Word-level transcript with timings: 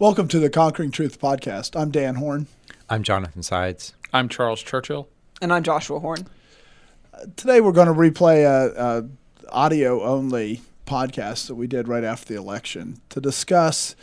Welcome 0.00 0.28
to 0.28 0.38
the 0.38 0.48
Conquering 0.48 0.92
Truth 0.92 1.20
podcast. 1.20 1.74
I'm 1.74 1.90
Dan 1.90 2.14
Horn. 2.14 2.46
I'm 2.88 3.02
Jonathan 3.02 3.42
Sides. 3.42 3.94
I'm 4.12 4.28
Charles 4.28 4.62
Churchill. 4.62 5.08
And 5.42 5.52
I'm 5.52 5.64
Joshua 5.64 5.98
Horn. 5.98 6.28
Uh, 7.12 7.24
today 7.34 7.60
we're 7.60 7.72
going 7.72 7.88
to 7.88 7.92
replay 7.92 8.44
a, 8.44 8.80
a 8.80 9.08
audio 9.52 10.00
only 10.04 10.60
podcast 10.86 11.48
that 11.48 11.56
we 11.56 11.66
did 11.66 11.88
right 11.88 12.04
after 12.04 12.32
the 12.32 12.38
election 12.38 13.00
to 13.08 13.20
discuss 13.20 13.96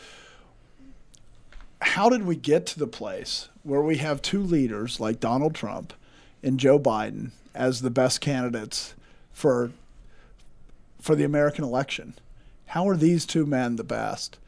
how 1.80 2.10
did 2.10 2.26
we 2.26 2.36
get 2.36 2.66
to 2.66 2.80
the 2.80 2.88
place 2.88 3.48
where 3.64 3.82
we 3.82 3.96
have 3.96 4.22
two 4.22 4.44
leaders 4.44 5.00
like 5.00 5.22
Donald 5.22 5.56
Trump 5.56 5.94
and 6.44 6.60
Joe 6.60 6.78
Biden 6.78 7.32
as 7.54 7.82
the 7.82 7.90
best 7.90 8.20
candidates 8.20 8.96
for 9.32 9.72
for 11.00 11.16
the 11.16 11.24
American 11.24 11.64
election. 11.64 12.16
How 12.66 12.86
are 12.90 12.98
these 12.98 13.26
two 13.26 13.46
men 13.46 13.78
the 13.78 13.86
best? 13.86 14.40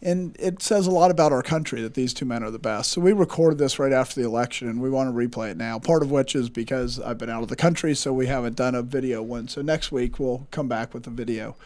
And 0.00 0.36
it 0.38 0.62
says 0.62 0.86
a 0.86 0.92
lot 0.92 1.10
about 1.10 1.32
our 1.32 1.42
country 1.42 1.82
that 1.82 1.94
these 1.94 2.14
two 2.14 2.24
men 2.24 2.44
are 2.44 2.50
the 2.50 2.58
best. 2.58 2.92
So 2.92 3.00
we 3.00 3.12
recorded 3.12 3.58
this 3.58 3.78
right 3.78 3.92
after 3.92 4.20
the 4.20 4.26
election 4.26 4.68
and 4.68 4.80
we 4.80 4.90
want 4.90 5.08
to 5.08 5.12
replay 5.12 5.50
it 5.50 5.56
now. 5.56 5.78
Part 5.78 6.02
of 6.02 6.10
which 6.10 6.36
is 6.36 6.48
because 6.48 7.00
I've 7.00 7.18
been 7.18 7.30
out 7.30 7.42
of 7.42 7.48
the 7.48 7.56
country, 7.56 7.94
so 7.94 8.12
we 8.12 8.26
haven't 8.26 8.54
done 8.54 8.74
a 8.74 8.82
video 8.82 9.22
one. 9.22 9.48
So 9.48 9.60
next 9.60 9.90
week 9.90 10.20
we'll 10.20 10.46
come 10.52 10.68
back 10.68 10.94
with 10.94 11.06
a 11.06 11.10
video. 11.10 11.56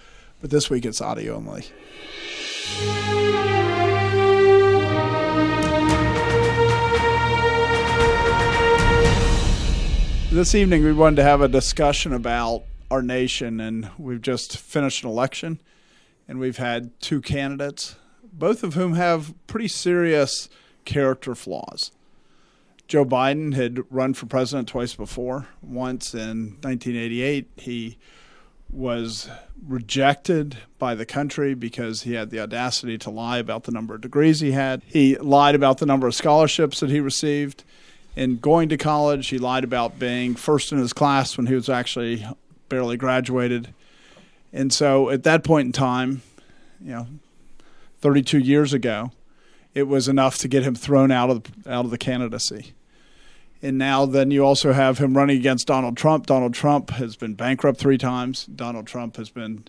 But 0.40 0.50
this 0.50 0.70
week 0.70 0.86
it's 0.86 1.00
audio 1.00 1.36
only. 1.36 1.66
This 10.32 10.54
evening, 10.54 10.82
we 10.82 10.94
wanted 10.94 11.16
to 11.16 11.24
have 11.24 11.42
a 11.42 11.48
discussion 11.48 12.14
about 12.14 12.62
our 12.90 13.02
nation, 13.02 13.60
and 13.60 13.90
we've 13.98 14.22
just 14.22 14.56
finished 14.56 15.04
an 15.04 15.10
election, 15.10 15.60
and 16.26 16.38
we've 16.40 16.56
had 16.56 16.98
two 17.02 17.20
candidates, 17.20 17.96
both 18.32 18.62
of 18.62 18.74
whom 18.74 18.94
have 18.94 19.34
pretty 19.46 19.68
serious 19.68 20.48
character 20.84 21.34
flaws. 21.34 21.92
Joe 22.88 23.04
Biden 23.04 23.54
had 23.54 23.80
run 23.90 24.14
for 24.14 24.26
president 24.26 24.68
twice 24.68 24.94
before. 24.94 25.46
Once 25.62 26.14
in 26.14 26.58
1988, 26.60 27.48
he 27.56 27.96
was 28.70 29.28
rejected 29.66 30.56
by 30.78 30.94
the 30.94 31.06
country 31.06 31.54
because 31.54 32.02
he 32.02 32.14
had 32.14 32.30
the 32.30 32.40
audacity 32.40 32.98
to 32.98 33.10
lie 33.10 33.38
about 33.38 33.64
the 33.64 33.72
number 33.72 33.94
of 33.94 34.00
degrees 34.00 34.40
he 34.40 34.52
had. 34.52 34.82
He 34.86 35.16
lied 35.16 35.54
about 35.54 35.78
the 35.78 35.86
number 35.86 36.06
of 36.06 36.14
scholarships 36.14 36.80
that 36.80 36.90
he 36.90 37.00
received 37.00 37.64
in 38.16 38.38
going 38.38 38.68
to 38.70 38.76
college. 38.76 39.28
He 39.28 39.38
lied 39.38 39.64
about 39.64 39.98
being 39.98 40.34
first 40.34 40.72
in 40.72 40.78
his 40.78 40.92
class 40.92 41.36
when 41.36 41.46
he 41.46 41.54
was 41.54 41.68
actually 41.68 42.26
barely 42.68 42.96
graduated. 42.96 43.72
And 44.52 44.72
so 44.72 45.10
at 45.10 45.22
that 45.24 45.44
point 45.44 45.66
in 45.66 45.72
time, 45.72 46.22
you 46.80 46.92
know, 46.92 47.06
32 48.02 48.38
years 48.38 48.74
ago, 48.74 49.12
it 49.74 49.84
was 49.84 50.08
enough 50.08 50.36
to 50.38 50.48
get 50.48 50.64
him 50.64 50.74
thrown 50.74 51.10
out 51.10 51.30
of 51.30 51.42
out 51.66 51.86
of 51.86 51.90
the 51.90 51.98
candidacy. 51.98 52.74
And 53.62 53.78
now 53.78 54.06
then 54.06 54.30
you 54.32 54.44
also 54.44 54.72
have 54.72 54.98
him 54.98 55.16
running 55.16 55.38
against 55.38 55.68
Donald 55.68 55.96
Trump. 55.96 56.26
Donald 56.26 56.52
Trump 56.52 56.90
has 56.90 57.14
been 57.14 57.34
bankrupt 57.34 57.78
3 57.78 57.96
times. 57.96 58.44
Donald 58.46 58.88
Trump 58.88 59.16
has 59.16 59.30
been 59.30 59.64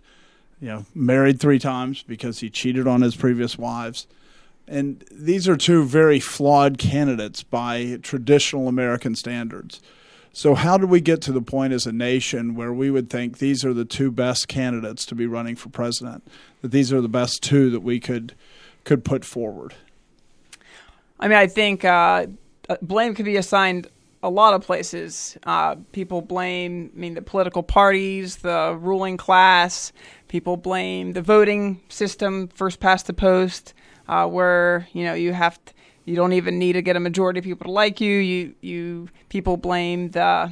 you 0.59 0.67
know, 0.67 0.85
married 0.95 1.39
3 1.39 1.59
times 1.59 2.01
because 2.01 2.39
he 2.39 2.49
cheated 2.49 2.87
on 2.87 3.01
his 3.01 3.15
previous 3.15 3.55
wives. 3.55 4.07
And 4.67 5.03
these 5.11 5.47
are 5.47 5.55
two 5.55 5.83
very 5.83 6.19
flawed 6.19 6.79
candidates 6.79 7.43
by 7.43 7.99
traditional 8.01 8.67
American 8.67 9.13
standards. 9.15 9.79
So, 10.35 10.55
how 10.55 10.79
did 10.79 10.89
we 10.89 10.99
get 10.99 11.21
to 11.23 11.31
the 11.31 11.43
point 11.43 11.73
as 11.73 11.85
a 11.85 11.91
nation 11.91 12.55
where 12.55 12.73
we 12.73 12.89
would 12.89 13.07
think 13.07 13.37
these 13.37 13.63
are 13.63 13.73
the 13.73 13.85
two 13.85 14.11
best 14.11 14.47
candidates 14.47 15.05
to 15.05 15.15
be 15.15 15.27
running 15.27 15.55
for 15.55 15.69
president? 15.69 16.23
That 16.61 16.71
these 16.71 16.91
are 16.91 17.01
the 17.01 17.07
best 17.07 17.43
two 17.43 17.69
that 17.69 17.81
we 17.81 17.99
could 17.99 18.33
could 18.83 19.05
put 19.05 19.23
forward? 19.23 19.75
I 21.19 21.27
mean, 21.27 21.37
I 21.37 21.47
think 21.47 21.85
uh, 21.85 22.27
blame 22.81 23.13
could 23.13 23.25
be 23.25 23.37
assigned 23.37 23.87
a 24.23 24.29
lot 24.29 24.55
of 24.55 24.65
places. 24.65 25.37
Uh, 25.43 25.75
people 25.91 26.21
blame, 26.21 26.91
I 26.95 26.99
mean, 26.99 27.13
the 27.13 27.21
political 27.21 27.61
parties, 27.61 28.37
the 28.37 28.75
ruling 28.79 29.17
class. 29.17 29.93
People 30.29 30.57
blame 30.57 31.13
the 31.13 31.21
voting 31.21 31.79
system, 31.89 32.47
first 32.47 32.79
past 32.79 33.05
the 33.05 33.13
post 33.13 33.73
uh, 34.07 34.27
where 34.27 34.87
you 34.93 35.03
know 35.03 35.13
you 35.13 35.33
have 35.33 35.63
to, 35.65 35.72
you 36.05 36.15
don't 36.15 36.33
even 36.33 36.59
need 36.59 36.73
to 36.73 36.81
get 36.81 36.95
a 36.95 36.99
majority 36.99 37.39
of 37.39 37.45
people 37.45 37.65
to 37.65 37.71
like 37.71 38.01
you. 38.01 38.17
You 38.17 38.55
you 38.61 39.09
people 39.29 39.57
blame 39.57 40.09
the 40.11 40.51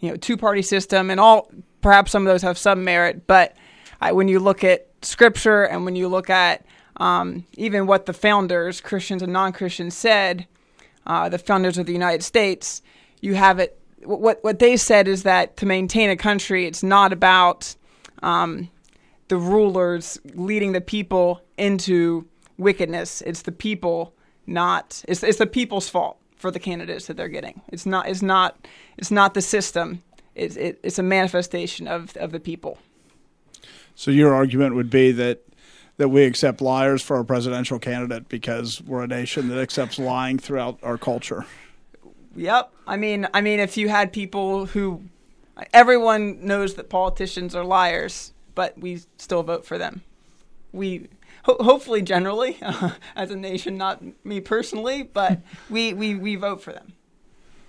you 0.00 0.10
know 0.10 0.16
two 0.16 0.36
party 0.36 0.62
system 0.62 1.10
and 1.10 1.20
all. 1.20 1.50
Perhaps 1.80 2.12
some 2.12 2.26
of 2.26 2.32
those 2.32 2.42
have 2.42 2.56
some 2.56 2.82
merit, 2.82 3.26
but 3.26 3.54
when 4.12 4.28
you 4.28 4.38
look 4.38 4.64
at 4.64 4.88
scripture 5.02 5.64
and 5.64 5.84
when 5.84 5.96
you 5.96 6.08
look 6.08 6.30
at 6.30 6.64
um, 6.96 7.44
even 7.56 7.86
what 7.86 8.06
the 8.06 8.12
founders, 8.12 8.80
Christians 8.80 9.22
and 9.22 9.32
non 9.32 9.52
Christians, 9.52 9.96
said, 9.96 10.46
uh, 11.06 11.28
the 11.28 11.38
founders 11.38 11.78
of 11.78 11.86
the 11.86 11.92
United 11.92 12.22
States, 12.22 12.82
you 13.20 13.34
have 13.34 13.58
it. 13.58 13.78
What 14.04 14.44
what 14.44 14.58
they 14.58 14.76
said 14.76 15.08
is 15.08 15.22
that 15.22 15.56
to 15.58 15.66
maintain 15.66 16.10
a 16.10 16.16
country, 16.16 16.66
it's 16.66 16.82
not 16.82 17.12
about 17.12 17.74
um, 18.22 18.70
the 19.28 19.36
rulers 19.36 20.18
leading 20.34 20.72
the 20.72 20.80
people 20.80 21.40
into 21.56 22.26
wickedness. 22.58 23.22
It's 23.22 23.42
the 23.42 23.52
people, 23.52 24.13
not 24.46 25.02
it's 25.08 25.22
it's 25.22 25.38
the 25.38 25.46
people's 25.46 25.88
fault 25.88 26.18
for 26.36 26.50
the 26.50 26.58
candidates 26.58 27.06
that 27.06 27.16
they're 27.16 27.28
getting. 27.28 27.62
It's 27.68 27.86
not 27.86 28.08
it's 28.08 28.22
not 28.22 28.66
it's 28.96 29.10
not 29.10 29.34
the 29.34 29.42
system. 29.42 30.02
It's 30.34 30.56
it, 30.56 30.80
it's 30.82 30.98
a 30.98 31.02
manifestation 31.02 31.88
of 31.88 32.16
of 32.16 32.32
the 32.32 32.40
people. 32.40 32.78
So 33.94 34.10
your 34.10 34.34
argument 34.34 34.74
would 34.74 34.90
be 34.90 35.12
that 35.12 35.40
that 35.96 36.08
we 36.08 36.24
accept 36.24 36.60
liars 36.60 37.02
for 37.02 37.16
our 37.16 37.24
presidential 37.24 37.78
candidate 37.78 38.28
because 38.28 38.82
we're 38.82 39.04
a 39.04 39.06
nation 39.06 39.48
that 39.48 39.60
accepts 39.60 39.98
lying 39.98 40.38
throughout 40.38 40.78
our 40.82 40.98
culture. 40.98 41.46
Yep. 42.36 42.72
I 42.86 42.96
mean, 42.96 43.28
I 43.32 43.40
mean, 43.40 43.60
if 43.60 43.76
you 43.76 43.88
had 43.88 44.12
people 44.12 44.66
who, 44.66 45.02
everyone 45.72 46.44
knows 46.44 46.74
that 46.74 46.88
politicians 46.88 47.54
are 47.54 47.64
liars, 47.64 48.32
but 48.54 48.76
we 48.78 49.02
still 49.18 49.42
vote 49.42 49.64
for 49.64 49.78
them. 49.78 50.02
We 50.72 51.08
ho- 51.44 51.56
hopefully 51.60 52.02
generally 52.02 52.58
uh, 52.60 52.90
as 53.16 53.30
a 53.30 53.36
nation, 53.36 53.76
not 53.76 54.02
me 54.24 54.40
personally, 54.40 55.02
but 55.02 55.40
we, 55.70 55.94
we, 55.94 56.14
we 56.14 56.36
vote 56.36 56.60
for 56.60 56.72
them. 56.72 56.94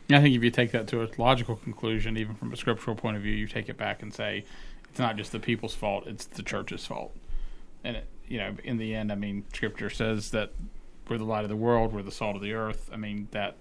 I 0.09 0.19
think 0.21 0.35
if 0.35 0.43
you 0.43 0.51
take 0.51 0.71
that 0.71 0.87
to 0.89 1.01
a 1.01 1.09
logical 1.17 1.55
conclusion, 1.55 2.17
even 2.17 2.35
from 2.35 2.53
a 2.53 2.57
scriptural 2.57 2.95
point 2.95 3.17
of 3.17 3.23
view, 3.23 3.33
you 3.33 3.47
take 3.47 3.69
it 3.69 3.77
back 3.77 4.03
and 4.03 4.13
say 4.13 4.45
it's 4.89 4.99
not 4.99 5.17
just 5.17 5.31
the 5.31 5.39
people's 5.39 5.73
fault; 5.73 6.05
it's 6.05 6.25
the 6.25 6.43
church's 6.43 6.85
fault. 6.85 7.15
And 7.83 7.97
it, 7.97 8.07
you 8.27 8.37
know, 8.37 8.55
in 8.63 8.77
the 8.77 8.93
end, 8.93 9.11
I 9.11 9.15
mean, 9.15 9.45
Scripture 9.51 9.89
says 9.89 10.29
that 10.31 10.51
we're 11.09 11.17
the 11.17 11.23
light 11.23 11.43
of 11.43 11.49
the 11.49 11.55
world, 11.55 11.91
we're 11.91 12.03
the 12.03 12.11
salt 12.11 12.35
of 12.35 12.41
the 12.43 12.53
earth. 12.53 12.89
I 12.93 12.97
mean 12.97 13.29
that. 13.31 13.55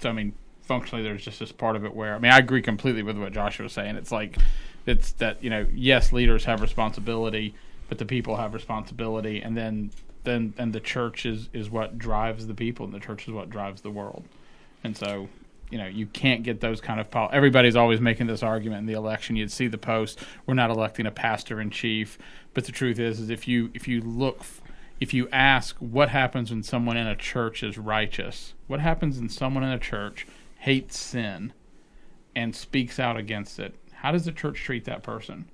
So 0.00 0.10
I 0.10 0.12
mean, 0.12 0.34
functionally, 0.60 1.02
there's 1.02 1.24
just 1.24 1.40
this 1.40 1.52
part 1.52 1.74
of 1.74 1.86
it 1.86 1.94
where 1.94 2.14
I 2.14 2.18
mean, 2.18 2.32
I 2.32 2.38
agree 2.38 2.62
completely 2.62 3.02
with 3.02 3.16
what 3.16 3.32
Joshua 3.32 3.64
was 3.64 3.72
saying. 3.72 3.96
It's 3.96 4.12
like 4.12 4.36
it's 4.84 5.12
that 5.12 5.42
you 5.42 5.48
know, 5.48 5.66
yes, 5.72 6.12
leaders 6.12 6.44
have 6.44 6.60
responsibility 6.60 7.54
but 7.88 7.98
the 7.98 8.04
people 8.04 8.36
have 8.36 8.54
responsibility, 8.54 9.40
and 9.40 9.56
then 9.56 9.90
then 10.24 10.54
and 10.58 10.72
the 10.72 10.80
church 10.80 11.26
is 11.26 11.48
is 11.52 11.70
what 11.70 11.98
drives 11.98 12.46
the 12.46 12.54
people, 12.54 12.84
and 12.84 12.94
the 12.94 13.00
church 13.00 13.26
is 13.26 13.32
what 13.32 13.50
drives 13.50 13.82
the 13.82 13.90
world, 13.90 14.24
and 14.84 14.96
so. 14.96 15.28
You 15.70 15.76
know, 15.76 15.86
you 15.86 16.06
can't 16.06 16.44
get 16.44 16.62
those 16.62 16.80
kind 16.80 16.98
of. 16.98 17.10
Pol- 17.10 17.28
Everybody's 17.30 17.76
always 17.76 18.00
making 18.00 18.26
this 18.26 18.42
argument 18.42 18.78
in 18.80 18.86
the 18.86 18.94
election. 18.94 19.36
You'd 19.36 19.52
see 19.52 19.66
the 19.66 19.76
post. 19.76 20.18
We're 20.46 20.54
not 20.54 20.70
electing 20.70 21.04
a 21.04 21.10
pastor 21.10 21.60
in 21.60 21.68
chief, 21.68 22.16
but 22.54 22.64
the 22.64 22.72
truth 22.72 22.98
is, 22.98 23.20
is 23.20 23.28
if 23.28 23.46
you 23.46 23.70
if 23.74 23.86
you 23.86 24.00
look, 24.00 24.40
if 24.98 25.12
you 25.12 25.28
ask 25.30 25.76
what 25.76 26.08
happens 26.08 26.50
when 26.50 26.62
someone 26.62 26.96
in 26.96 27.06
a 27.06 27.14
church 27.14 27.62
is 27.62 27.76
righteous, 27.76 28.54
what 28.66 28.80
happens 28.80 29.18
when 29.18 29.28
someone 29.28 29.62
in 29.62 29.68
a 29.68 29.78
church 29.78 30.26
hates 30.60 30.98
sin 30.98 31.52
and 32.34 32.56
speaks 32.56 32.98
out 32.98 33.18
against 33.18 33.58
it, 33.58 33.74
how 33.92 34.10
does 34.10 34.24
the 34.24 34.32
church 34.32 34.58
treat 34.58 34.86
that 34.86 35.02
person? 35.02 35.50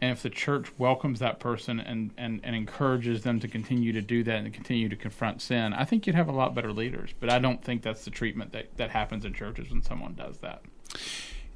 And 0.00 0.12
if 0.12 0.22
the 0.22 0.30
church 0.30 0.68
welcomes 0.78 1.18
that 1.18 1.40
person 1.40 1.78
and, 1.78 2.10
and, 2.16 2.40
and 2.42 2.56
encourages 2.56 3.22
them 3.22 3.38
to 3.40 3.48
continue 3.48 3.92
to 3.92 4.00
do 4.00 4.24
that 4.24 4.36
and 4.36 4.52
continue 4.52 4.88
to 4.88 4.96
confront 4.96 5.42
sin, 5.42 5.74
I 5.74 5.84
think 5.84 6.06
you'd 6.06 6.16
have 6.16 6.28
a 6.28 6.32
lot 6.32 6.54
better 6.54 6.72
leaders. 6.72 7.10
But 7.20 7.30
I 7.30 7.38
don't 7.38 7.62
think 7.62 7.82
that's 7.82 8.04
the 8.04 8.10
treatment 8.10 8.52
that, 8.52 8.76
that 8.78 8.90
happens 8.90 9.26
in 9.26 9.34
churches 9.34 9.70
when 9.70 9.82
someone 9.82 10.14
does 10.14 10.38
that. 10.38 10.62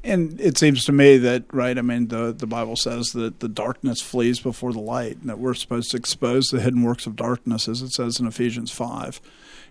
And 0.03 0.39
it 0.39 0.59
seems 0.59 0.85
to 0.85 0.93
me 0.93 1.17
that, 1.17 1.45
right, 1.55 1.79
I 1.79 1.81
mean, 1.81 2.09
the, 2.09 2.33
the 2.33 2.47
Bible 2.47 2.77
says 2.77 3.13
that 3.13 3.41
the 3.41 3.49
darkness 3.49 4.03
flees 4.03 4.41
before 4.41 4.75
the 4.75 4.81
light, 4.81 5.17
and 5.17 5.31
that 5.31 5.39
we're 5.39 5.55
supposed 5.55 5.91
to 5.93 5.97
expose 5.97 6.49
the 6.49 6.61
hidden 6.61 6.83
works 6.83 7.07
of 7.07 7.17
darkness, 7.17 7.67
as 7.67 7.81
it 7.81 7.93
says 7.93 8.21
in 8.21 8.27
Ephesians 8.27 8.71
5. 8.71 9.23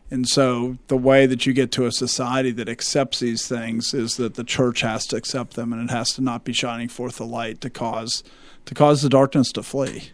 And 0.10 0.28
so 0.28 0.80
the 0.88 0.98
way 0.98 1.28
that 1.28 1.46
you 1.46 1.54
get 1.54 1.72
to 1.74 1.86
a 1.86 1.92
society 1.92 2.50
that 2.54 2.68
accepts 2.68 3.20
these 3.20 3.48
things 3.48 3.94
is 3.94 4.18
that 4.18 4.34
the 4.34 4.44
church 4.44 4.82
has 4.82 5.06
to 5.08 5.16
accept 5.16 5.54
them, 5.54 5.72
and 5.72 5.88
it 5.88 5.94
has 5.94 6.10
to 6.14 6.22
not 6.22 6.44
be 6.44 6.54
shining 6.54 6.88
forth 6.88 7.18
the 7.18 7.26
light 7.28 7.62
to 7.62 7.70
cause– 7.70 8.24
to 8.66 8.74
cause 8.74 9.02
the 9.02 9.10
darkness 9.10 9.52
to 9.54 9.64
flee. 9.64 10.12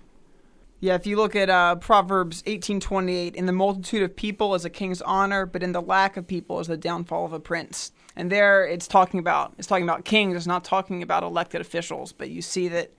Yeah, 0.81 0.95
if 0.95 1.05
you 1.05 1.17
look 1.17 1.35
at 1.35 1.49
uh, 1.49 1.75
Proverbs 1.75 2.41
18:28, 2.43 3.35
in 3.35 3.45
the 3.45 3.51
multitude 3.51 4.01
of 4.01 4.15
people 4.15 4.55
is 4.55 4.63
a 4.63 4.69
king's 4.69 5.01
honor, 5.01 5.45
but 5.45 5.61
in 5.61 5.73
the 5.73 5.81
lack 5.81 6.15
of 6.15 6.25
people 6.25 6.59
is 6.61 6.67
the 6.67 6.77
downfall 6.77 7.25
of 7.25 7.33
a 7.33 7.39
prince. 7.39 7.91
And 8.15 8.31
there 8.31 8.65
it's 8.65 8.87
talking 8.87 9.19
about 9.19 9.53
it's 9.57 9.67
talking 9.67 9.83
about 9.83 10.05
kings, 10.05 10.35
it's 10.37 10.47
not 10.47 10.63
talking 10.63 11.03
about 11.03 11.23
elected 11.23 11.59
officials, 11.59 12.13
but 12.13 12.29
you 12.29 12.41
see 12.41 12.69
that 12.69 12.91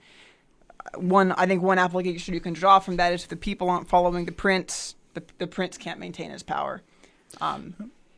uh, 0.93 0.99
one 0.99 1.31
I 1.31 1.47
think 1.47 1.63
one 1.63 1.79
application 1.79 2.35
you 2.35 2.39
can 2.39 2.53
draw 2.53 2.77
from 2.79 2.97
that 2.97 3.13
is 3.13 3.23
if 3.23 3.29
the 3.29 3.35
people 3.35 3.67
aren't 3.69 3.89
following 3.89 4.25
the 4.25 4.31
prince, 4.31 4.95
the 5.15 5.23
the 5.39 5.47
prince 5.47 5.75
can't 5.77 5.99
maintain 5.99 6.29
his 6.29 6.43
power. 6.43 6.83
Um, 7.39 7.73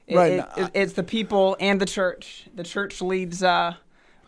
it- 0.07 0.15
Right, 0.17 0.31
it- 0.33 0.47
it- 0.57 0.71
it's 0.73 0.93
the 0.93 1.03
people 1.03 1.55
and 1.61 1.79
the 1.79 1.85
church. 1.85 2.47
The 2.53 2.63
church 2.63 3.01
leads 3.01 3.41
uh, 3.43 3.75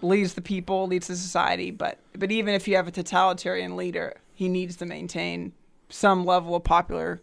leads 0.02 0.34
the 0.34 0.42
people, 0.42 0.88
leads 0.88 1.08
the 1.08 1.16
society. 1.16 1.72
But 1.72 2.00
but 2.18 2.32
even 2.32 2.54
if 2.54 2.68
you 2.68 2.76
have 2.76 2.88
a 2.88 2.92
totalitarian 2.92 3.76
leader, 3.76 4.16
he 4.34 4.50
needs 4.50 4.76
to 4.78 4.86
maintain 4.86 5.54
some 5.90 6.26
level 6.26 6.56
of 6.56 6.64
popular 6.64 7.22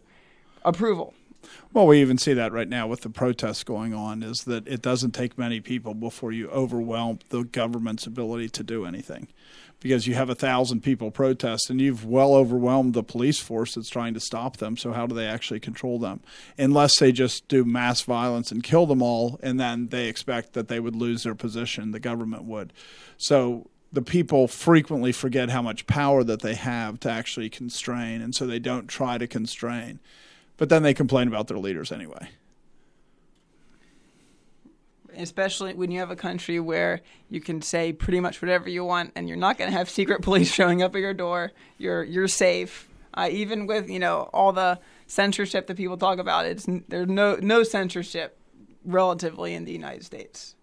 approval. 0.63 1.13
Well, 1.73 1.87
we 1.87 1.99
even 1.99 2.17
see 2.17 2.33
that 2.33 2.53
right 2.53 2.69
now 2.69 2.87
with 2.87 3.01
the 3.01 3.09
protests 3.09 3.63
going 3.63 3.93
on, 3.93 4.23
is 4.23 4.45
that 4.45 4.67
it 4.67 4.81
doesn't 4.81 5.11
take 5.11 5.37
many 5.37 5.59
people 5.59 5.93
before 5.93 6.31
you 6.31 6.49
overwhelm 6.49 7.19
the 7.29 7.43
government's 7.43 8.07
ability 8.07 8.49
to 8.49 8.63
do 8.63 8.85
anything. 8.85 9.27
Because 9.83 10.07
you 10.07 10.15
have 10.15 10.29
a 10.29 10.35
thousand 10.35 10.81
people 10.81 11.11
protest 11.11 11.69
and 11.69 11.79
you've 11.79 12.03
well 12.03 12.33
overwhelmed 12.33 12.95
the 12.95 13.03
police 13.03 13.39
force 13.39 13.75
that's 13.75 13.89
trying 13.89 14.15
to 14.15 14.19
stop 14.19 14.57
them. 14.57 14.75
So, 14.77 14.93
how 14.93 15.05
do 15.05 15.13
they 15.13 15.27
actually 15.27 15.59
control 15.59 15.99
them? 15.99 16.21
Unless 16.57 16.97
they 16.97 17.11
just 17.11 17.47
do 17.47 17.63
mass 17.63 18.01
violence 18.01 18.51
and 18.51 18.63
kill 18.63 18.87
them 18.87 19.03
all, 19.03 19.39
and 19.43 19.59
then 19.59 19.89
they 19.89 20.07
expect 20.07 20.53
that 20.53 20.69
they 20.69 20.79
would 20.79 20.95
lose 20.95 21.23
their 21.23 21.35
position, 21.35 21.91
the 21.91 21.99
government 21.99 22.45
would. 22.45 22.73
So, 23.17 23.69
the 23.91 24.01
people 24.01 24.47
frequently 24.47 25.11
forget 25.11 25.51
how 25.51 25.61
much 25.61 25.85
power 25.85 26.23
that 26.23 26.41
they 26.41 26.55
have 26.55 26.99
to 27.01 27.11
actually 27.11 27.51
constrain, 27.51 28.23
and 28.23 28.33
so 28.33 28.47
they 28.47 28.57
don't 28.57 28.87
try 28.87 29.19
to 29.19 29.27
constrain 29.27 29.99
but 30.57 30.69
then 30.69 30.83
they 30.83 30.93
complain 30.93 31.27
about 31.27 31.47
their 31.47 31.57
leaders 31.57 31.91
anyway. 31.91 32.29
Especially 35.17 35.73
when 35.73 35.91
you 35.91 35.99
have 35.99 36.11
a 36.11 36.15
country 36.15 36.59
where 36.59 37.01
you 37.29 37.41
can 37.41 37.61
say 37.61 37.93
pretty 37.93 38.19
much 38.19 38.41
whatever 38.41 38.69
you 38.69 38.83
want 38.83 39.11
and 39.15 39.27
you're 39.27 39.37
not 39.37 39.57
going 39.57 39.69
to 39.69 39.77
have 39.77 39.89
secret 39.89 40.21
police 40.23 40.51
showing 40.51 40.81
up 40.81 40.95
at 40.95 41.01
your 41.01 41.13
door 41.13 41.51
you're 41.77 42.03
you're 42.03 42.27
safe 42.27 42.89
uh, 43.15 43.27
even 43.31 43.67
with 43.67 43.89
you 43.89 43.99
know 43.99 44.29
all 44.33 44.51
the 44.51 44.79
censorship 45.07 45.67
that 45.67 45.77
people 45.77 45.97
talk 45.97 46.19
about 46.19 46.45
it's 46.45 46.67
there's 46.87 47.07
no 47.07 47.35
no 47.35 47.63
censorship 47.63 48.37
relatively 48.85 49.53
in 49.53 49.65
the 49.65 49.71
United 49.71 50.03
States 50.03 50.55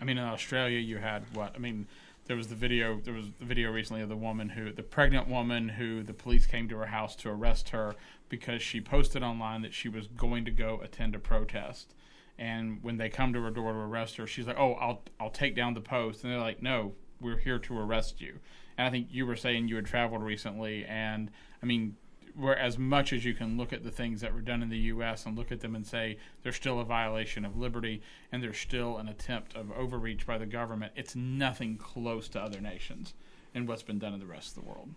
I 0.00 0.04
mean, 0.04 0.18
in 0.18 0.24
Australia, 0.24 0.78
you 0.78 0.98
had 0.98 1.24
what? 1.34 1.54
I 1.54 1.58
mean, 1.58 1.86
there 2.26 2.36
was 2.36 2.48
the 2.48 2.54
video. 2.54 3.00
There 3.02 3.14
was 3.14 3.26
the 3.38 3.44
video 3.44 3.70
recently 3.70 4.02
of 4.02 4.08
the 4.08 4.16
woman 4.16 4.50
who, 4.50 4.72
the 4.72 4.82
pregnant 4.82 5.28
woman 5.28 5.68
who 5.68 6.02
the 6.02 6.12
police 6.12 6.46
came 6.46 6.68
to 6.68 6.76
her 6.78 6.86
house 6.86 7.16
to 7.16 7.30
arrest 7.30 7.70
her 7.70 7.94
because 8.28 8.62
she 8.62 8.80
posted 8.80 9.22
online 9.22 9.62
that 9.62 9.74
she 9.74 9.88
was 9.88 10.06
going 10.08 10.44
to 10.44 10.50
go 10.50 10.80
attend 10.82 11.14
a 11.14 11.18
protest. 11.18 11.94
And 12.38 12.82
when 12.82 12.96
they 12.96 13.08
come 13.08 13.32
to 13.32 13.42
her 13.42 13.50
door 13.50 13.72
to 13.72 13.78
arrest 13.78 14.16
her, 14.16 14.26
she's 14.26 14.46
like, 14.46 14.58
"Oh, 14.58 14.74
I'll 14.74 15.02
I'll 15.20 15.30
take 15.30 15.54
down 15.54 15.74
the 15.74 15.80
post." 15.80 16.24
And 16.24 16.32
they're 16.32 16.40
like, 16.40 16.62
"No, 16.62 16.94
we're 17.20 17.38
here 17.38 17.58
to 17.60 17.78
arrest 17.78 18.20
you." 18.20 18.40
And 18.76 18.86
I 18.86 18.90
think 18.90 19.08
you 19.10 19.24
were 19.26 19.36
saying 19.36 19.68
you 19.68 19.76
had 19.76 19.86
traveled 19.86 20.22
recently, 20.22 20.84
and 20.84 21.30
I 21.62 21.66
mean, 21.66 21.96
where 22.34 22.58
as 22.58 22.76
much 22.78 23.12
as 23.12 23.24
you 23.24 23.34
can 23.34 23.56
look 23.56 23.72
at 23.72 23.84
the 23.84 23.90
things 23.90 24.20
that 24.20 24.34
were 24.34 24.40
done 24.40 24.62
in 24.62 24.68
the 24.68 24.78
U.S. 24.78 25.24
and 25.24 25.36
look 25.36 25.52
at 25.52 25.60
them 25.60 25.74
and 25.74 25.86
say 25.86 26.18
there's 26.42 26.56
still 26.56 26.80
a 26.80 26.84
violation 26.84 27.44
of 27.44 27.56
liberty 27.56 28.02
and 28.32 28.42
there's 28.42 28.58
still 28.58 28.98
an 28.98 29.08
attempt 29.08 29.54
of 29.54 29.70
overreach 29.72 30.26
by 30.26 30.38
the 30.38 30.46
government, 30.46 30.92
it's 30.96 31.14
nothing 31.14 31.76
close 31.76 32.28
to 32.30 32.40
other 32.40 32.60
nations 32.60 33.14
and 33.54 33.68
what's 33.68 33.84
been 33.84 34.00
done 34.00 34.12
in 34.12 34.20
the 34.20 34.26
rest 34.26 34.56
of 34.56 34.64
the 34.64 34.68
world. 34.68 34.90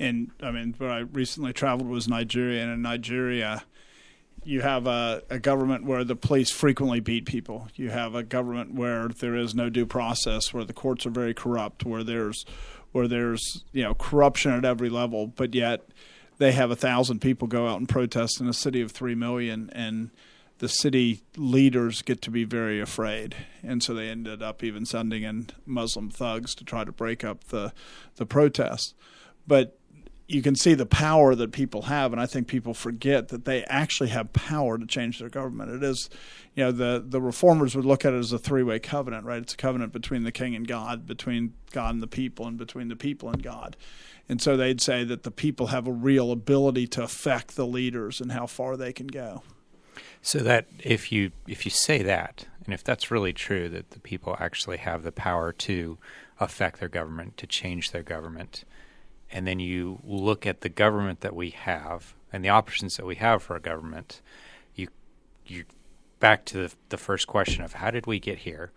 And 0.00 0.30
I 0.42 0.50
mean, 0.50 0.74
where 0.78 0.90
I 0.90 0.98
recently 0.98 1.52
traveled 1.52 1.88
was 1.88 2.08
Nigeria, 2.08 2.62
and 2.62 2.72
in 2.72 2.82
Nigeria, 2.82 3.64
you 4.48 4.62
have 4.62 4.86
a, 4.86 5.22
a 5.28 5.38
government 5.38 5.84
where 5.84 6.04
the 6.04 6.16
police 6.16 6.50
frequently 6.50 7.00
beat 7.00 7.26
people. 7.26 7.68
You 7.74 7.90
have 7.90 8.14
a 8.14 8.22
government 8.22 8.72
where 8.72 9.08
there 9.08 9.36
is 9.36 9.54
no 9.54 9.68
due 9.68 9.84
process, 9.84 10.54
where 10.54 10.64
the 10.64 10.72
courts 10.72 11.04
are 11.04 11.10
very 11.10 11.34
corrupt, 11.34 11.84
where 11.84 12.02
there's 12.02 12.46
where 12.92 13.06
there's 13.06 13.62
you 13.72 13.82
know 13.82 13.92
corruption 13.92 14.52
at 14.52 14.64
every 14.64 14.88
level, 14.88 15.26
but 15.26 15.54
yet 15.54 15.86
they 16.38 16.52
have 16.52 16.70
a 16.70 16.76
thousand 16.76 17.20
people 17.20 17.46
go 17.46 17.68
out 17.68 17.78
and 17.78 17.90
protest 17.90 18.40
in 18.40 18.48
a 18.48 18.54
city 18.54 18.80
of 18.80 18.90
three 18.90 19.14
million, 19.14 19.68
and 19.74 20.10
the 20.60 20.68
city 20.68 21.20
leaders 21.36 22.00
get 22.00 22.22
to 22.22 22.30
be 22.30 22.44
very 22.44 22.80
afraid, 22.80 23.36
and 23.62 23.82
so 23.82 23.92
they 23.92 24.08
ended 24.08 24.42
up 24.42 24.64
even 24.64 24.86
sending 24.86 25.24
in 25.24 25.48
Muslim 25.66 26.08
thugs 26.08 26.54
to 26.54 26.64
try 26.64 26.84
to 26.84 26.92
break 26.92 27.22
up 27.22 27.44
the 27.48 27.74
the 28.16 28.24
protests. 28.24 28.94
But 29.46 29.77
you 30.28 30.42
can 30.42 30.54
see 30.54 30.74
the 30.74 30.86
power 30.86 31.34
that 31.34 31.52
people 31.52 31.82
have, 31.82 32.12
and 32.12 32.20
I 32.20 32.26
think 32.26 32.48
people 32.48 32.74
forget 32.74 33.28
that 33.28 33.46
they 33.46 33.64
actually 33.64 34.10
have 34.10 34.34
power 34.34 34.76
to 34.76 34.86
change 34.86 35.18
their 35.18 35.30
government. 35.30 35.70
It 35.70 35.82
is, 35.82 36.10
you 36.54 36.64
know, 36.64 36.70
the 36.70 37.02
the 37.04 37.20
reformers 37.20 37.74
would 37.74 37.86
look 37.86 38.04
at 38.04 38.12
it 38.12 38.18
as 38.18 38.30
a 38.30 38.38
three 38.38 38.62
way 38.62 38.78
covenant, 38.78 39.24
right? 39.24 39.40
It's 39.40 39.54
a 39.54 39.56
covenant 39.56 39.92
between 39.92 40.24
the 40.24 40.32
king 40.32 40.54
and 40.54 40.68
God, 40.68 41.06
between 41.06 41.54
God 41.72 41.94
and 41.94 42.02
the 42.02 42.06
people, 42.06 42.46
and 42.46 42.58
between 42.58 42.88
the 42.88 42.96
people 42.96 43.30
and 43.30 43.42
God. 43.42 43.74
And 44.28 44.42
so 44.42 44.58
they'd 44.58 44.82
say 44.82 45.02
that 45.04 45.22
the 45.22 45.30
people 45.30 45.68
have 45.68 45.86
a 45.86 45.92
real 45.92 46.30
ability 46.30 46.86
to 46.88 47.02
affect 47.02 47.56
the 47.56 47.66
leaders 47.66 48.20
and 48.20 48.32
how 48.32 48.46
far 48.46 48.76
they 48.76 48.92
can 48.92 49.06
go. 49.06 49.42
So 50.20 50.40
that 50.40 50.66
if 50.78 51.10
you 51.10 51.30
if 51.46 51.64
you 51.64 51.70
say 51.70 52.02
that, 52.02 52.44
and 52.66 52.74
if 52.74 52.84
that's 52.84 53.10
really 53.10 53.32
true, 53.32 53.70
that 53.70 53.92
the 53.92 54.00
people 54.00 54.36
actually 54.38 54.76
have 54.76 55.04
the 55.04 55.12
power 55.12 55.52
to 55.52 55.96
affect 56.38 56.80
their 56.80 56.90
government, 56.90 57.38
to 57.38 57.46
change 57.46 57.92
their 57.92 58.02
government, 58.02 58.64
and 59.30 59.46
then 59.46 59.60
you 59.60 59.98
look 60.04 60.46
at 60.46 60.60
the 60.60 60.68
government 60.68 61.20
that 61.20 61.34
we 61.34 61.50
have 61.50 62.14
and 62.32 62.44
the 62.44 62.48
options 62.48 62.96
that 62.96 63.06
we 63.06 63.16
have 63.16 63.42
for 63.42 63.56
a 63.56 63.60
government, 63.60 64.20
you 64.74 64.88
you 65.46 65.64
back 66.20 66.44
to 66.46 66.68
the, 66.68 66.74
the 66.88 66.96
first 66.96 67.26
question 67.26 67.62
of 67.62 67.74
how 67.74 67.90
did 67.90 68.06
we 68.06 68.18
get 68.18 68.38
here? 68.38 68.70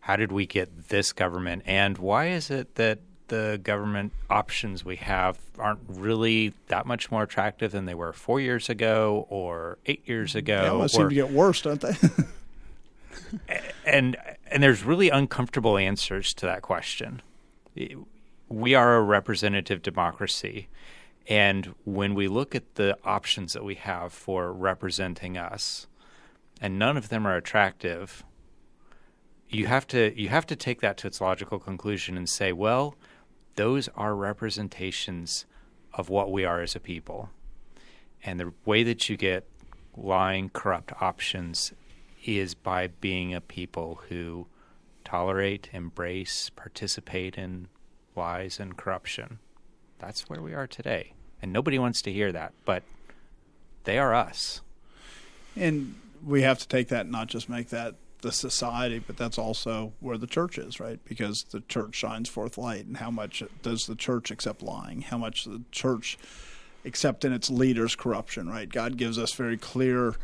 How 0.00 0.16
did 0.16 0.32
we 0.32 0.46
get 0.46 0.88
this 0.88 1.12
government? 1.12 1.62
And 1.66 1.98
why 1.98 2.28
is 2.28 2.50
it 2.50 2.74
that 2.76 3.00
the 3.28 3.60
government 3.62 4.12
options 4.28 4.84
we 4.84 4.96
have 4.96 5.38
aren't 5.58 5.80
really 5.86 6.52
that 6.66 6.84
much 6.84 7.10
more 7.10 7.22
attractive 7.22 7.70
than 7.70 7.84
they 7.84 7.94
were 7.94 8.12
four 8.12 8.40
years 8.40 8.68
ago 8.68 9.26
or 9.28 9.78
eight 9.86 10.02
years 10.06 10.34
ago? 10.34 10.62
They 10.62 10.70
well, 10.70 10.82
or- 10.82 10.88
seem 10.88 11.08
to 11.10 11.14
get 11.14 11.30
worse, 11.30 11.62
don't 11.62 11.80
they? 11.80 11.94
and 13.86 14.16
and 14.50 14.62
there's 14.62 14.82
really 14.82 15.10
uncomfortable 15.10 15.78
answers 15.78 16.34
to 16.34 16.46
that 16.46 16.62
question. 16.62 17.22
We 18.50 18.74
are 18.74 18.96
a 18.96 19.02
representative 19.02 19.80
democracy, 19.80 20.68
and 21.28 21.72
when 21.84 22.14
we 22.16 22.26
look 22.26 22.56
at 22.56 22.74
the 22.74 22.98
options 23.04 23.52
that 23.52 23.64
we 23.64 23.76
have 23.76 24.12
for 24.12 24.52
representing 24.52 25.38
us, 25.38 25.86
and 26.60 26.76
none 26.76 26.96
of 26.96 27.10
them 27.10 27.28
are 27.28 27.36
attractive, 27.36 28.24
you 29.48 29.68
have 29.68 29.86
to 29.88 30.12
you 30.20 30.30
have 30.30 30.46
to 30.46 30.56
take 30.56 30.80
that 30.80 30.96
to 30.96 31.06
its 31.06 31.20
logical 31.20 31.60
conclusion 31.60 32.16
and 32.16 32.28
say, 32.28 32.52
well, 32.52 32.96
those 33.54 33.88
are 33.94 34.16
representations 34.16 35.46
of 35.92 36.08
what 36.08 36.32
we 36.32 36.44
are 36.44 36.60
as 36.60 36.74
a 36.74 36.80
people, 36.80 37.30
and 38.24 38.40
the 38.40 38.52
way 38.64 38.82
that 38.82 39.08
you 39.08 39.16
get 39.16 39.46
lying, 39.96 40.48
corrupt 40.48 40.92
options 41.00 41.72
is 42.24 42.54
by 42.54 42.88
being 42.88 43.32
a 43.32 43.40
people 43.40 44.00
who 44.08 44.48
tolerate, 45.04 45.68
embrace, 45.72 46.50
participate 46.50 47.38
in 47.38 47.68
lies 48.20 48.60
and 48.60 48.76
corruption. 48.76 49.38
That's 49.98 50.28
where 50.28 50.42
we 50.42 50.52
are 50.52 50.66
today. 50.66 51.14
And 51.40 51.52
nobody 51.52 51.78
wants 51.78 52.02
to 52.02 52.12
hear 52.12 52.30
that, 52.32 52.52
but 52.66 52.82
they 53.84 53.98
are 53.98 54.14
us. 54.14 54.60
and 55.56 55.94
we 56.24 56.42
have 56.42 56.58
to 56.58 56.68
take 56.68 56.88
that 56.88 57.02
and 57.02 57.12
not 57.12 57.28
just 57.28 57.48
make 57.48 57.70
that 57.70 57.94
the 58.20 58.30
society, 58.30 58.98
but 58.98 59.16
that's 59.16 59.38
also 59.38 59.94
where 60.00 60.18
the 60.18 60.26
church 60.26 60.58
is, 60.58 60.78
right? 60.78 61.00
Because 61.06 61.44
the 61.44 61.60
church 61.62 61.94
shines 61.94 62.28
forth 62.28 62.58
light. 62.58 62.84
And 62.84 62.98
how 62.98 63.10
much 63.10 63.42
does 63.62 63.86
the 63.86 63.94
church 63.94 64.30
accept 64.30 64.62
lying? 64.62 65.00
How 65.00 65.16
much 65.16 65.46
the 65.46 65.62
church 65.72 66.18
accept 66.84 67.24
in 67.24 67.32
its 67.32 67.48
leaders 67.48 67.96
corruption, 67.96 68.50
right? 68.50 68.68
God 68.68 68.98
gives 68.98 69.18
us 69.18 69.32
very 69.32 69.56
clear 69.56 70.16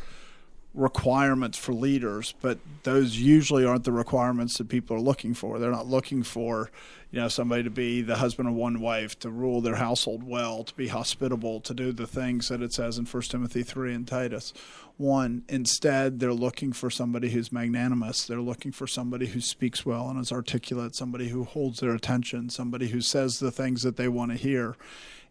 requirements 0.77 1.57
for 1.57 1.73
leaders, 1.73 2.35
but 2.41 2.59
those 2.83 3.17
usually 3.17 3.65
aren't 3.65 3.83
the 3.83 3.91
requirements 3.91 4.57
that 4.57 4.69
people 4.69 4.95
are 4.95 5.01
looking 5.01 5.33
for. 5.33 5.57
They're 5.57 5.71
not 5.71 5.87
looking 5.87 6.21
for, 6.21 6.69
you 7.11 7.19
know, 7.19 7.27
somebody 7.27 7.63
to 7.63 7.71
be 7.71 8.01
the 8.01 8.17
husband 8.17 8.47
of 8.47 8.53
one 8.53 8.79
wife, 8.79 9.17
to 9.19 9.29
rule 9.31 9.59
their 9.59 9.75
household 9.75 10.23
well, 10.23 10.63
to 10.63 10.73
be 10.75 10.87
hospitable, 10.87 11.59
to 11.61 11.73
do 11.73 11.91
the 11.91 12.05
things 12.05 12.49
that 12.49 12.61
it 12.61 12.73
says 12.73 12.99
in 12.99 13.05
1 13.05 13.23
Timothy 13.23 13.63
3 13.63 13.93
and 13.95 14.07
Titus 14.07 14.53
1. 14.97 15.43
Instead, 15.49 16.19
they're 16.19 16.31
looking 16.31 16.71
for 16.71 16.91
somebody 16.91 17.31
who's 17.31 17.51
magnanimous. 17.51 18.25
They're 18.25 18.39
looking 18.39 18.71
for 18.71 18.85
somebody 18.85 19.25
who 19.25 19.41
speaks 19.41 19.83
well 19.83 20.09
and 20.09 20.19
is 20.19 20.31
articulate, 20.31 20.95
somebody 20.95 21.29
who 21.29 21.43
holds 21.43 21.79
their 21.79 21.95
attention, 21.95 22.49
somebody 22.49 22.89
who 22.89 23.01
says 23.01 23.39
the 23.39 23.51
things 23.51 23.81
that 23.81 23.97
they 23.97 24.07
want 24.07 24.31
to 24.31 24.37
hear 24.37 24.75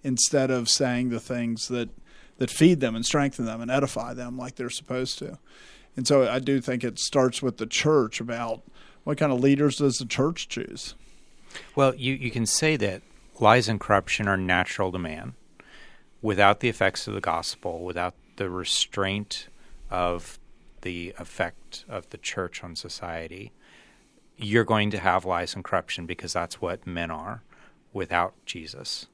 instead 0.02 0.50
of 0.50 0.68
saying 0.68 1.10
the 1.10 1.20
things 1.20 1.68
that 1.68 1.88
that 2.38 2.50
feed 2.50 2.80
them 2.80 2.94
and 2.94 3.04
strengthen 3.04 3.44
them 3.44 3.60
and 3.60 3.70
edify 3.70 4.14
them 4.14 4.36
like 4.36 4.56
they're 4.56 4.70
supposed 4.70 5.18
to. 5.18 5.38
And 5.96 6.06
so 6.06 6.28
I 6.28 6.38
do 6.38 6.60
think 6.60 6.84
it 6.84 6.98
starts 6.98 7.42
with 7.42 7.56
the 7.56 7.66
church 7.66 8.20
about 8.20 8.62
what 9.04 9.18
kind 9.18 9.32
of 9.32 9.40
leaders 9.40 9.76
does 9.76 9.98
the 9.98 10.04
church 10.04 10.48
choose? 10.48 10.94
Well, 11.74 11.94
you, 11.94 12.14
you 12.14 12.30
can 12.30 12.44
say 12.44 12.76
that 12.76 13.02
lies 13.38 13.68
and 13.68 13.80
corruption 13.80 14.28
are 14.28 14.36
natural 14.36 14.92
to 14.92 14.98
man 14.98 15.34
without 16.20 16.60
the 16.60 16.68
effects 16.68 17.06
of 17.06 17.14
the 17.14 17.20
gospel, 17.20 17.84
without 17.84 18.14
the 18.36 18.50
restraint 18.50 19.48
of 19.90 20.38
the 20.82 21.14
effect 21.18 21.84
of 21.88 22.10
the 22.10 22.18
church 22.18 22.62
on 22.62 22.76
society. 22.76 23.52
You're 24.36 24.64
going 24.64 24.90
to 24.90 24.98
have 24.98 25.24
lies 25.24 25.54
and 25.54 25.64
corruption 25.64 26.04
because 26.06 26.32
that's 26.32 26.60
what 26.60 26.86
men 26.86 27.10
are 27.10 27.42
without 27.92 28.34
Jesus. 28.44 29.06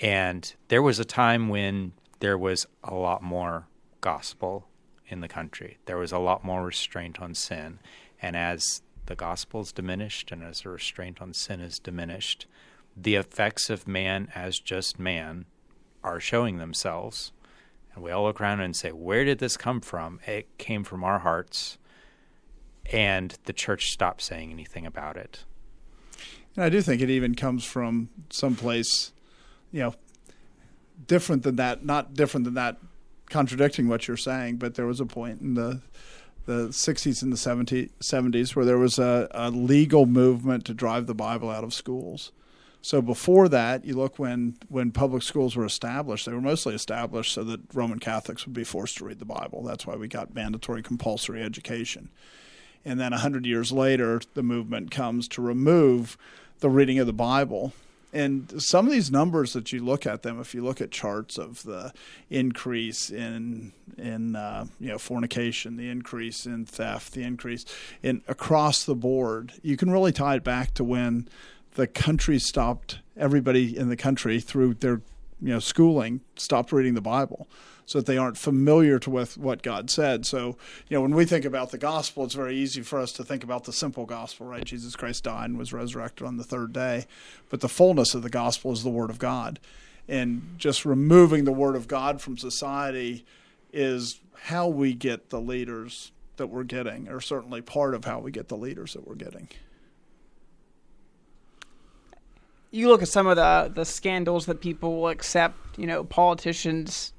And 0.00 0.54
there 0.68 0.82
was 0.82 0.98
a 0.98 1.04
time 1.04 1.48
when 1.48 1.92
there 2.20 2.38
was 2.38 2.66
a 2.82 2.94
lot 2.94 3.22
more 3.22 3.66
gospel 4.00 4.68
in 5.08 5.20
the 5.20 5.28
country. 5.28 5.78
There 5.86 5.98
was 5.98 6.12
a 6.12 6.18
lot 6.18 6.44
more 6.44 6.64
restraint 6.64 7.20
on 7.20 7.34
sin. 7.34 7.78
And 8.20 8.36
as 8.36 8.82
the 9.06 9.14
gospel 9.14 9.60
is 9.60 9.72
diminished 9.72 10.30
and 10.30 10.42
as 10.42 10.62
the 10.62 10.70
restraint 10.70 11.22
on 11.22 11.32
sin 11.32 11.60
is 11.60 11.78
diminished, 11.78 12.46
the 12.96 13.14
effects 13.14 13.70
of 13.70 13.88
man 13.88 14.28
as 14.34 14.58
just 14.58 14.98
man 14.98 15.46
are 16.02 16.20
showing 16.20 16.58
themselves. 16.58 17.32
And 17.94 18.02
we 18.02 18.10
all 18.10 18.24
look 18.24 18.40
around 18.40 18.60
and 18.60 18.76
say, 18.76 18.90
Where 18.90 19.24
did 19.24 19.38
this 19.38 19.56
come 19.56 19.80
from? 19.80 20.20
It 20.26 20.58
came 20.58 20.84
from 20.84 21.04
our 21.04 21.20
hearts. 21.20 21.78
And 22.92 23.36
the 23.44 23.52
church 23.52 23.90
stopped 23.90 24.22
saying 24.22 24.50
anything 24.50 24.86
about 24.86 25.16
it. 25.16 25.44
And 26.56 26.64
I 26.64 26.70
do 26.70 26.80
think 26.80 27.02
it 27.02 27.10
even 27.10 27.34
comes 27.34 27.64
from 27.64 28.08
someplace, 28.30 29.12
you 29.70 29.80
know, 29.80 29.94
different 31.06 31.42
than 31.42 31.56
that, 31.56 31.84
not 31.84 32.14
different 32.14 32.44
than 32.44 32.54
that, 32.54 32.78
contradicting 33.30 33.88
what 33.88 34.08
you're 34.08 34.16
saying, 34.16 34.56
but 34.56 34.74
there 34.74 34.86
was 34.86 35.00
a 35.00 35.06
point 35.06 35.40
in 35.40 35.54
the 35.54 35.82
the 36.46 36.68
60s 36.68 37.22
and 37.22 37.30
the 37.30 37.36
70, 37.36 37.90
70s 38.00 38.56
where 38.56 38.64
there 38.64 38.78
was 38.78 38.98
a, 38.98 39.28
a 39.32 39.50
legal 39.50 40.06
movement 40.06 40.64
to 40.64 40.72
drive 40.72 41.06
the 41.06 41.14
Bible 41.14 41.50
out 41.50 41.62
of 41.62 41.74
schools. 41.74 42.32
So 42.80 43.02
before 43.02 43.50
that, 43.50 43.84
you 43.84 43.94
look 43.94 44.18
when 44.18 44.56
when 44.68 44.90
public 44.90 45.22
schools 45.22 45.56
were 45.56 45.66
established, 45.66 46.24
they 46.24 46.32
were 46.32 46.40
mostly 46.40 46.74
established 46.74 47.34
so 47.34 47.44
that 47.44 47.60
Roman 47.74 47.98
Catholics 47.98 48.46
would 48.46 48.54
be 48.54 48.64
forced 48.64 48.96
to 48.96 49.04
read 49.04 49.18
the 49.18 49.26
Bible. 49.26 49.62
That's 49.62 49.86
why 49.86 49.96
we 49.96 50.08
got 50.08 50.34
mandatory 50.34 50.82
compulsory 50.82 51.42
education. 51.42 52.08
And 52.84 52.98
then 52.98 53.10
100 53.10 53.44
years 53.44 53.70
later, 53.70 54.22
the 54.32 54.42
movement 54.42 54.90
comes 54.90 55.28
to 55.28 55.42
remove 55.42 56.16
the 56.60 56.70
reading 56.70 56.98
of 56.98 57.06
the 57.06 57.12
Bible 57.12 57.74
and 58.12 58.62
some 58.62 58.86
of 58.86 58.92
these 58.92 59.10
numbers 59.10 59.52
that 59.52 59.72
you 59.72 59.84
look 59.84 60.06
at 60.06 60.22
them, 60.22 60.40
if 60.40 60.54
you 60.54 60.64
look 60.64 60.80
at 60.80 60.90
charts 60.90 61.36
of 61.36 61.62
the 61.64 61.92
increase 62.30 63.10
in 63.10 63.72
in 63.98 64.36
uh, 64.36 64.66
you 64.80 64.88
know 64.88 64.98
fornication, 64.98 65.76
the 65.76 65.88
increase 65.88 66.46
in 66.46 66.64
theft, 66.64 67.12
the 67.12 67.22
increase 67.22 67.64
in 68.02 68.22
across 68.26 68.84
the 68.84 68.94
board, 68.94 69.52
you 69.62 69.76
can 69.76 69.90
really 69.90 70.12
tie 70.12 70.36
it 70.36 70.44
back 70.44 70.72
to 70.74 70.84
when 70.84 71.28
the 71.74 71.86
country 71.86 72.38
stopped. 72.38 73.00
Everybody 73.16 73.76
in 73.76 73.88
the 73.88 73.96
country 73.96 74.40
through 74.40 74.74
their 74.74 75.02
you 75.40 75.52
know 75.52 75.58
schooling 75.58 76.22
stopped 76.36 76.72
reading 76.72 76.94
the 76.94 77.00
Bible 77.00 77.46
so 77.88 77.98
that 77.98 78.04
they 78.04 78.18
aren't 78.18 78.36
familiar 78.36 78.98
to 78.98 79.08
with 79.08 79.38
what 79.38 79.62
God 79.62 79.88
said. 79.88 80.26
So, 80.26 80.58
you 80.88 80.94
know, 80.94 81.00
when 81.00 81.14
we 81.14 81.24
think 81.24 81.46
about 81.46 81.70
the 81.70 81.78
gospel, 81.78 82.22
it's 82.24 82.34
very 82.34 82.54
easy 82.54 82.82
for 82.82 82.98
us 82.98 83.12
to 83.12 83.24
think 83.24 83.42
about 83.42 83.64
the 83.64 83.72
simple 83.72 84.04
gospel, 84.04 84.46
right? 84.46 84.62
Jesus 84.62 84.94
Christ 84.94 85.24
died 85.24 85.48
and 85.48 85.58
was 85.58 85.72
resurrected 85.72 86.26
on 86.26 86.36
the 86.36 86.44
third 86.44 86.74
day. 86.74 87.06
But 87.48 87.62
the 87.62 87.68
fullness 87.68 88.14
of 88.14 88.22
the 88.22 88.28
gospel 88.28 88.72
is 88.72 88.82
the 88.82 88.90
word 88.90 89.08
of 89.08 89.18
God. 89.18 89.58
And 90.06 90.56
just 90.58 90.84
removing 90.84 91.44
the 91.44 91.52
word 91.52 91.76
of 91.76 91.88
God 91.88 92.20
from 92.20 92.36
society 92.36 93.24
is 93.72 94.20
how 94.42 94.68
we 94.68 94.92
get 94.92 95.30
the 95.30 95.40
leaders 95.40 96.12
that 96.36 96.48
we're 96.48 96.64
getting, 96.64 97.08
or 97.08 97.22
certainly 97.22 97.62
part 97.62 97.94
of 97.94 98.04
how 98.04 98.18
we 98.18 98.30
get 98.30 98.48
the 98.48 98.56
leaders 98.56 98.92
that 98.92 99.08
we're 99.08 99.14
getting. 99.14 99.48
You 102.70 102.88
look 102.88 103.00
at 103.00 103.08
some 103.08 103.26
of 103.26 103.36
the 103.36 103.72
the 103.74 103.86
scandals 103.86 104.44
that 104.44 104.60
people 104.60 105.00
will 105.00 105.08
accept, 105.08 105.78
you 105.78 105.86
know, 105.86 106.04
politicians 106.04 107.14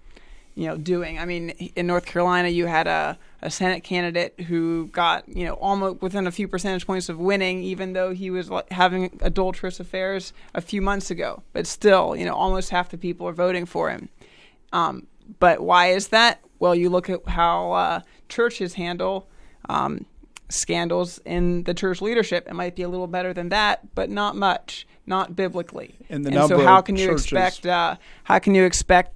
you 0.60 0.68
know 0.68 0.76
doing. 0.76 1.18
I 1.18 1.24
mean, 1.24 1.52
in 1.52 1.88
North 1.88 2.06
Carolina, 2.06 2.50
you 2.50 2.66
had 2.66 2.86
a 2.86 3.18
a 3.42 3.50
Senate 3.50 3.82
candidate 3.82 4.38
who 4.42 4.88
got 4.88 5.28
you 5.30 5.46
know 5.46 5.54
almost 5.54 6.02
within 6.02 6.28
a 6.28 6.32
few 6.32 6.50
percentage 6.50 6.86
points 6.86 7.08
of 7.08 7.18
winning, 7.18 7.64
even 7.64 7.94
though 7.94 8.14
he 8.14 8.30
was 8.30 8.52
having 8.70 9.18
adulterous 9.22 9.80
affairs 9.80 10.34
a 10.54 10.60
few 10.60 10.82
months 10.82 11.10
ago. 11.10 11.44
But 11.54 11.66
still, 11.66 12.14
you 12.14 12.26
know, 12.26 12.36
almost 12.36 12.72
half 12.72 12.90
the 12.90 12.98
people 12.98 13.26
are 13.26 13.34
voting 13.34 13.66
for 13.66 13.90
him. 13.90 14.10
Um, 14.74 15.08
but 15.40 15.62
why 15.62 15.92
is 15.92 16.10
that? 16.10 16.42
Well, 16.60 16.76
you 16.76 16.90
look 16.90 17.10
at 17.10 17.26
how 17.26 17.72
uh, 17.72 18.02
churches 18.28 18.74
handle 18.74 19.30
um, 19.70 20.06
scandals 20.50 21.20
in 21.24 21.64
the 21.64 21.74
church 21.74 22.02
leadership. 22.02 22.50
It 22.50 22.54
might 22.54 22.76
be 22.76 22.82
a 22.82 22.90
little 22.90 23.08
better 23.08 23.34
than 23.34 23.48
that, 23.50 23.96
but 23.96 24.10
not 24.10 24.36
much, 24.36 24.86
not 25.06 25.38
biblically. 25.38 25.96
And, 26.10 26.26
the 26.26 26.38
and 26.38 26.50
so, 26.50 26.60
how 26.66 26.82
can 26.82 26.98
you 26.98 27.14
expect? 27.14 27.66
Uh, 27.66 27.96
how 28.26 28.40
can 28.40 28.56
you 28.56 28.66
expect 28.66 29.14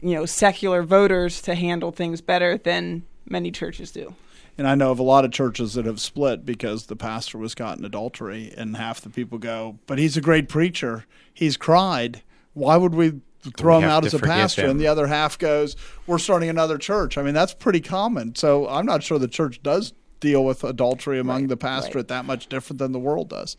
you 0.00 0.14
know 0.14 0.26
secular 0.26 0.82
voters 0.82 1.40
to 1.42 1.54
handle 1.54 1.92
things 1.92 2.20
better 2.20 2.58
than 2.58 3.04
many 3.28 3.50
churches 3.50 3.90
do. 3.90 4.14
And 4.58 4.66
I 4.66 4.74
know 4.74 4.90
of 4.90 4.98
a 4.98 5.02
lot 5.02 5.24
of 5.24 5.32
churches 5.32 5.74
that 5.74 5.84
have 5.84 6.00
split 6.00 6.46
because 6.46 6.86
the 6.86 6.96
pastor 6.96 7.36
was 7.36 7.54
caught 7.54 7.78
in 7.78 7.84
adultery, 7.84 8.52
and 8.56 8.76
half 8.76 9.00
the 9.00 9.10
people 9.10 9.38
go, 9.38 9.78
"But 9.86 9.98
he's 9.98 10.16
a 10.16 10.22
great 10.22 10.48
preacher. 10.48 11.04
He's 11.32 11.56
cried. 11.56 12.22
Why 12.54 12.76
would 12.76 12.94
we 12.94 13.20
throw 13.56 13.78
we 13.78 13.84
him 13.84 13.90
out 13.90 14.06
as 14.06 14.14
a 14.14 14.18
pastor?" 14.18 14.62
Him. 14.62 14.70
And 14.70 14.80
the 14.80 14.86
other 14.86 15.08
half 15.08 15.38
goes, 15.38 15.76
"We're 16.06 16.18
starting 16.18 16.48
another 16.48 16.78
church." 16.78 17.18
I 17.18 17.22
mean, 17.22 17.34
that's 17.34 17.52
pretty 17.52 17.80
common. 17.80 18.34
So 18.34 18.66
I'm 18.68 18.86
not 18.86 19.02
sure 19.02 19.18
the 19.18 19.28
church 19.28 19.62
does 19.62 19.92
deal 20.20 20.44
with 20.44 20.64
adultery 20.64 21.18
among 21.18 21.42
right, 21.42 21.48
the 21.50 21.56
pastorate 21.56 21.94
right. 21.94 22.08
that 22.08 22.24
much 22.24 22.48
different 22.48 22.78
than 22.78 22.92
the 22.92 22.98
world 22.98 23.28
does. 23.28 23.56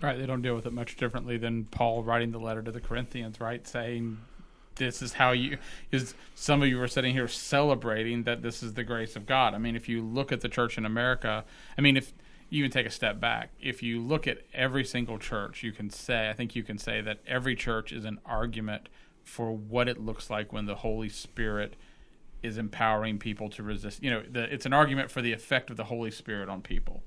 Right, 0.00 0.16
they 0.16 0.26
don't 0.26 0.42
deal 0.42 0.54
with 0.54 0.64
it 0.64 0.72
much 0.72 0.96
differently 0.96 1.36
than 1.36 1.64
Paul 1.64 2.04
writing 2.04 2.30
the 2.30 2.38
letter 2.38 2.62
to 2.62 2.70
the 2.70 2.80
Corinthians, 2.80 3.40
right? 3.40 3.66
Saying 3.66 4.18
this 4.78 5.02
is 5.02 5.14
how 5.14 5.32
you 5.32 5.58
is 5.92 6.14
some 6.34 6.62
of 6.62 6.68
you 6.68 6.80
are 6.80 6.88
sitting 6.88 7.12
here 7.12 7.28
celebrating 7.28 8.22
that 8.22 8.42
this 8.42 8.62
is 8.62 8.74
the 8.74 8.84
grace 8.84 9.16
of 9.16 9.26
God. 9.26 9.54
I 9.54 9.58
mean, 9.58 9.76
if 9.76 9.88
you 9.88 10.02
look 10.02 10.32
at 10.32 10.40
the 10.40 10.48
church 10.48 10.78
in 10.78 10.86
America, 10.86 11.44
I 11.76 11.80
mean, 11.80 11.96
if 11.96 12.12
you 12.50 12.60
even 12.60 12.70
take 12.70 12.86
a 12.86 12.90
step 12.90 13.20
back, 13.20 13.50
if 13.60 13.82
you 13.82 14.00
look 14.00 14.26
at 14.26 14.38
every 14.54 14.84
single 14.84 15.18
church, 15.18 15.62
you 15.62 15.72
can 15.72 15.90
say, 15.90 16.30
I 16.30 16.32
think 16.32 16.56
you 16.56 16.62
can 16.62 16.78
say 16.78 17.00
that 17.02 17.18
every 17.26 17.54
church 17.54 17.92
is 17.92 18.04
an 18.04 18.18
argument 18.24 18.88
for 19.22 19.52
what 19.54 19.88
it 19.88 20.00
looks 20.00 20.30
like 20.30 20.52
when 20.52 20.64
the 20.64 20.76
Holy 20.76 21.10
Spirit 21.10 21.74
is 22.42 22.56
empowering 22.56 23.18
people 23.18 23.50
to 23.50 23.62
resist. 23.62 24.02
You 24.02 24.10
know, 24.10 24.22
the, 24.28 24.52
it's 24.52 24.64
an 24.64 24.72
argument 24.72 25.10
for 25.10 25.20
the 25.20 25.32
effect 25.32 25.70
of 25.70 25.76
the 25.76 25.84
Holy 25.84 26.10
Spirit 26.10 26.48
on 26.48 26.62
people, 26.62 27.02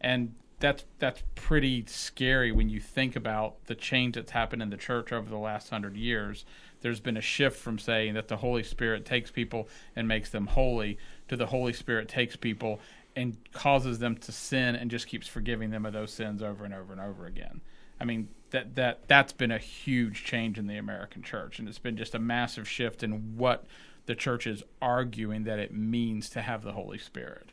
and 0.00 0.34
that's 0.58 0.84
that's 0.98 1.22
pretty 1.34 1.84
scary 1.86 2.50
when 2.52 2.68
you 2.68 2.80
think 2.80 3.16
about 3.16 3.64
the 3.66 3.74
change 3.74 4.14
that's 4.14 4.32
happened 4.32 4.62
in 4.62 4.70
the 4.70 4.76
church 4.76 5.12
over 5.12 5.28
the 5.28 5.36
last 5.36 5.70
hundred 5.70 5.96
years 5.96 6.44
there's 6.82 7.00
been 7.00 7.16
a 7.16 7.22
shift 7.22 7.58
from 7.58 7.78
saying 7.78 8.14
that 8.14 8.28
the 8.28 8.36
Holy 8.36 8.62
Spirit 8.62 9.04
takes 9.04 9.30
people 9.30 9.68
and 9.96 10.06
makes 10.06 10.30
them 10.30 10.46
holy 10.46 10.98
to 11.28 11.36
the 11.36 11.46
Holy 11.46 11.72
Spirit 11.72 12.08
takes 12.08 12.36
people 12.36 12.80
and 13.16 13.36
causes 13.52 13.98
them 13.98 14.16
to 14.16 14.32
sin 14.32 14.74
and 14.74 14.90
just 14.90 15.06
keeps 15.06 15.26
forgiving 15.26 15.70
them 15.70 15.86
of 15.86 15.92
those 15.92 16.12
sins 16.12 16.42
over 16.42 16.64
and 16.64 16.74
over 16.74 16.92
and 16.92 17.00
over 17.00 17.26
again. 17.26 17.60
I 18.00 18.04
mean 18.04 18.28
that 18.50 18.74
that 18.74 19.08
that's 19.08 19.32
been 19.32 19.50
a 19.50 19.58
huge 19.58 20.24
change 20.24 20.58
in 20.58 20.66
the 20.66 20.76
American 20.76 21.22
church 21.22 21.58
and 21.58 21.68
it's 21.68 21.78
been 21.78 21.96
just 21.96 22.14
a 22.14 22.18
massive 22.18 22.68
shift 22.68 23.02
in 23.02 23.36
what 23.36 23.64
the 24.06 24.14
church 24.14 24.46
is 24.46 24.62
arguing 24.80 25.44
that 25.44 25.58
it 25.58 25.72
means 25.72 26.28
to 26.30 26.42
have 26.42 26.62
the 26.62 26.72
Holy 26.72 26.98
Spirit. 26.98 27.50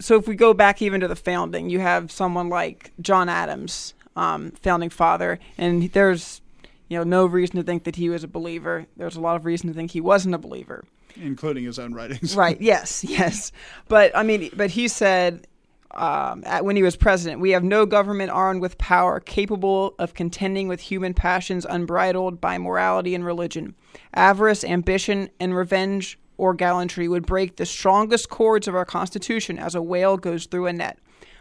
So 0.00 0.16
if 0.16 0.26
we 0.26 0.34
go 0.34 0.54
back 0.54 0.80
even 0.80 1.00
to 1.00 1.08
the 1.08 1.16
founding, 1.16 1.68
you 1.68 1.80
have 1.80 2.10
someone 2.10 2.48
like 2.48 2.92
John 3.00 3.28
Adams, 3.28 3.92
um, 4.16 4.52
founding 4.52 4.88
father, 4.88 5.38
and 5.58 5.92
there's 5.92 6.40
you 6.90 6.98
know, 6.98 7.04
no 7.04 7.24
reason 7.24 7.56
to 7.56 7.62
think 7.62 7.84
that 7.84 7.96
he 7.96 8.10
was 8.10 8.24
a 8.24 8.28
believer. 8.28 8.84
There's 8.96 9.16
a 9.16 9.20
lot 9.20 9.36
of 9.36 9.46
reason 9.46 9.68
to 9.68 9.74
think 9.74 9.92
he 9.92 10.00
wasn't 10.00 10.34
a 10.34 10.38
believer, 10.38 10.84
including 11.16 11.64
his 11.64 11.78
own 11.78 11.94
writings. 11.94 12.36
right? 12.36 12.60
Yes, 12.60 13.04
yes. 13.04 13.52
But 13.88 14.14
I 14.14 14.24
mean, 14.24 14.50
but 14.54 14.70
he 14.70 14.88
said 14.88 15.46
um, 15.92 16.42
at, 16.44 16.64
when 16.64 16.74
he 16.74 16.82
was 16.82 16.96
president, 16.96 17.40
we 17.40 17.50
have 17.50 17.62
no 17.62 17.86
government 17.86 18.32
armed 18.32 18.60
with 18.60 18.76
power 18.76 19.20
capable 19.20 19.94
of 20.00 20.14
contending 20.14 20.66
with 20.66 20.80
human 20.80 21.14
passions 21.14 21.64
unbridled 21.64 22.40
by 22.40 22.58
morality 22.58 23.14
and 23.14 23.24
religion. 23.24 23.76
Avarice, 24.12 24.64
ambition, 24.64 25.30
and 25.38 25.54
revenge 25.54 26.18
or 26.38 26.54
gallantry 26.54 27.06
would 27.06 27.24
break 27.24 27.56
the 27.56 27.66
strongest 27.66 28.30
cords 28.30 28.66
of 28.66 28.74
our 28.74 28.84
Constitution 28.84 29.58
as 29.58 29.76
a 29.76 29.82
whale 29.82 30.16
goes 30.16 30.46
through 30.46 30.66
a 30.66 30.72
net. 30.72 30.98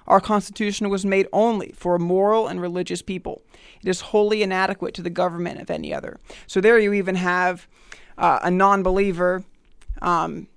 Our 0.09 0.19
Constitution 0.19 0.89
was 0.89 1.05
made 1.05 1.27
only 1.31 1.71
for 1.75 1.95
a 1.95 1.99
moral 1.99 2.47
and 2.47 2.59
religious 2.59 3.01
people. 3.01 3.43
It 3.81 3.87
is 3.87 4.01
wholly 4.01 4.41
inadequate 4.41 4.95
to 4.95 5.03
the 5.03 5.09
government 5.11 5.61
of 5.61 5.69
any 5.69 5.93
other. 5.93 6.19
So 6.47 6.59
there 6.59 6.79
you 6.79 6.93
even 6.93 7.15
have 7.15 7.67
uh, 8.17 8.39
a 8.41 8.51
non 8.51 8.81
believer 8.81 9.43
um, 10.01 10.47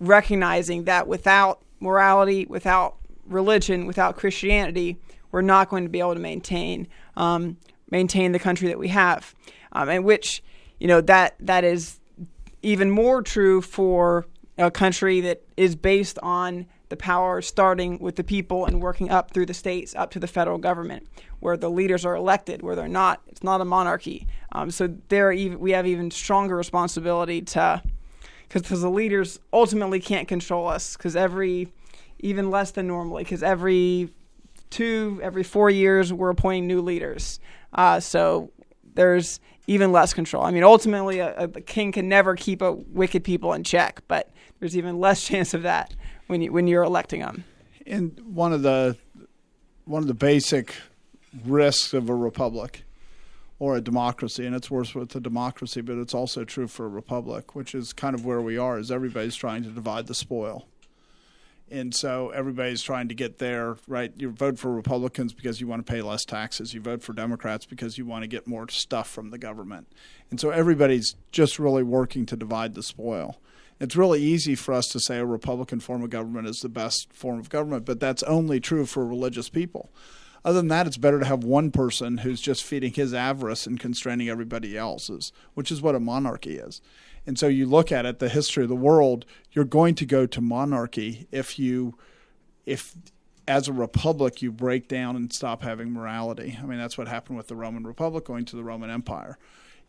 recognizing 0.00 0.84
that 0.84 1.06
without 1.06 1.60
morality, 1.80 2.46
without 2.46 2.96
religion, 3.26 3.86
without 3.86 4.16
Christianity, 4.16 4.96
we're 5.30 5.42
not 5.42 5.68
going 5.68 5.84
to 5.84 5.90
be 5.90 6.00
able 6.00 6.14
to 6.14 6.20
maintain 6.20 6.88
um, 7.16 7.58
maintain 7.90 8.32
the 8.32 8.38
country 8.38 8.68
that 8.68 8.78
we 8.78 8.88
have, 8.88 9.34
um, 9.72 9.88
and 9.88 10.04
which 10.04 10.42
you 10.80 10.88
know 10.88 11.00
that 11.02 11.34
that 11.40 11.62
is 11.62 12.00
even 12.62 12.90
more 12.90 13.22
true 13.22 13.60
for 13.60 14.26
a 14.56 14.70
country 14.70 15.20
that 15.20 15.42
is 15.56 15.76
based 15.76 16.18
on 16.22 16.66
the 16.92 16.96
power 16.98 17.40
starting 17.40 17.98
with 18.00 18.16
the 18.16 18.22
people 18.22 18.66
and 18.66 18.82
working 18.82 19.08
up 19.08 19.30
through 19.30 19.46
the 19.46 19.54
states 19.54 19.94
up 19.94 20.10
to 20.10 20.20
the 20.20 20.26
federal 20.26 20.58
government, 20.58 21.08
where 21.40 21.56
the 21.56 21.70
leaders 21.70 22.04
are 22.04 22.14
elected, 22.14 22.60
where 22.60 22.76
they're 22.76 22.86
not. 22.86 23.22
It's 23.28 23.42
not 23.42 23.62
a 23.62 23.64
monarchy. 23.64 24.26
Um, 24.52 24.70
so 24.70 24.94
there, 25.08 25.32
even, 25.32 25.58
we 25.58 25.70
have 25.70 25.86
even 25.86 26.10
stronger 26.10 26.54
responsibility 26.54 27.40
to, 27.40 27.82
because 28.46 28.82
the 28.82 28.90
leaders 28.90 29.40
ultimately 29.54 30.00
can't 30.00 30.28
control 30.28 30.68
us. 30.68 30.94
Because 30.94 31.16
every, 31.16 31.72
even 32.18 32.50
less 32.50 32.72
than 32.72 32.88
normally, 32.88 33.24
because 33.24 33.42
every 33.42 34.10
two, 34.68 35.18
every 35.22 35.42
four 35.42 35.70
years, 35.70 36.12
we're 36.12 36.28
appointing 36.28 36.66
new 36.66 36.82
leaders. 36.82 37.40
Uh, 37.72 38.00
so 38.00 38.50
there's 38.92 39.40
even 39.66 39.92
less 39.92 40.12
control. 40.12 40.44
I 40.44 40.50
mean, 40.50 40.62
ultimately, 40.62 41.20
a, 41.20 41.34
a 41.36 41.48
king 41.48 41.90
can 41.90 42.10
never 42.10 42.36
keep 42.36 42.60
a 42.60 42.72
wicked 42.72 43.24
people 43.24 43.54
in 43.54 43.64
check, 43.64 44.02
but 44.08 44.30
there's 44.60 44.76
even 44.76 45.00
less 45.00 45.26
chance 45.26 45.54
of 45.54 45.62
that 45.62 45.94
when 46.32 46.40
you 46.40 46.50
when 46.50 46.66
you're 46.66 46.82
electing 46.82 47.20
them. 47.20 47.44
And 47.86 48.18
one 48.24 48.52
of 48.52 48.62
the 48.62 48.96
one 49.84 50.02
of 50.02 50.08
the 50.08 50.14
basic 50.14 50.74
risks 51.44 51.92
of 51.92 52.08
a 52.08 52.14
republic 52.14 52.84
or 53.58 53.76
a 53.76 53.80
democracy, 53.80 54.44
and 54.44 54.56
it's 54.56 54.70
worse 54.70 54.94
with 54.94 55.14
a 55.14 55.20
democracy, 55.20 55.82
but 55.82 55.96
it's 55.98 56.14
also 56.14 56.44
true 56.44 56.66
for 56.66 56.86
a 56.86 56.88
republic, 56.88 57.54
which 57.54 57.74
is 57.74 57.92
kind 57.92 58.14
of 58.14 58.24
where 58.24 58.40
we 58.40 58.58
are, 58.58 58.78
is 58.78 58.90
everybody's 58.90 59.36
trying 59.36 59.62
to 59.62 59.68
divide 59.68 60.08
the 60.08 60.14
spoil. 60.14 60.66
And 61.70 61.94
so 61.94 62.30
everybody's 62.30 62.82
trying 62.82 63.08
to 63.08 63.14
get 63.14 63.38
there, 63.38 63.76
right? 63.86 64.12
You 64.16 64.30
vote 64.30 64.58
for 64.58 64.72
Republicans 64.72 65.32
because 65.32 65.60
you 65.60 65.66
want 65.66 65.86
to 65.86 65.90
pay 65.90 66.02
less 66.02 66.24
taxes. 66.24 66.74
You 66.74 66.80
vote 66.80 67.02
for 67.02 67.12
Democrats 67.12 67.64
because 67.64 67.96
you 67.96 68.04
want 68.04 68.24
to 68.24 68.26
get 68.26 68.46
more 68.46 68.68
stuff 68.68 69.08
from 69.08 69.30
the 69.30 69.38
government. 69.38 69.86
And 70.30 70.40
so 70.40 70.50
everybody's 70.50 71.14
just 71.30 71.58
really 71.58 71.82
working 71.82 72.26
to 72.26 72.36
divide 72.36 72.74
the 72.74 72.82
spoil. 72.82 73.38
It's 73.82 73.96
really 73.96 74.22
easy 74.22 74.54
for 74.54 74.74
us 74.74 74.86
to 74.90 75.00
say 75.00 75.18
a 75.18 75.26
Republican 75.26 75.80
form 75.80 76.04
of 76.04 76.10
government 76.10 76.46
is 76.46 76.60
the 76.60 76.68
best 76.68 77.12
form 77.12 77.40
of 77.40 77.50
government, 77.50 77.84
but 77.84 77.98
that's 77.98 78.22
only 78.22 78.60
true 78.60 78.86
for 78.86 79.04
religious 79.04 79.48
people. 79.48 79.90
Other 80.44 80.60
than 80.60 80.68
that, 80.68 80.86
it's 80.86 80.96
better 80.96 81.18
to 81.18 81.26
have 81.26 81.42
one 81.42 81.72
person 81.72 82.18
who's 82.18 82.40
just 82.40 82.62
feeding 82.62 82.92
his 82.92 83.12
avarice 83.12 83.66
and 83.66 83.80
constraining 83.80 84.28
everybody 84.28 84.78
else's, 84.78 85.32
which 85.54 85.72
is 85.72 85.82
what 85.82 85.96
a 85.96 86.00
monarchy 86.00 86.58
is. 86.58 86.80
And 87.26 87.36
so 87.36 87.48
you 87.48 87.66
look 87.66 87.90
at 87.90 88.06
it, 88.06 88.20
the 88.20 88.28
history 88.28 88.62
of 88.62 88.68
the 88.68 88.76
world, 88.76 89.24
you're 89.50 89.64
going 89.64 89.96
to 89.96 90.06
go 90.06 90.26
to 90.26 90.40
monarchy 90.40 91.26
if 91.32 91.58
you, 91.58 91.98
if 92.64 92.94
as 93.48 93.66
a 93.66 93.72
republic 93.72 94.40
you 94.40 94.52
break 94.52 94.86
down 94.86 95.16
and 95.16 95.32
stop 95.32 95.62
having 95.62 95.90
morality. 95.90 96.56
I 96.62 96.66
mean, 96.66 96.78
that's 96.78 96.96
what 96.96 97.08
happened 97.08 97.36
with 97.36 97.48
the 97.48 97.56
Roman 97.56 97.84
Republic 97.84 98.24
going 98.24 98.44
to 98.44 98.54
the 98.54 98.62
Roman 98.62 98.90
Empire 98.90 99.38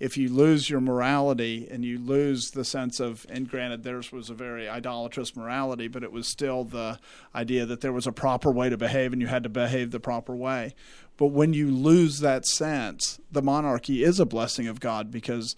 if 0.04 0.18
you 0.18 0.28
lose 0.28 0.70
your 0.70 0.82
morality 0.82 1.66
and 1.72 1.86
you 1.86 1.98
lose 1.98 2.52
the 2.52 2.66
sense 2.66 3.00
of, 3.00 3.26
and 3.30 3.50
granted, 3.50 3.84
theirs 3.84 4.12
was 4.12 4.30
a 4.30 4.34
very 4.34 4.68
idolatrous 4.68 5.34
morality, 5.34 5.88
but 5.88 6.04
it 6.04 6.12
was 6.12 6.28
still 6.28 6.66
the 6.66 7.00
idea 7.34 7.66
that 7.66 7.80
there 7.80 7.94
was 7.94 8.06
a 8.06 8.12
proper 8.12 8.52
way 8.52 8.70
to 8.70 8.76
behave 8.76 9.14
and 9.14 9.22
you 9.22 9.30
had 9.30 9.44
to 9.44 9.50
behave 9.50 9.92
the 9.92 10.02
proper 10.02 10.36
way. 10.36 10.76
But 11.16 11.28
when 11.28 11.54
you 11.54 11.72
lose 11.72 12.20
that 12.20 12.46
sense, 12.46 13.18
the 13.32 13.42
monarchy 13.42 14.04
is 14.04 14.20
a 14.20 14.26
blessing 14.26 14.68
of 14.68 14.82
God 14.82 15.10
because 15.10 15.56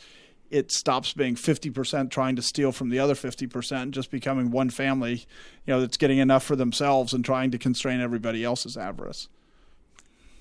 it 0.52 0.72
stops 0.72 1.12
being 1.12 1.34
50% 1.34 2.12
trying 2.12 2.36
to 2.36 2.44
steal 2.44 2.72
from 2.72 2.90
the 2.90 3.00
other 3.00 3.16
50% 3.16 3.90
just 3.90 4.12
becoming 4.12 4.52
one 4.52 4.70
family, 4.70 5.26
you 5.66 5.74
know, 5.74 5.82
that's 5.82 5.98
getting 5.98 6.20
enough 6.20 6.44
for 6.44 6.56
themselves 6.56 7.14
and 7.14 7.26
trying 7.26 7.50
to 7.50 7.58
constrain 7.58 8.00
everybody 8.00 8.44
else's 8.44 8.78
avarice. 8.78 9.28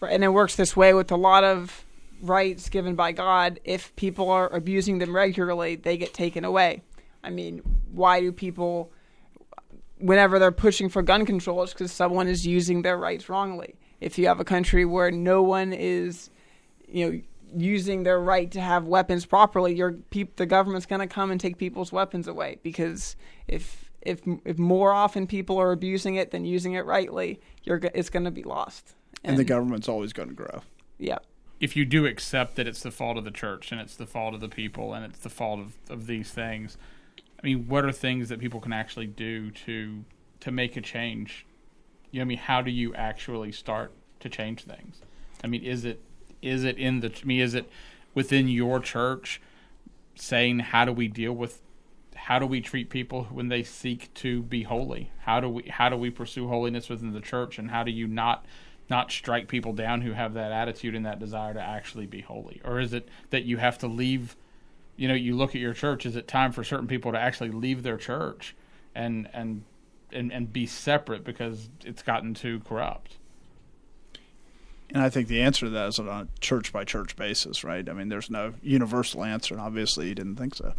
Right, 0.00 0.12
and 0.12 0.22
it 0.22 0.28
works 0.28 0.56
this 0.56 0.76
way 0.76 0.92
with 0.92 1.10
a 1.10 1.16
lot 1.16 1.42
of 1.42 1.86
rights 2.20 2.68
given 2.68 2.94
by 2.94 3.12
God, 3.12 3.60
if 3.64 3.94
people 3.96 4.30
are 4.30 4.52
abusing 4.52 4.98
them 4.98 5.14
regularly, 5.14 5.76
they 5.76 5.96
get 5.96 6.14
taken 6.14 6.44
away. 6.44 6.82
I 7.22 7.30
mean, 7.30 7.62
why 7.92 8.20
do 8.20 8.32
people, 8.32 8.92
whenever 9.98 10.38
they're 10.38 10.52
pushing 10.52 10.88
for 10.88 11.02
gun 11.02 11.24
control, 11.24 11.62
it's 11.62 11.72
because 11.72 11.92
someone 11.92 12.28
is 12.28 12.46
using 12.46 12.82
their 12.82 12.98
rights 12.98 13.28
wrongly. 13.28 13.76
If 14.00 14.18
you 14.18 14.26
have 14.26 14.40
a 14.40 14.44
country 14.44 14.84
where 14.84 15.10
no 15.10 15.42
one 15.42 15.72
is, 15.72 16.30
you 16.86 17.10
know, 17.10 17.20
using 17.56 18.02
their 18.02 18.20
right 18.20 18.50
to 18.50 18.60
have 18.60 18.86
weapons 18.86 19.24
properly, 19.24 19.74
your 19.74 19.92
peop- 19.92 20.36
the 20.36 20.46
government's 20.46 20.86
going 20.86 21.00
to 21.00 21.06
come 21.06 21.30
and 21.30 21.40
take 21.40 21.56
people's 21.56 21.92
weapons 21.92 22.26
away 22.26 22.58
because 22.62 23.16
if 23.48 23.90
if 24.02 24.20
if 24.44 24.58
more 24.58 24.92
often 24.92 25.26
people 25.26 25.56
are 25.56 25.72
abusing 25.72 26.16
it 26.16 26.30
than 26.30 26.44
using 26.44 26.74
it 26.74 26.84
rightly, 26.84 27.40
you're 27.62 27.80
it's 27.94 28.10
going 28.10 28.24
to 28.24 28.30
be 28.30 28.42
lost. 28.42 28.96
And, 29.22 29.30
and 29.30 29.38
the 29.38 29.44
government's 29.44 29.88
always 29.88 30.12
going 30.12 30.28
to 30.28 30.34
grow. 30.34 30.62
Yeah 30.98 31.18
if 31.64 31.74
you 31.74 31.86
do 31.86 32.04
accept 32.04 32.56
that 32.56 32.66
it's 32.66 32.82
the 32.82 32.90
fault 32.90 33.16
of 33.16 33.24
the 33.24 33.30
church 33.30 33.72
and 33.72 33.80
it's 33.80 33.96
the 33.96 34.04
fault 34.04 34.34
of 34.34 34.40
the 34.40 34.50
people 34.50 34.92
and 34.92 35.02
it's 35.02 35.20
the 35.20 35.30
fault 35.30 35.58
of, 35.58 35.72
of 35.88 36.06
these 36.06 36.30
things, 36.30 36.76
I 37.42 37.46
mean, 37.46 37.68
what 37.68 37.86
are 37.86 37.90
things 37.90 38.28
that 38.28 38.38
people 38.38 38.60
can 38.60 38.74
actually 38.74 39.06
do 39.06 39.50
to 39.50 40.04
to 40.40 40.50
make 40.50 40.76
a 40.76 40.82
change? 40.82 41.46
You 42.10 42.18
know, 42.18 42.24
I 42.24 42.26
mean, 42.26 42.36
how 42.36 42.60
do 42.60 42.70
you 42.70 42.94
actually 42.94 43.50
start 43.50 43.92
to 44.20 44.28
change 44.28 44.64
things? 44.64 45.00
I 45.42 45.46
mean, 45.46 45.62
is 45.62 45.86
it 45.86 46.02
is 46.42 46.64
it 46.64 46.76
in 46.76 47.00
the 47.00 47.08
I 47.08 47.24
mean, 47.24 47.40
is 47.40 47.54
it 47.54 47.70
within 48.12 48.46
your 48.46 48.78
church 48.78 49.40
saying 50.16 50.58
how 50.58 50.84
do 50.84 50.92
we 50.92 51.08
deal 51.08 51.32
with 51.32 51.62
how 52.14 52.38
do 52.38 52.46
we 52.46 52.60
treat 52.60 52.90
people 52.90 53.24
when 53.32 53.48
they 53.48 53.62
seek 53.62 54.12
to 54.16 54.42
be 54.42 54.64
holy? 54.64 55.12
How 55.20 55.40
do 55.40 55.48
we 55.48 55.62
how 55.70 55.88
do 55.88 55.96
we 55.96 56.10
pursue 56.10 56.46
holiness 56.46 56.90
within 56.90 57.14
the 57.14 57.22
church 57.22 57.58
and 57.58 57.70
how 57.70 57.84
do 57.84 57.90
you 57.90 58.06
not 58.06 58.44
not 58.88 59.10
strike 59.10 59.48
people 59.48 59.72
down 59.72 60.00
who 60.02 60.12
have 60.12 60.34
that 60.34 60.52
attitude 60.52 60.94
and 60.94 61.06
that 61.06 61.18
desire 61.18 61.54
to 61.54 61.60
actually 61.60 62.06
be 62.06 62.20
holy? 62.20 62.60
Or 62.64 62.80
is 62.80 62.92
it 62.92 63.08
that 63.30 63.44
you 63.44 63.56
have 63.56 63.78
to 63.78 63.86
leave, 63.86 64.36
you 64.96 65.08
know, 65.08 65.14
you 65.14 65.36
look 65.36 65.50
at 65.50 65.60
your 65.60 65.74
church, 65.74 66.06
is 66.06 66.16
it 66.16 66.28
time 66.28 66.52
for 66.52 66.64
certain 66.64 66.86
people 66.86 67.12
to 67.12 67.18
actually 67.18 67.50
leave 67.50 67.82
their 67.82 67.96
church 67.96 68.54
and 68.94 69.28
and 69.32 69.64
and, 70.12 70.32
and 70.32 70.52
be 70.52 70.66
separate 70.66 71.24
because 71.24 71.68
it's 71.84 72.02
gotten 72.02 72.34
too 72.34 72.60
corrupt? 72.60 73.16
And 74.90 75.02
I 75.02 75.10
think 75.10 75.26
the 75.28 75.40
answer 75.40 75.66
to 75.66 75.70
that 75.70 75.88
is 75.88 75.98
on 75.98 76.08
a 76.08 76.28
church 76.40 76.72
by 76.72 76.84
church 76.84 77.16
basis, 77.16 77.64
right? 77.64 77.88
I 77.88 77.92
mean, 77.94 78.10
there's 78.10 78.30
no 78.30 78.54
universal 78.62 79.24
answer, 79.24 79.54
and 79.54 79.60
obviously 79.60 80.08
you 80.08 80.14
didn't 80.14 80.36
think 80.36 80.54
so 80.54 80.74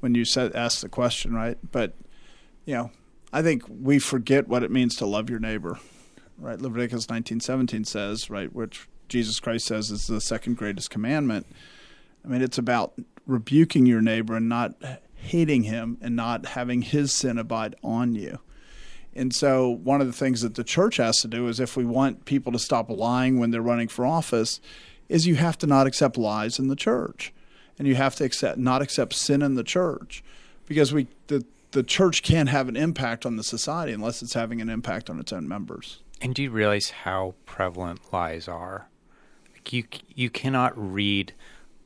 when 0.00 0.14
you 0.14 0.24
said 0.24 0.54
asked 0.56 0.82
the 0.82 0.88
question, 0.88 1.34
right? 1.34 1.58
But 1.70 1.94
you 2.64 2.74
know, 2.74 2.90
I 3.32 3.42
think 3.42 3.64
we 3.68 3.98
forget 3.98 4.48
what 4.48 4.62
it 4.62 4.70
means 4.70 4.96
to 4.96 5.06
love 5.06 5.30
your 5.30 5.40
neighbor 5.40 5.78
right? 6.38 6.60
Leviticus 6.60 7.06
19:17 7.06 7.86
says, 7.86 8.30
right, 8.30 8.52
which 8.52 8.88
Jesus 9.08 9.40
Christ 9.40 9.66
says 9.66 9.90
is 9.90 10.06
the 10.06 10.20
second 10.20 10.56
greatest 10.56 10.90
commandment. 10.90 11.46
I 12.24 12.28
mean, 12.28 12.42
it's 12.42 12.58
about 12.58 12.94
rebuking 13.26 13.86
your 13.86 14.00
neighbor 14.00 14.36
and 14.36 14.48
not 14.48 14.74
hating 15.14 15.64
him 15.64 15.98
and 16.00 16.16
not 16.16 16.46
having 16.46 16.82
his 16.82 17.12
sin 17.12 17.38
abide 17.38 17.74
on 17.82 18.14
you. 18.14 18.38
And 19.14 19.32
so, 19.32 19.68
one 19.68 20.00
of 20.00 20.06
the 20.06 20.12
things 20.12 20.40
that 20.40 20.54
the 20.54 20.64
church 20.64 20.96
has 20.96 21.16
to 21.18 21.28
do 21.28 21.46
is 21.48 21.60
if 21.60 21.76
we 21.76 21.84
want 21.84 22.24
people 22.24 22.50
to 22.52 22.58
stop 22.58 22.90
lying 22.90 23.38
when 23.38 23.50
they're 23.50 23.62
running 23.62 23.88
for 23.88 24.04
office, 24.04 24.60
is 25.08 25.26
you 25.26 25.36
have 25.36 25.56
to 25.58 25.66
not 25.66 25.86
accept 25.86 26.16
lies 26.16 26.58
in 26.58 26.68
the 26.68 26.76
church. 26.76 27.32
And 27.78 27.86
you 27.86 27.94
have 27.96 28.14
to 28.16 28.24
accept 28.24 28.58
not 28.58 28.82
accept 28.82 29.14
sin 29.14 29.42
in 29.42 29.54
the 29.54 29.64
church. 29.64 30.24
Because 30.66 30.92
we 30.92 31.08
the 31.28 31.44
the 31.72 31.82
church 31.82 32.22
can't 32.22 32.48
have 32.48 32.68
an 32.68 32.76
impact 32.76 33.26
on 33.26 33.36
the 33.36 33.42
society 33.42 33.92
unless 33.92 34.22
it's 34.22 34.34
having 34.34 34.60
an 34.60 34.70
impact 34.70 35.10
on 35.10 35.18
its 35.18 35.32
own 35.32 35.46
members. 35.46 36.00
And 36.20 36.34
do 36.34 36.42
you 36.42 36.50
realize 36.50 36.90
how 36.90 37.34
prevalent 37.46 38.12
lies 38.12 38.48
are? 38.48 38.88
Like 39.52 39.72
you 39.72 39.84
you 40.14 40.30
cannot 40.30 40.72
read 40.76 41.32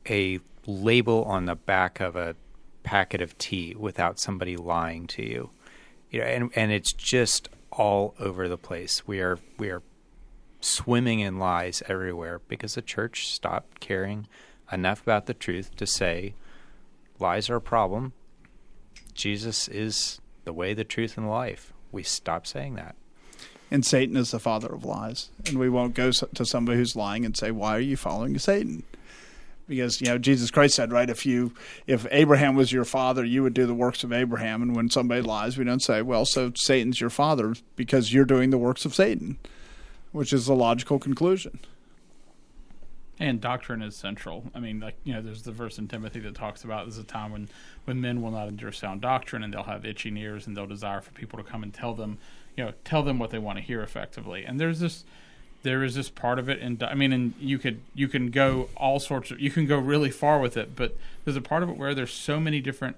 a 0.08 0.40
label 0.66 1.24
on 1.24 1.46
the 1.46 1.56
back 1.56 2.00
of 2.00 2.16
a 2.16 2.36
packet 2.82 3.20
of 3.20 3.36
tea 3.38 3.74
without 3.76 4.18
somebody 4.18 4.56
lying 4.56 5.06
to 5.08 5.22
you. 5.22 5.50
You 6.10 6.20
know, 6.20 6.26
and 6.26 6.50
and 6.54 6.72
it's 6.72 6.92
just 6.92 7.48
all 7.70 8.14
over 8.18 8.48
the 8.48 8.58
place. 8.58 9.06
We 9.06 9.20
are 9.20 9.38
we 9.58 9.70
are 9.70 9.82
swimming 10.60 11.20
in 11.20 11.38
lies 11.38 11.82
everywhere 11.88 12.40
because 12.48 12.74
the 12.74 12.82
church 12.82 13.28
stopped 13.28 13.80
caring 13.80 14.26
enough 14.72 15.02
about 15.02 15.26
the 15.26 15.34
truth 15.34 15.76
to 15.76 15.86
say 15.86 16.34
lies 17.18 17.48
are 17.50 17.56
a 17.56 17.60
problem. 17.60 18.12
Jesus 19.14 19.68
is 19.68 20.20
the 20.44 20.52
way, 20.52 20.74
the 20.74 20.84
truth, 20.84 21.16
and 21.16 21.28
life. 21.28 21.72
We 21.90 22.02
stopped 22.02 22.46
saying 22.46 22.74
that 22.76 22.96
and 23.70 23.84
Satan 23.84 24.16
is 24.16 24.30
the 24.30 24.38
father 24.38 24.68
of 24.68 24.84
lies. 24.84 25.30
And 25.46 25.58
we 25.58 25.68
won't 25.68 25.94
go 25.94 26.10
to 26.10 26.44
somebody 26.44 26.78
who's 26.78 26.96
lying 26.96 27.24
and 27.24 27.36
say, 27.36 27.50
"Why 27.50 27.76
are 27.76 27.80
you 27.80 27.96
following 27.96 28.38
Satan?" 28.38 28.84
Because 29.66 30.00
you 30.00 30.06
know 30.06 30.16
Jesus 30.16 30.50
Christ 30.50 30.76
said, 30.76 30.92
right? 30.92 31.10
If 31.10 31.26
you 31.26 31.52
if 31.86 32.06
Abraham 32.10 32.54
was 32.54 32.72
your 32.72 32.86
father, 32.86 33.24
you 33.24 33.42
would 33.42 33.54
do 33.54 33.66
the 33.66 33.74
works 33.74 34.02
of 34.02 34.12
Abraham. 34.12 34.62
And 34.62 34.74
when 34.74 34.88
somebody 34.88 35.20
lies, 35.20 35.58
we 35.58 35.64
don't 35.64 35.82
say, 35.82 36.00
"Well, 36.00 36.24
so 36.24 36.52
Satan's 36.56 37.00
your 37.00 37.10
father 37.10 37.54
because 37.76 38.12
you're 38.12 38.24
doing 38.24 38.50
the 38.50 38.58
works 38.58 38.84
of 38.84 38.94
Satan," 38.94 39.36
which 40.12 40.32
is 40.32 40.46
the 40.46 40.54
logical 40.54 40.98
conclusion. 40.98 41.58
And 43.20 43.40
doctrine 43.40 43.82
is 43.82 43.96
central. 43.96 44.44
I 44.54 44.60
mean, 44.60 44.78
like 44.80 44.96
you 45.04 45.12
know, 45.12 45.20
there's 45.20 45.42
the 45.42 45.52
verse 45.52 45.76
in 45.76 45.88
Timothy 45.88 46.20
that 46.20 46.34
talks 46.34 46.62
about 46.62 46.86
there's 46.86 46.98
a 46.98 47.04
time 47.04 47.32
when 47.32 47.48
when 47.84 48.00
men 48.00 48.22
will 48.22 48.30
not 48.30 48.48
endure 48.48 48.72
sound 48.72 49.00
doctrine, 49.00 49.42
and 49.42 49.52
they'll 49.52 49.64
have 49.64 49.84
itching 49.84 50.16
ears, 50.16 50.46
and 50.46 50.56
they'll 50.56 50.66
desire 50.66 51.00
for 51.00 51.10
people 51.10 51.36
to 51.36 51.44
come 51.44 51.62
and 51.62 51.74
tell 51.74 51.94
them 51.94 52.18
you 52.58 52.64
know 52.64 52.72
tell 52.84 53.02
them 53.02 53.18
what 53.18 53.30
they 53.30 53.38
want 53.38 53.56
to 53.58 53.64
hear 53.64 53.82
effectively. 53.82 54.44
And 54.44 54.60
there's 54.60 54.80
this 54.80 55.04
there 55.62 55.82
is 55.82 55.94
this 55.96 56.08
part 56.08 56.38
of 56.38 56.48
it 56.48 56.60
and 56.60 56.80
i 56.84 56.94
mean 56.94 57.12
and 57.12 57.34
you 57.40 57.58
could 57.58 57.80
you 57.92 58.06
can 58.06 58.30
go 58.30 58.68
all 58.76 59.00
sorts 59.00 59.32
of 59.32 59.40
you 59.40 59.50
can 59.50 59.66
go 59.66 59.76
really 59.76 60.08
far 60.08 60.38
with 60.38 60.56
it 60.56 60.76
but 60.76 60.96
there's 61.24 61.36
a 61.36 61.40
part 61.40 61.64
of 61.64 61.68
it 61.68 61.76
where 61.76 61.96
there's 61.96 62.12
so 62.12 62.38
many 62.38 62.60
different 62.60 62.96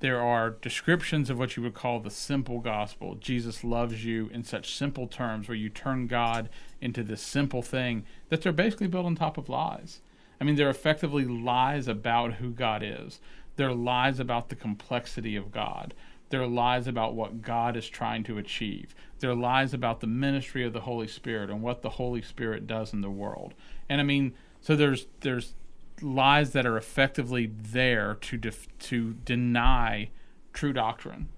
there 0.00 0.18
are 0.18 0.48
descriptions 0.48 1.28
of 1.28 1.38
what 1.38 1.56
you 1.56 1.62
would 1.62 1.74
call 1.74 2.00
the 2.00 2.10
simple 2.10 2.58
gospel. 2.58 3.16
Jesus 3.16 3.62
loves 3.62 4.02
you 4.02 4.30
in 4.32 4.44
such 4.44 4.74
simple 4.74 5.06
terms 5.06 5.46
where 5.46 5.56
you 5.56 5.68
turn 5.68 6.06
god 6.06 6.48
into 6.80 7.02
this 7.02 7.20
simple 7.20 7.60
thing 7.60 8.06
that 8.30 8.40
they're 8.40 8.50
basically 8.50 8.86
built 8.86 9.04
on 9.04 9.14
top 9.14 9.36
of 9.36 9.50
lies. 9.50 10.00
I 10.40 10.44
mean 10.44 10.56
they're 10.56 10.70
effectively 10.70 11.26
lies 11.26 11.86
about 11.86 12.34
who 12.34 12.50
god 12.50 12.82
is. 12.82 13.20
They're 13.56 13.74
lies 13.74 14.18
about 14.18 14.48
the 14.48 14.56
complexity 14.56 15.36
of 15.36 15.52
god 15.52 15.92
they're 16.30 16.46
lies 16.46 16.86
about 16.86 17.14
what 17.14 17.42
God 17.42 17.76
is 17.76 17.88
trying 17.88 18.24
to 18.24 18.38
achieve. 18.38 18.94
They're 19.18 19.34
lies 19.34 19.74
about 19.74 20.00
the 20.00 20.06
ministry 20.06 20.64
of 20.64 20.72
the 20.72 20.80
Holy 20.80 21.08
Spirit 21.08 21.50
and 21.50 21.60
what 21.60 21.82
the 21.82 21.90
Holy 21.90 22.22
Spirit 22.22 22.66
does 22.66 22.92
in 22.92 23.02
the 23.02 23.10
world. 23.10 23.52
And 23.88 24.00
I 24.00 24.04
mean, 24.04 24.32
so 24.60 24.76
there's 24.76 25.06
there's 25.20 25.54
lies 26.00 26.52
that 26.52 26.64
are 26.64 26.76
effectively 26.76 27.46
there 27.46 28.14
to 28.22 28.36
def- 28.36 28.68
to 28.78 29.14
deny 29.24 30.10
true 30.52 30.72
doctrine, 30.72 31.28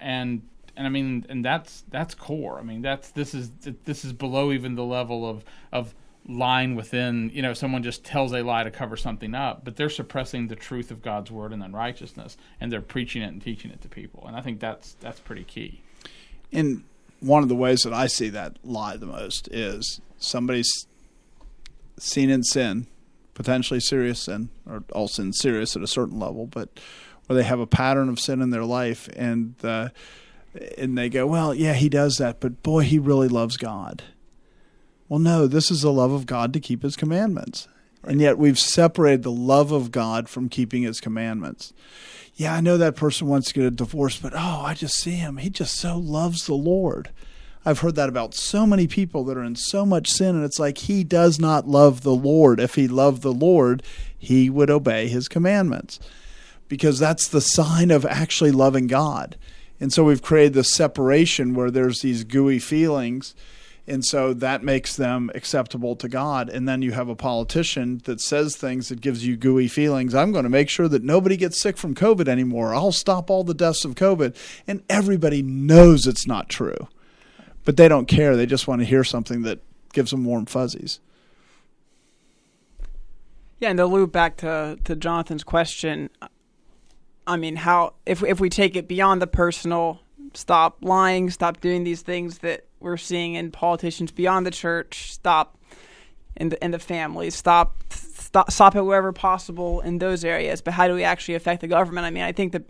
and 0.00 0.42
and 0.76 0.86
I 0.86 0.90
mean, 0.90 1.26
and 1.28 1.44
that's 1.44 1.84
that's 1.90 2.14
core. 2.14 2.58
I 2.58 2.62
mean, 2.62 2.80
that's 2.80 3.10
this 3.10 3.34
is 3.34 3.50
this 3.84 4.04
is 4.04 4.12
below 4.12 4.52
even 4.52 4.76
the 4.76 4.84
level 4.84 5.28
of 5.28 5.44
of 5.72 5.94
line 6.28 6.76
within. 6.76 7.30
You 7.32 7.42
know, 7.42 7.54
someone 7.54 7.82
just 7.82 8.04
tells 8.04 8.32
a 8.32 8.42
lie 8.42 8.62
to 8.62 8.70
cover 8.70 8.96
something 8.96 9.34
up, 9.34 9.64
but 9.64 9.76
they're 9.76 9.88
suppressing 9.88 10.48
the 10.48 10.56
truth 10.56 10.90
of 10.90 11.02
God's 11.02 11.30
word 11.30 11.52
and 11.52 11.62
unrighteousness, 11.62 12.36
and 12.60 12.70
they're 12.70 12.80
preaching 12.80 13.22
it 13.22 13.28
and 13.28 13.42
teaching 13.42 13.70
it 13.70 13.80
to 13.82 13.88
people. 13.88 14.24
And 14.26 14.36
I 14.36 14.42
think 14.42 14.60
that's 14.60 14.94
that's 15.00 15.18
pretty 15.18 15.44
key. 15.44 15.80
And 16.52 16.84
one 17.20 17.42
of 17.42 17.48
the 17.48 17.56
ways 17.56 17.80
that 17.80 17.92
I 17.92 18.06
see 18.06 18.28
that 18.28 18.56
lie 18.62 18.96
the 18.96 19.06
most 19.06 19.48
is 19.48 20.00
somebody's 20.18 20.86
seen 21.98 22.30
in 22.30 22.44
sin, 22.44 22.86
potentially 23.34 23.80
serious 23.80 24.22
sin, 24.22 24.50
or 24.66 24.84
all 24.92 25.08
sin 25.08 25.32
serious 25.32 25.74
at 25.74 25.82
a 25.82 25.88
certain 25.88 26.20
level, 26.20 26.46
but 26.46 26.68
where 27.26 27.36
they 27.36 27.42
have 27.42 27.60
a 27.60 27.66
pattern 27.66 28.08
of 28.08 28.20
sin 28.20 28.40
in 28.40 28.50
their 28.50 28.64
life, 28.64 29.08
and 29.16 29.54
uh, 29.64 29.88
and 30.76 30.96
they 30.96 31.08
go, 31.08 31.26
well, 31.26 31.54
yeah, 31.54 31.74
he 31.74 31.88
does 31.88 32.16
that, 32.16 32.40
but 32.40 32.62
boy, 32.62 32.82
he 32.82 32.98
really 32.98 33.28
loves 33.28 33.56
God. 33.56 34.02
Well, 35.08 35.18
no, 35.18 35.46
this 35.46 35.70
is 35.70 35.82
the 35.82 35.92
love 35.92 36.12
of 36.12 36.26
God 36.26 36.52
to 36.52 36.60
keep 36.60 36.82
his 36.82 36.96
commandments. 36.96 37.68
And 38.04 38.20
yet 38.20 38.38
we've 38.38 38.58
separated 38.58 39.22
the 39.22 39.32
love 39.32 39.72
of 39.72 39.90
God 39.90 40.28
from 40.28 40.48
keeping 40.48 40.82
his 40.82 41.00
commandments. 41.00 41.72
Yeah, 42.34 42.54
I 42.54 42.60
know 42.60 42.76
that 42.76 42.94
person 42.94 43.26
wants 43.26 43.48
to 43.48 43.54
get 43.54 43.64
a 43.64 43.70
divorce, 43.70 44.18
but 44.18 44.32
oh, 44.34 44.62
I 44.64 44.74
just 44.74 44.94
see 44.94 45.12
him. 45.12 45.38
He 45.38 45.50
just 45.50 45.76
so 45.76 45.96
loves 45.96 46.46
the 46.46 46.54
Lord. 46.54 47.10
I've 47.64 47.80
heard 47.80 47.96
that 47.96 48.08
about 48.08 48.34
so 48.34 48.64
many 48.64 48.86
people 48.86 49.24
that 49.24 49.36
are 49.36 49.42
in 49.42 49.56
so 49.56 49.84
much 49.84 50.08
sin, 50.08 50.36
and 50.36 50.44
it's 50.44 50.60
like 50.60 50.78
he 50.78 51.02
does 51.02 51.40
not 51.40 51.66
love 51.66 52.02
the 52.02 52.14
Lord. 52.14 52.60
If 52.60 52.76
he 52.76 52.86
loved 52.86 53.22
the 53.22 53.32
Lord, 53.32 53.82
he 54.16 54.48
would 54.48 54.70
obey 54.70 55.08
his 55.08 55.26
commandments 55.26 55.98
because 56.68 56.98
that's 56.98 57.26
the 57.28 57.40
sign 57.40 57.90
of 57.90 58.06
actually 58.06 58.52
loving 58.52 58.86
God. 58.86 59.36
And 59.80 59.92
so 59.92 60.04
we've 60.04 60.22
created 60.22 60.54
this 60.54 60.72
separation 60.72 61.54
where 61.54 61.70
there's 61.70 62.00
these 62.00 62.24
gooey 62.24 62.58
feelings. 62.58 63.34
And 63.88 64.04
so 64.04 64.34
that 64.34 64.62
makes 64.62 64.96
them 64.96 65.30
acceptable 65.34 65.96
to 65.96 66.08
God. 66.08 66.48
And 66.48 66.68
then 66.68 66.82
you 66.82 66.92
have 66.92 67.08
a 67.08 67.16
politician 67.16 68.02
that 68.04 68.20
says 68.20 68.56
things 68.56 68.88
that 68.88 69.00
gives 69.00 69.26
you 69.26 69.36
gooey 69.36 69.68
feelings. 69.68 70.14
I'm 70.14 70.32
going 70.32 70.44
to 70.44 70.50
make 70.50 70.68
sure 70.68 70.88
that 70.88 71.02
nobody 71.02 71.36
gets 71.36 71.60
sick 71.60 71.76
from 71.76 71.94
COVID 71.94 72.28
anymore. 72.28 72.74
I'll 72.74 72.92
stop 72.92 73.30
all 73.30 73.44
the 73.44 73.54
deaths 73.54 73.84
of 73.84 73.94
COVID. 73.94 74.36
And 74.66 74.82
everybody 74.88 75.42
knows 75.42 76.06
it's 76.06 76.26
not 76.26 76.48
true. 76.48 76.88
But 77.64 77.76
they 77.76 77.88
don't 77.88 78.06
care. 78.06 78.36
They 78.36 78.46
just 78.46 78.68
want 78.68 78.80
to 78.80 78.86
hear 78.86 79.04
something 79.04 79.42
that 79.42 79.60
gives 79.92 80.10
them 80.10 80.24
warm 80.24 80.46
fuzzies. 80.46 81.00
Yeah, 83.60 83.70
and 83.70 83.78
to 83.78 83.86
loop 83.86 84.12
back 84.12 84.36
to, 84.38 84.78
to 84.84 84.94
Jonathan's 84.94 85.42
question, 85.42 86.10
I 87.26 87.36
mean, 87.36 87.56
how 87.56 87.94
if 88.06 88.22
if 88.22 88.40
we 88.40 88.48
take 88.48 88.76
it 88.76 88.86
beyond 88.88 89.20
the 89.20 89.26
personal, 89.26 90.00
stop 90.32 90.78
lying, 90.80 91.28
stop 91.30 91.60
doing 91.60 91.84
these 91.84 92.02
things 92.02 92.38
that 92.38 92.64
we're 92.80 92.96
seeing 92.96 93.34
in 93.34 93.50
politicians 93.50 94.10
beyond 94.10 94.46
the 94.46 94.50
church, 94.50 95.12
stop 95.12 95.58
in 96.36 96.50
the 96.50 96.64
in 96.64 96.70
the 96.70 96.78
family, 96.78 97.30
stop 97.30 97.82
stop 97.90 98.50
stop 98.50 98.76
it 98.76 98.82
wherever 98.82 99.12
possible 99.12 99.80
in 99.80 99.98
those 99.98 100.24
areas. 100.24 100.60
But 100.60 100.74
how 100.74 100.88
do 100.88 100.94
we 100.94 101.04
actually 101.04 101.34
affect 101.34 101.60
the 101.60 101.68
government? 101.68 102.06
I 102.06 102.10
mean, 102.10 102.22
I 102.22 102.32
think 102.32 102.52
that, 102.52 102.64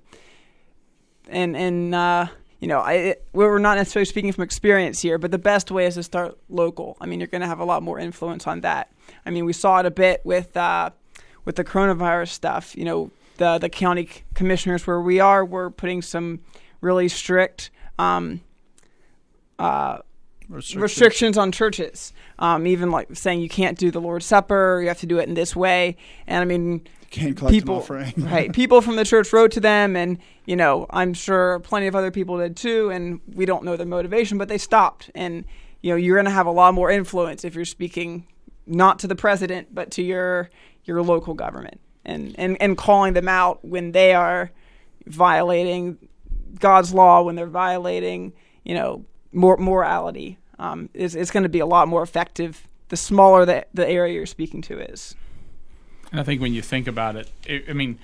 and 1.28 1.56
and 1.56 1.94
uh, 1.94 2.26
you 2.60 2.68
know, 2.68 2.80
I 2.80 3.16
we're 3.32 3.58
not 3.58 3.76
necessarily 3.76 4.06
speaking 4.06 4.32
from 4.32 4.44
experience 4.44 5.00
here, 5.00 5.18
but 5.18 5.30
the 5.30 5.38
best 5.38 5.70
way 5.70 5.86
is 5.86 5.94
to 5.94 6.02
start 6.02 6.38
local. 6.48 6.96
I 7.00 7.06
mean, 7.06 7.20
you're 7.20 7.28
going 7.28 7.42
to 7.42 7.46
have 7.46 7.60
a 7.60 7.64
lot 7.64 7.82
more 7.82 7.98
influence 7.98 8.46
on 8.46 8.62
that. 8.62 8.92
I 9.24 9.30
mean, 9.30 9.44
we 9.44 9.52
saw 9.52 9.80
it 9.80 9.86
a 9.86 9.90
bit 9.90 10.22
with 10.24 10.56
uh, 10.56 10.90
with 11.44 11.56
the 11.56 11.64
coronavirus 11.64 12.28
stuff. 12.28 12.76
You 12.76 12.84
know, 12.84 13.10
the 13.36 13.58
the 13.58 13.68
county 13.68 14.08
commissioners 14.34 14.86
where 14.86 15.00
we 15.00 15.20
are, 15.20 15.44
we're 15.44 15.70
putting 15.70 16.02
some 16.02 16.40
really 16.80 17.08
strict 17.08 17.70
um, 17.98 18.40
uh, 19.58 19.98
restrictions. 20.48 20.82
restrictions. 20.82 21.38
on 21.38 21.52
churches. 21.52 22.12
Um, 22.38 22.66
even 22.66 22.90
like 22.90 23.08
saying 23.16 23.40
you 23.40 23.48
can't 23.48 23.78
do 23.78 23.90
the 23.90 24.00
Lord's 24.00 24.26
Supper, 24.26 24.80
you 24.80 24.88
have 24.88 25.00
to 25.00 25.06
do 25.06 25.18
it 25.18 25.28
in 25.28 25.34
this 25.34 25.56
way. 25.56 25.96
And 26.26 26.40
I 26.40 26.44
mean, 26.44 26.86
people, 27.10 27.86
right? 28.16 28.52
People 28.52 28.80
from 28.80 28.96
the 28.96 29.04
church 29.04 29.32
wrote 29.32 29.52
to 29.52 29.60
them, 29.60 29.96
and 29.96 30.18
you 30.46 30.56
know, 30.56 30.86
I'm 30.90 31.14
sure 31.14 31.60
plenty 31.60 31.86
of 31.86 31.96
other 31.96 32.10
people 32.10 32.38
did 32.38 32.56
too. 32.56 32.90
And 32.90 33.20
we 33.34 33.46
don't 33.46 33.64
know 33.64 33.76
their 33.76 33.86
motivation, 33.86 34.38
but 34.38 34.48
they 34.48 34.58
stopped. 34.58 35.10
And 35.14 35.44
you 35.82 35.90
know, 35.90 35.96
you're 35.96 36.16
going 36.16 36.26
to 36.26 36.30
have 36.30 36.46
a 36.46 36.52
lot 36.52 36.74
more 36.74 36.90
influence 36.90 37.44
if 37.44 37.54
you're 37.54 37.64
speaking 37.64 38.26
not 38.66 38.98
to 39.00 39.06
the 39.06 39.16
president, 39.16 39.74
but 39.74 39.90
to 39.92 40.02
your 40.02 40.50
your 40.84 41.02
local 41.02 41.34
government 41.34 41.80
and, 42.08 42.34
and, 42.38 42.60
and 42.60 42.76
calling 42.76 43.12
them 43.12 43.28
out 43.28 43.64
when 43.64 43.92
they 43.92 44.14
are 44.14 44.50
violating 45.06 45.98
God's 46.58 46.94
law, 46.94 47.22
when 47.22 47.36
they're 47.36 47.46
violating, 47.46 48.32
you 48.64 48.74
know, 48.74 49.04
mor- 49.32 49.56
morality, 49.56 50.38
um, 50.58 50.88
is, 50.94 51.14
is 51.14 51.30
going 51.30 51.42
to 51.44 51.48
be 51.48 51.60
a 51.60 51.66
lot 51.66 51.88
more 51.88 52.02
effective 52.02 52.68
the 52.88 52.96
smaller 52.96 53.44
the, 53.44 53.66
the 53.74 53.86
area 53.86 54.14
you're 54.14 54.26
speaking 54.26 54.62
to 54.62 54.78
is. 54.78 55.14
And 56.10 56.20
I 56.20 56.24
think 56.24 56.40
when 56.40 56.54
you 56.54 56.62
think 56.62 56.86
about 56.86 57.16
it, 57.16 57.30
it, 57.44 57.64
I 57.68 57.72
mean, 57.74 57.98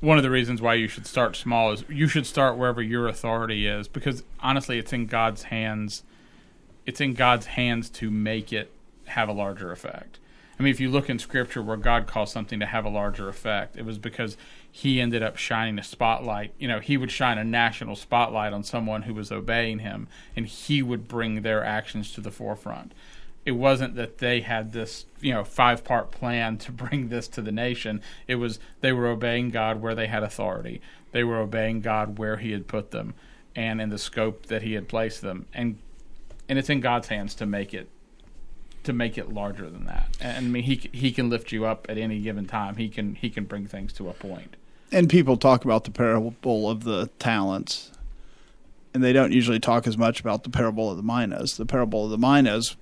one 0.00 0.16
of 0.16 0.22
the 0.22 0.30
reasons 0.30 0.62
why 0.62 0.74
you 0.74 0.88
should 0.88 1.06
start 1.06 1.36
small 1.36 1.72
is 1.72 1.84
you 1.88 2.06
should 2.06 2.26
start 2.26 2.56
wherever 2.56 2.80
your 2.80 3.08
authority 3.08 3.66
is 3.66 3.88
because 3.88 4.22
honestly, 4.40 4.78
it's 4.78 4.92
in 4.92 5.06
God's 5.06 5.44
hands. 5.44 6.04
It's 6.84 7.00
in 7.00 7.14
God's 7.14 7.46
hands 7.46 7.90
to 7.90 8.10
make 8.10 8.52
it 8.52 8.70
have 9.06 9.28
a 9.28 9.32
larger 9.32 9.72
effect. 9.72 10.18
I 10.58 10.62
mean, 10.62 10.70
if 10.70 10.80
you 10.80 10.88
look 10.88 11.10
in 11.10 11.18
Scripture 11.18 11.62
where 11.62 11.76
God 11.76 12.06
calls 12.06 12.32
something 12.32 12.60
to 12.60 12.66
have 12.66 12.84
a 12.84 12.88
larger 12.88 13.28
effect, 13.28 13.76
it 13.76 13.84
was 13.84 13.98
because 13.98 14.36
He 14.76 15.00
ended 15.00 15.22
up 15.22 15.38
shining 15.38 15.78
a 15.78 15.82
spotlight. 15.82 16.52
You 16.58 16.68
know, 16.68 16.80
He 16.80 16.98
would 16.98 17.10
shine 17.10 17.38
a 17.38 17.44
national 17.44 17.96
spotlight 17.96 18.52
on 18.52 18.62
someone 18.62 19.04
who 19.04 19.14
was 19.14 19.32
obeying 19.32 19.78
Him, 19.78 20.06
and 20.36 20.44
He 20.44 20.82
would 20.82 21.08
bring 21.08 21.40
their 21.40 21.64
actions 21.64 22.12
to 22.12 22.20
the 22.20 22.30
forefront. 22.30 22.92
It 23.46 23.52
wasn't 23.52 23.94
that 23.94 24.18
they 24.18 24.42
had 24.42 24.72
this, 24.72 25.06
you 25.18 25.32
know, 25.32 25.44
five 25.44 25.82
part 25.82 26.10
plan 26.10 26.58
to 26.58 26.72
bring 26.72 27.08
this 27.08 27.26
to 27.28 27.40
the 27.40 27.50
nation. 27.50 28.02
It 28.28 28.34
was 28.34 28.58
they 28.82 28.92
were 28.92 29.06
obeying 29.06 29.48
God 29.48 29.80
where 29.80 29.94
they 29.94 30.08
had 30.08 30.22
authority. 30.22 30.82
They 31.10 31.24
were 31.24 31.38
obeying 31.38 31.80
God 31.80 32.18
where 32.18 32.36
He 32.36 32.52
had 32.52 32.68
put 32.68 32.90
them 32.90 33.14
and 33.54 33.80
in 33.80 33.88
the 33.88 33.96
scope 33.96 34.44
that 34.48 34.60
He 34.60 34.74
had 34.74 34.88
placed 34.88 35.22
them. 35.22 35.46
And 35.54 35.78
and 36.50 36.58
it's 36.58 36.68
in 36.68 36.80
God's 36.80 37.08
hands 37.08 37.34
to 37.36 37.46
make 37.46 37.72
it 37.72 37.88
to 38.84 38.92
make 38.92 39.16
it 39.16 39.32
larger 39.32 39.70
than 39.70 39.86
that. 39.86 40.14
And 40.20 40.36
I 40.36 40.48
mean, 40.50 40.64
he 40.64 40.90
he 40.92 41.12
can 41.12 41.30
lift 41.30 41.50
you 41.50 41.64
up 41.64 41.86
at 41.88 41.96
any 41.96 42.20
given 42.20 42.44
time. 42.44 42.76
He 42.76 42.90
can 42.90 43.14
he 43.14 43.30
can 43.30 43.44
bring 43.44 43.66
things 43.66 43.94
to 43.94 44.10
a 44.10 44.12
point. 44.12 44.54
And 44.92 45.08
people 45.08 45.36
talk 45.36 45.64
about 45.64 45.84
the 45.84 45.90
parable 45.90 46.70
of 46.70 46.84
the 46.84 47.10
talents, 47.18 47.90
and 48.94 49.02
they 49.02 49.12
don't 49.12 49.32
usually 49.32 49.60
talk 49.60 49.86
as 49.86 49.98
much 49.98 50.20
about 50.20 50.44
the 50.44 50.50
parable 50.50 50.90
of 50.90 50.96
the 50.96 51.02
minas. 51.02 51.56
The 51.56 51.66
parable 51.66 52.04
of 52.04 52.10
the 52.10 52.18
minas, 52.18 52.76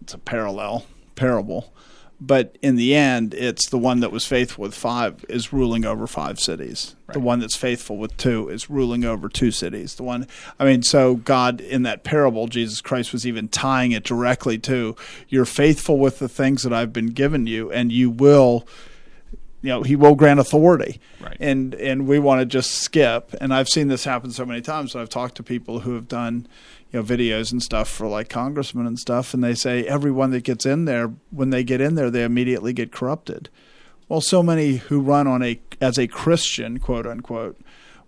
it's 0.00 0.14
a 0.14 0.18
parallel 0.18 0.86
parable 1.16 1.72
but 2.20 2.58
in 2.62 2.76
the 2.76 2.96
end, 2.96 3.32
it's 3.34 3.68
the 3.68 3.78
one 3.78 4.00
that 4.00 4.10
was 4.10 4.26
faithful 4.26 4.62
with 4.62 4.74
five 4.74 5.24
is 5.28 5.52
ruling 5.52 5.84
over 5.84 6.06
five 6.08 6.40
cities. 6.40 6.96
Right. 7.06 7.14
The 7.14 7.20
one 7.20 7.38
that's 7.38 7.56
faithful 7.56 7.96
with 7.96 8.16
two 8.16 8.48
is 8.48 8.68
ruling 8.68 9.04
over 9.04 9.28
two 9.28 9.52
cities. 9.52 9.94
The 9.94 10.02
one, 10.02 10.26
I 10.58 10.64
mean, 10.64 10.82
so 10.82 11.14
God 11.14 11.60
in 11.60 11.84
that 11.84 12.02
parable, 12.02 12.48
Jesus 12.48 12.80
Christ 12.80 13.12
was 13.12 13.24
even 13.24 13.48
tying 13.48 13.92
it 13.92 14.02
directly 14.02 14.58
to 14.58 14.96
you're 15.28 15.44
faithful 15.44 15.98
with 15.98 16.18
the 16.18 16.28
things 16.28 16.64
that 16.64 16.72
I've 16.72 16.92
been 16.92 17.08
given 17.08 17.46
you, 17.46 17.70
and 17.70 17.92
you 17.92 18.10
will 18.10 18.66
you 19.62 19.68
know 19.68 19.82
he 19.82 19.96
will 19.96 20.14
grant 20.14 20.40
authority 20.40 21.00
right. 21.20 21.36
and 21.40 21.74
and 21.74 22.06
we 22.06 22.18
want 22.18 22.40
to 22.40 22.46
just 22.46 22.72
skip 22.72 23.34
and 23.40 23.52
i've 23.52 23.68
seen 23.68 23.88
this 23.88 24.04
happen 24.04 24.30
so 24.30 24.44
many 24.44 24.60
times 24.60 24.94
i've 24.94 25.08
talked 25.08 25.34
to 25.34 25.42
people 25.42 25.80
who 25.80 25.94
have 25.94 26.08
done 26.08 26.46
you 26.92 27.00
know 27.00 27.04
videos 27.04 27.52
and 27.52 27.62
stuff 27.62 27.88
for 27.88 28.06
like 28.06 28.28
congressmen 28.28 28.86
and 28.86 28.98
stuff 28.98 29.34
and 29.34 29.42
they 29.42 29.54
say 29.54 29.84
everyone 29.86 30.30
that 30.30 30.44
gets 30.44 30.64
in 30.64 30.84
there 30.84 31.12
when 31.30 31.50
they 31.50 31.64
get 31.64 31.80
in 31.80 31.94
there 31.94 32.10
they 32.10 32.24
immediately 32.24 32.72
get 32.72 32.92
corrupted 32.92 33.48
well 34.08 34.20
so 34.20 34.42
many 34.42 34.76
who 34.76 35.00
run 35.00 35.26
on 35.26 35.42
a 35.42 35.60
as 35.80 35.98
a 35.98 36.06
christian 36.06 36.78
quote 36.78 37.06
unquote 37.06 37.58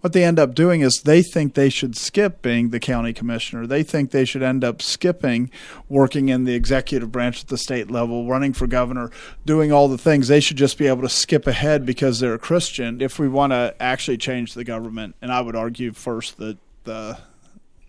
what 0.01 0.13
they 0.13 0.25
end 0.25 0.39
up 0.39 0.55
doing 0.55 0.81
is 0.81 1.03
they 1.03 1.23
think 1.23 1.55
they 1.55 1.69
should 1.69 1.97
skip 1.97 2.41
being 2.43 2.71
the 2.71 2.81
county 2.81 3.13
commissioner. 3.13 3.67
They 3.67 3.83
think 3.83 4.11
they 4.11 4.25
should 4.25 4.43
end 4.43 4.65
up 4.65 4.81
skipping 4.81 5.51
working 5.89 6.29
in 6.29 6.45
the 6.45 6.55
executive 6.55 7.13
branch 7.13 7.43
at 7.43 7.49
the 7.49 7.59
state 7.59 7.91
level, 7.91 8.27
running 8.27 8.53
for 8.53 8.67
governor, 8.67 9.11
doing 9.45 9.73
all 9.73 9.89
the 9.89 9.99
things. 9.99 10.29
They 10.29 10.41
should 10.41 10.57
just 10.57 10.79
be 10.79 10.87
able 10.87 11.03
to 11.03 11.09
skip 11.09 11.47
ahead 11.47 11.85
because 11.85 12.21
they're 12.21 12.35
a 12.35 12.39
Christian 12.39 13.01
if 13.01 13.19
we 13.19 13.29
want 13.29 13.53
to 13.53 13.75
actually 13.79 14.17
change 14.17 14.55
the 14.55 14.65
government. 14.65 15.17
And 15.21 15.31
I 15.31 15.41
would 15.41 15.57
argue 15.57 15.93
first 15.93 16.39
that 16.39 16.59
the 16.85 17.19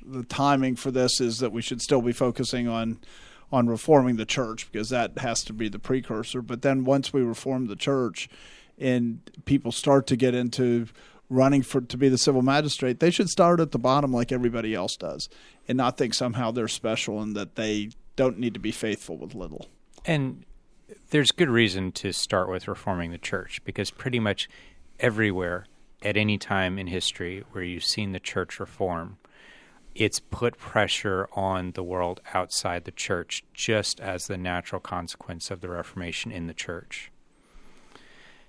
the 0.04 0.24
timing 0.24 0.76
for 0.76 0.92
this 0.92 1.22
is 1.22 1.40
that 1.40 1.52
we 1.52 1.62
should 1.62 1.82
still 1.82 2.02
be 2.02 2.12
focusing 2.12 2.68
on 2.68 3.00
on 3.52 3.68
reforming 3.68 4.16
the 4.16 4.26
church 4.26 4.70
because 4.72 4.90
that 4.90 5.18
has 5.20 5.44
to 5.44 5.54
be 5.54 5.68
the 5.68 5.80
precursor. 5.80 6.42
But 6.42 6.62
then 6.62 6.86
once 6.86 7.12
we 7.12 7.22
reform 7.22 7.68
the 7.68 7.76
church 7.76 8.30
and 8.80 9.20
people 9.46 9.72
start 9.72 10.08
to 10.08 10.16
get 10.16 10.34
into 10.34 10.88
running 11.32 11.62
for 11.62 11.82
to 11.82 11.98
be 11.98 12.10
the 12.10 12.18
civil 12.18 12.42
magistrate, 12.42 13.00
they 13.00 13.10
should 13.10 13.30
start 13.30 13.60
at 13.60 13.72
the 13.72 13.80
bottom 13.80 14.12
like 14.12 14.32
everybody 14.32 14.76
else 14.76 14.96
does, 14.98 15.30
and 15.68 15.78
not 15.78 15.98
think 15.98 16.14
somehow 16.14 16.52
they're 16.52 16.68
special 16.68 17.22
and 17.22 17.36
that 17.36 17.56
they 17.56 17.90
don't 18.16 18.38
need 18.38 18.54
to 18.54 18.60
be 18.60 18.72
faithful 18.72 19.18
with 19.18 19.34
little. 19.34 19.68
And 20.06 20.46
there's 21.10 21.32
good 21.32 21.50
reason 21.50 21.94
to 21.94 22.12
start 22.12 22.50
with 22.50 22.68
reforming 22.68 23.12
the 23.12 23.18
church 23.18 23.64
because 23.64 23.90
pretty 23.92 24.20
much 24.20 24.50
everywhere 25.00 25.66
at 26.02 26.18
any 26.18 26.38
time 26.38 26.78
in 26.78 26.88
history 26.88 27.44
where 27.52 27.64
you've 27.64 27.84
seen 27.84 28.12
the 28.12 28.20
church 28.20 28.60
reform, 28.60 29.18
it's 29.96 30.20
put 30.20 30.58
pressure 30.58 31.30
on 31.34 31.72
the 31.72 31.84
world 31.84 32.20
outside 32.34 32.84
the 32.84 32.92
church 32.92 33.44
just 33.54 34.00
as 34.02 34.28
the 34.28 34.38
natural 34.38 34.82
consequence 34.82 35.50
of 35.50 35.62
the 35.62 35.70
Reformation 35.70 36.32
in 36.32 36.48
the 36.48 36.54
church. 36.54 37.12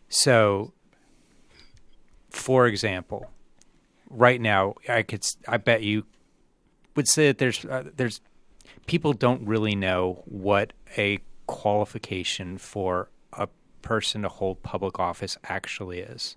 So, 0.09 0.73
for 2.33 2.67
example, 2.67 3.31
right 4.11 4.41
now, 4.41 4.75
I 4.89 5.03
could, 5.03 5.25
I 5.47 5.57
bet 5.57 5.83
you 5.83 6.05
would 6.97 7.09
say 7.09 7.29
that 7.29 7.39
there's, 7.39 7.65
uh, 7.65 7.85
there's, 7.97 8.21
people 8.87 9.13
don't 9.13 9.47
really 9.47 9.75
know 9.75 10.23
what 10.27 10.73
a 10.97 11.19
qualification 11.47 12.59
for 12.59 13.11
a 13.33 13.49
person 13.83 14.23
to 14.23 14.29
hold 14.29 14.63
public 14.63 14.99
office 14.99 15.39
actually 15.45 16.01
is. 16.01 16.37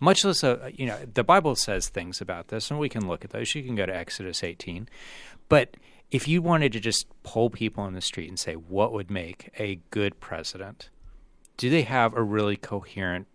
Much 0.00 0.24
less, 0.24 0.42
a, 0.42 0.72
you 0.74 0.86
know, 0.86 0.98
the 1.12 1.22
Bible 1.22 1.54
says 1.54 1.88
things 1.88 2.20
about 2.20 2.48
this, 2.48 2.70
and 2.70 2.80
we 2.80 2.88
can 2.88 3.06
look 3.06 3.24
at 3.24 3.30
those. 3.30 3.54
You 3.54 3.62
can 3.62 3.76
go 3.76 3.86
to 3.86 3.94
Exodus 3.94 4.42
18. 4.42 4.88
But 5.48 5.76
if 6.10 6.26
you 6.26 6.42
wanted 6.42 6.72
to 6.72 6.80
just 6.80 7.06
poll 7.22 7.50
people 7.50 7.86
in 7.86 7.94
the 7.94 8.00
street 8.00 8.28
and 8.28 8.38
say, 8.38 8.54
what 8.54 8.92
would 8.92 9.10
make 9.10 9.50
a 9.58 9.78
good 9.90 10.18
president, 10.18 10.90
do 11.56 11.70
they 11.70 11.82
have 11.82 12.14
a 12.14 12.22
really 12.22 12.56
coherent 12.56 13.28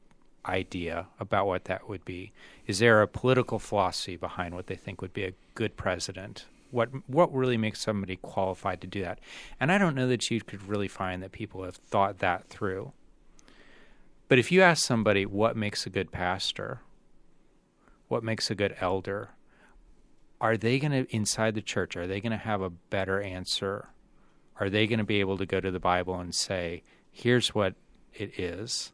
idea 0.47 1.07
about 1.19 1.47
what 1.47 1.65
that 1.65 1.87
would 1.89 2.05
be? 2.05 2.31
Is 2.65 2.79
there 2.79 3.01
a 3.01 3.07
political 3.07 3.59
philosophy 3.59 4.15
behind 4.15 4.55
what 4.55 4.67
they 4.67 4.75
think 4.75 5.01
would 5.01 5.13
be 5.13 5.25
a 5.25 5.33
good 5.55 5.77
president? 5.77 6.45
What 6.71 6.89
what 7.07 7.33
really 7.33 7.57
makes 7.57 7.79
somebody 7.79 8.17
qualified 8.17 8.81
to 8.81 8.87
do 8.87 9.01
that? 9.01 9.19
And 9.59 9.71
I 9.71 9.77
don't 9.77 9.95
know 9.95 10.07
that 10.07 10.29
you 10.29 10.41
could 10.41 10.67
really 10.67 10.87
find 10.87 11.23
that 11.23 11.31
people 11.31 11.63
have 11.63 11.75
thought 11.75 12.19
that 12.19 12.49
through. 12.49 12.91
But 14.27 14.39
if 14.39 14.51
you 14.51 14.61
ask 14.61 14.85
somebody 14.85 15.25
what 15.25 15.55
makes 15.55 15.85
a 15.85 15.89
good 15.89 16.11
pastor, 16.11 16.81
what 18.07 18.23
makes 18.23 18.51
a 18.51 18.55
good 18.55 18.75
elder, 18.81 19.29
are 20.39 20.57
they 20.57 20.79
going 20.79 20.91
to 20.91 21.15
inside 21.15 21.55
the 21.55 21.61
church 21.61 21.95
are 21.95 22.07
they 22.07 22.19
going 22.19 22.31
to 22.31 22.37
have 22.37 22.61
a 22.61 22.69
better 22.69 23.21
answer? 23.21 23.89
Are 24.59 24.69
they 24.69 24.87
going 24.87 24.99
to 24.99 25.05
be 25.05 25.19
able 25.19 25.37
to 25.37 25.45
go 25.45 25.59
to 25.59 25.71
the 25.71 25.79
Bible 25.79 26.19
and 26.19 26.33
say, 26.33 26.83
here's 27.11 27.53
what 27.53 27.75
it 28.13 28.39
is? 28.39 28.91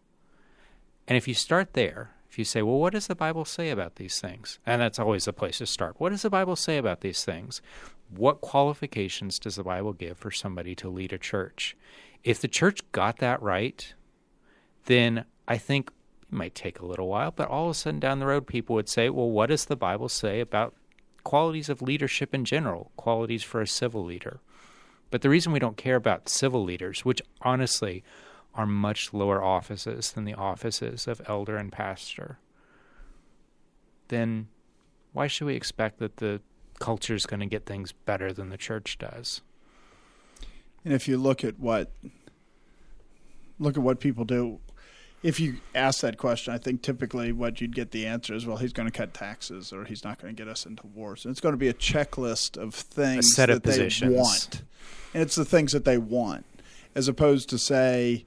And 1.07 1.17
if 1.17 1.27
you 1.27 1.33
start 1.33 1.73
there, 1.73 2.11
if 2.29 2.39
you 2.39 2.45
say, 2.45 2.61
well, 2.61 2.79
what 2.79 2.93
does 2.93 3.07
the 3.07 3.15
Bible 3.15 3.45
say 3.45 3.69
about 3.69 3.97
these 3.97 4.19
things? 4.19 4.57
And 4.65 4.81
that's 4.81 4.99
always 4.99 5.25
the 5.25 5.33
place 5.33 5.59
to 5.59 5.65
start. 5.65 5.99
What 5.99 6.09
does 6.09 6.23
the 6.23 6.29
Bible 6.29 6.55
say 6.55 6.77
about 6.77 7.01
these 7.01 7.23
things? 7.23 7.61
What 8.09 8.41
qualifications 8.41 9.37
does 9.37 9.55
the 9.55 9.63
Bible 9.63 9.93
give 9.93 10.17
for 10.17 10.31
somebody 10.31 10.73
to 10.75 10.89
lead 10.89 11.13
a 11.13 11.17
church? 11.17 11.75
If 12.23 12.41
the 12.41 12.47
church 12.47 12.79
got 12.91 13.17
that 13.19 13.41
right, 13.41 13.93
then 14.85 15.25
I 15.47 15.57
think 15.57 15.91
it 16.23 16.33
might 16.33 16.55
take 16.55 16.79
a 16.79 16.85
little 16.85 17.07
while, 17.07 17.31
but 17.31 17.49
all 17.49 17.65
of 17.65 17.71
a 17.71 17.73
sudden 17.73 17.99
down 17.99 18.19
the 18.19 18.25
road, 18.25 18.47
people 18.47 18.75
would 18.75 18.89
say, 18.89 19.09
well, 19.09 19.29
what 19.29 19.49
does 19.49 19.65
the 19.65 19.75
Bible 19.75 20.09
say 20.09 20.39
about 20.39 20.73
qualities 21.23 21.69
of 21.69 21.81
leadership 21.81 22.33
in 22.33 22.45
general, 22.45 22.91
qualities 22.95 23.43
for 23.43 23.61
a 23.61 23.67
civil 23.67 24.03
leader? 24.03 24.39
But 25.11 25.21
the 25.21 25.29
reason 25.29 25.51
we 25.51 25.59
don't 25.59 25.77
care 25.77 25.97
about 25.97 26.29
civil 26.29 26.63
leaders, 26.63 27.05
which 27.05 27.21
honestly 27.41 28.03
are 28.55 28.65
much 28.65 29.13
lower 29.13 29.43
offices 29.43 30.11
than 30.11 30.25
the 30.25 30.33
offices 30.33 31.07
of 31.07 31.21
elder 31.27 31.57
and 31.57 31.71
pastor, 31.71 32.37
then 34.09 34.47
why 35.11 35.27
should 35.27 35.45
we 35.45 35.55
expect 35.55 35.99
that 35.99 36.17
the 36.17 36.41
culture 36.79 37.15
is 37.15 37.25
going 37.25 37.39
to 37.39 37.45
get 37.45 37.65
things 37.65 37.91
better 37.91 38.31
than 38.31 38.49
the 38.49 38.57
church 38.57 38.97
does? 38.97 39.41
And 40.85 40.93
if 40.93 41.07
you 41.07 41.17
look 41.17 41.43
at 41.43 41.59
what 41.59 41.91
look 43.59 43.77
at 43.77 43.83
what 43.83 43.99
people 43.99 44.25
do 44.25 44.59
if 45.23 45.39
you 45.39 45.55
ask 45.73 46.01
that 46.01 46.17
question, 46.17 46.53
I 46.53 46.57
think 46.57 46.81
typically 46.81 47.31
what 47.31 47.61
you'd 47.61 47.73
get 47.73 47.91
the 47.91 48.05
answer 48.05 48.35
is, 48.35 48.45
well, 48.45 48.57
he's 48.57 48.73
going 48.73 48.89
to 48.89 48.95
cut 48.95 49.13
taxes 49.13 49.71
or 49.71 49.85
he's 49.85 50.03
not 50.03 50.21
going 50.21 50.35
to 50.35 50.37
get 50.39 50.51
us 50.51 50.65
into 50.65 50.85
wars. 50.87 51.23
And 51.23 51.31
it's 51.31 51.39
going 51.39 51.53
to 51.53 51.57
be 51.57 51.69
a 51.69 51.73
checklist 51.73 52.61
of 52.61 52.75
things 52.75 53.27
a 53.27 53.29
set 53.29 53.45
that 53.47 53.57
of 53.57 53.63
positions. 53.63 54.11
they 54.11 54.17
want. 54.17 54.63
And 55.13 55.23
it's 55.23 55.35
the 55.35 55.45
things 55.45 55.71
that 55.71 55.85
they 55.85 55.97
want, 55.97 56.45
as 56.93 57.07
opposed 57.07 57.49
to 57.51 57.57
say, 57.57 58.25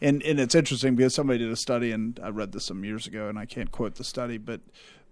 and, 0.00 0.22
and 0.22 0.40
it's 0.40 0.54
interesting 0.54 0.96
because 0.96 1.14
somebody 1.14 1.38
did 1.38 1.50
a 1.50 1.56
study, 1.56 1.92
and 1.92 2.18
I 2.22 2.28
read 2.28 2.52
this 2.52 2.64
some 2.64 2.84
years 2.84 3.06
ago, 3.06 3.28
and 3.28 3.38
I 3.38 3.46
can't 3.46 3.70
quote 3.70 3.96
the 3.96 4.04
study, 4.04 4.38
but 4.38 4.60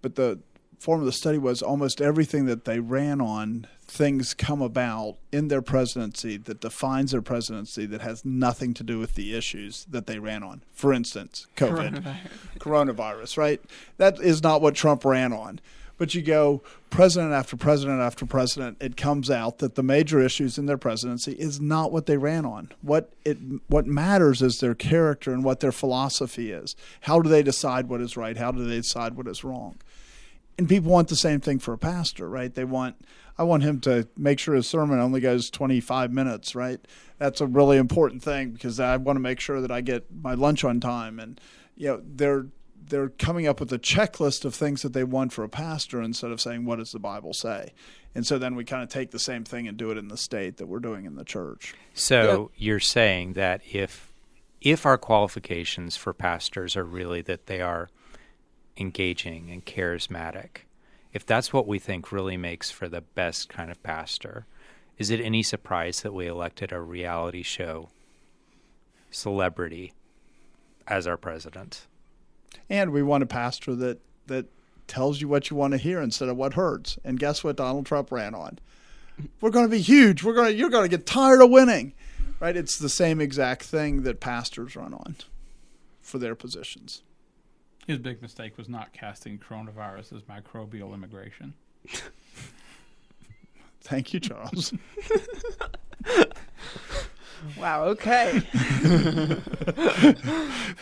but 0.00 0.16
the 0.16 0.40
form 0.82 0.98
of 0.98 1.06
the 1.06 1.12
study 1.12 1.38
was 1.38 1.62
almost 1.62 2.00
everything 2.00 2.46
that 2.46 2.64
they 2.64 2.80
ran 2.80 3.20
on 3.20 3.68
things 3.82 4.34
come 4.34 4.60
about 4.60 5.16
in 5.30 5.46
their 5.46 5.62
presidency 5.62 6.36
that 6.36 6.60
defines 6.60 7.12
their 7.12 7.22
presidency 7.22 7.86
that 7.86 8.00
has 8.00 8.24
nothing 8.24 8.74
to 8.74 8.82
do 8.82 8.98
with 8.98 9.14
the 9.14 9.36
issues 9.36 9.84
that 9.84 10.08
they 10.08 10.18
ran 10.18 10.42
on. 10.42 10.62
For 10.72 10.92
instance, 10.92 11.46
COVID, 11.56 12.02
coronavirus, 12.02 12.18
coronavirus 12.58 13.36
right? 13.36 13.60
That 13.98 14.18
is 14.18 14.42
not 14.42 14.60
what 14.60 14.74
Trump 14.74 15.04
ran 15.04 15.32
on. 15.32 15.60
But 16.02 16.16
you 16.16 16.22
go 16.22 16.64
president 16.90 17.32
after 17.32 17.56
president 17.56 18.00
after 18.00 18.26
president, 18.26 18.78
it 18.80 18.96
comes 18.96 19.30
out 19.30 19.58
that 19.58 19.76
the 19.76 19.84
major 19.84 20.20
issues 20.20 20.58
in 20.58 20.66
their 20.66 20.76
presidency 20.76 21.30
is 21.34 21.60
not 21.60 21.92
what 21.92 22.06
they 22.06 22.16
ran 22.16 22.44
on. 22.44 22.72
What 22.80 23.12
it 23.24 23.38
what 23.68 23.86
matters 23.86 24.42
is 24.42 24.58
their 24.58 24.74
character 24.74 25.32
and 25.32 25.44
what 25.44 25.60
their 25.60 25.70
philosophy 25.70 26.50
is. 26.50 26.74
How 27.02 27.20
do 27.20 27.28
they 27.28 27.44
decide 27.44 27.88
what 27.88 28.00
is 28.00 28.16
right? 28.16 28.36
How 28.36 28.50
do 28.50 28.64
they 28.64 28.78
decide 28.78 29.14
what 29.14 29.28
is 29.28 29.44
wrong? 29.44 29.76
and 30.58 30.68
people 30.68 30.90
want 30.90 31.06
the 31.06 31.14
same 31.14 31.38
thing 31.38 31.60
for 31.60 31.72
a 31.72 31.78
pastor, 31.78 32.28
right? 32.28 32.52
They 32.52 32.64
want 32.64 32.96
I 33.38 33.44
want 33.44 33.62
him 33.62 33.78
to 33.82 34.08
make 34.16 34.40
sure 34.40 34.56
his 34.56 34.66
sermon 34.66 34.98
only 34.98 35.20
goes 35.20 35.50
25 35.50 36.12
minutes, 36.12 36.56
right? 36.56 36.80
That's 37.18 37.40
a 37.40 37.46
really 37.46 37.76
important 37.78 38.24
thing 38.24 38.50
because 38.50 38.80
I 38.80 38.96
want 38.96 39.14
to 39.14 39.20
make 39.20 39.38
sure 39.38 39.60
that 39.60 39.70
I 39.70 39.82
get 39.82 40.06
my 40.12 40.34
lunch 40.34 40.64
on 40.64 40.80
time 40.80 41.20
and 41.20 41.40
you 41.76 41.86
know, 41.86 42.02
they're 42.04 42.46
they're 42.88 43.08
coming 43.10 43.46
up 43.46 43.60
with 43.60 43.72
a 43.72 43.78
checklist 43.78 44.44
of 44.44 44.54
things 44.54 44.82
that 44.82 44.92
they 44.92 45.04
want 45.04 45.32
for 45.32 45.44
a 45.44 45.48
pastor 45.48 46.02
instead 46.02 46.30
of 46.30 46.40
saying 46.40 46.64
what 46.64 46.78
does 46.78 46.92
the 46.92 46.98
Bible 46.98 47.32
say. 47.32 47.72
And 48.14 48.26
so 48.26 48.38
then 48.38 48.54
we 48.54 48.64
kind 48.64 48.82
of 48.82 48.88
take 48.88 49.10
the 49.10 49.18
same 49.18 49.44
thing 49.44 49.66
and 49.66 49.76
do 49.76 49.90
it 49.90 49.98
in 49.98 50.08
the 50.08 50.16
state 50.16 50.58
that 50.58 50.66
we're 50.66 50.80
doing 50.80 51.06
in 51.06 51.16
the 51.16 51.24
church. 51.24 51.74
So 51.94 52.50
yeah. 52.56 52.66
you're 52.66 52.80
saying 52.80 53.34
that 53.34 53.62
if 53.72 54.12
if 54.60 54.86
our 54.86 54.98
qualifications 54.98 55.96
for 55.96 56.12
pastors 56.12 56.76
are 56.76 56.84
really 56.84 57.20
that 57.22 57.46
they 57.46 57.60
are 57.60 57.88
engaging 58.76 59.50
and 59.50 59.64
charismatic, 59.64 60.66
if 61.12 61.26
that's 61.26 61.52
what 61.52 61.66
we 61.66 61.78
think 61.78 62.12
really 62.12 62.36
makes 62.36 62.70
for 62.70 62.88
the 62.88 63.00
best 63.00 63.48
kind 63.48 63.70
of 63.70 63.82
pastor, 63.82 64.46
is 64.98 65.10
it 65.10 65.20
any 65.20 65.42
surprise 65.42 66.02
that 66.02 66.14
we 66.14 66.26
elected 66.26 66.72
a 66.72 66.80
reality 66.80 67.42
show 67.42 67.88
celebrity 69.10 69.92
as 70.86 71.06
our 71.06 71.16
president? 71.16 71.86
And 72.68 72.90
we 72.92 73.02
want 73.02 73.22
a 73.22 73.26
pastor 73.26 73.74
that 73.76 73.98
that 74.26 74.46
tells 74.86 75.20
you 75.20 75.28
what 75.28 75.50
you 75.50 75.56
want 75.56 75.72
to 75.72 75.78
hear 75.78 76.00
instead 76.00 76.28
of 76.28 76.36
what 76.36 76.54
hurts. 76.54 76.98
And 77.04 77.18
guess 77.18 77.42
what 77.42 77.56
Donald 77.56 77.86
Trump 77.86 78.12
ran 78.12 78.34
on? 78.34 78.58
We're 79.40 79.50
going 79.50 79.66
to 79.66 79.70
be 79.70 79.80
huge. 79.80 80.22
We're 80.22 80.34
going 80.34 80.52
to 80.52 80.54
you're 80.54 80.70
going 80.70 80.88
to 80.88 80.96
get 80.96 81.06
tired 81.06 81.40
of 81.40 81.50
winning. 81.50 81.94
Right? 82.40 82.56
It's 82.56 82.78
the 82.78 82.88
same 82.88 83.20
exact 83.20 83.62
thing 83.62 84.02
that 84.02 84.20
pastors 84.20 84.74
run 84.74 84.94
on 84.94 85.16
for 86.00 86.18
their 86.18 86.34
positions. 86.34 87.02
His 87.86 87.98
big 87.98 88.20
mistake 88.22 88.58
was 88.58 88.68
not 88.68 88.92
casting 88.92 89.38
coronavirus 89.38 90.16
as 90.16 90.22
microbial 90.22 90.94
immigration. 90.94 91.54
Thank 93.80 94.12
you, 94.14 94.20
Charles. 94.20 94.72
wow. 97.58 97.84
Okay. 97.84 98.42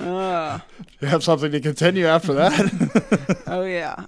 uh, 0.01 0.59
you 1.01 1.09
have 1.09 1.25
something 1.25 1.53
to 1.53 1.61
continue 1.61 2.07
after 2.07 2.33
that. 2.35 3.43
oh 3.47 3.63
yeah. 3.63 4.07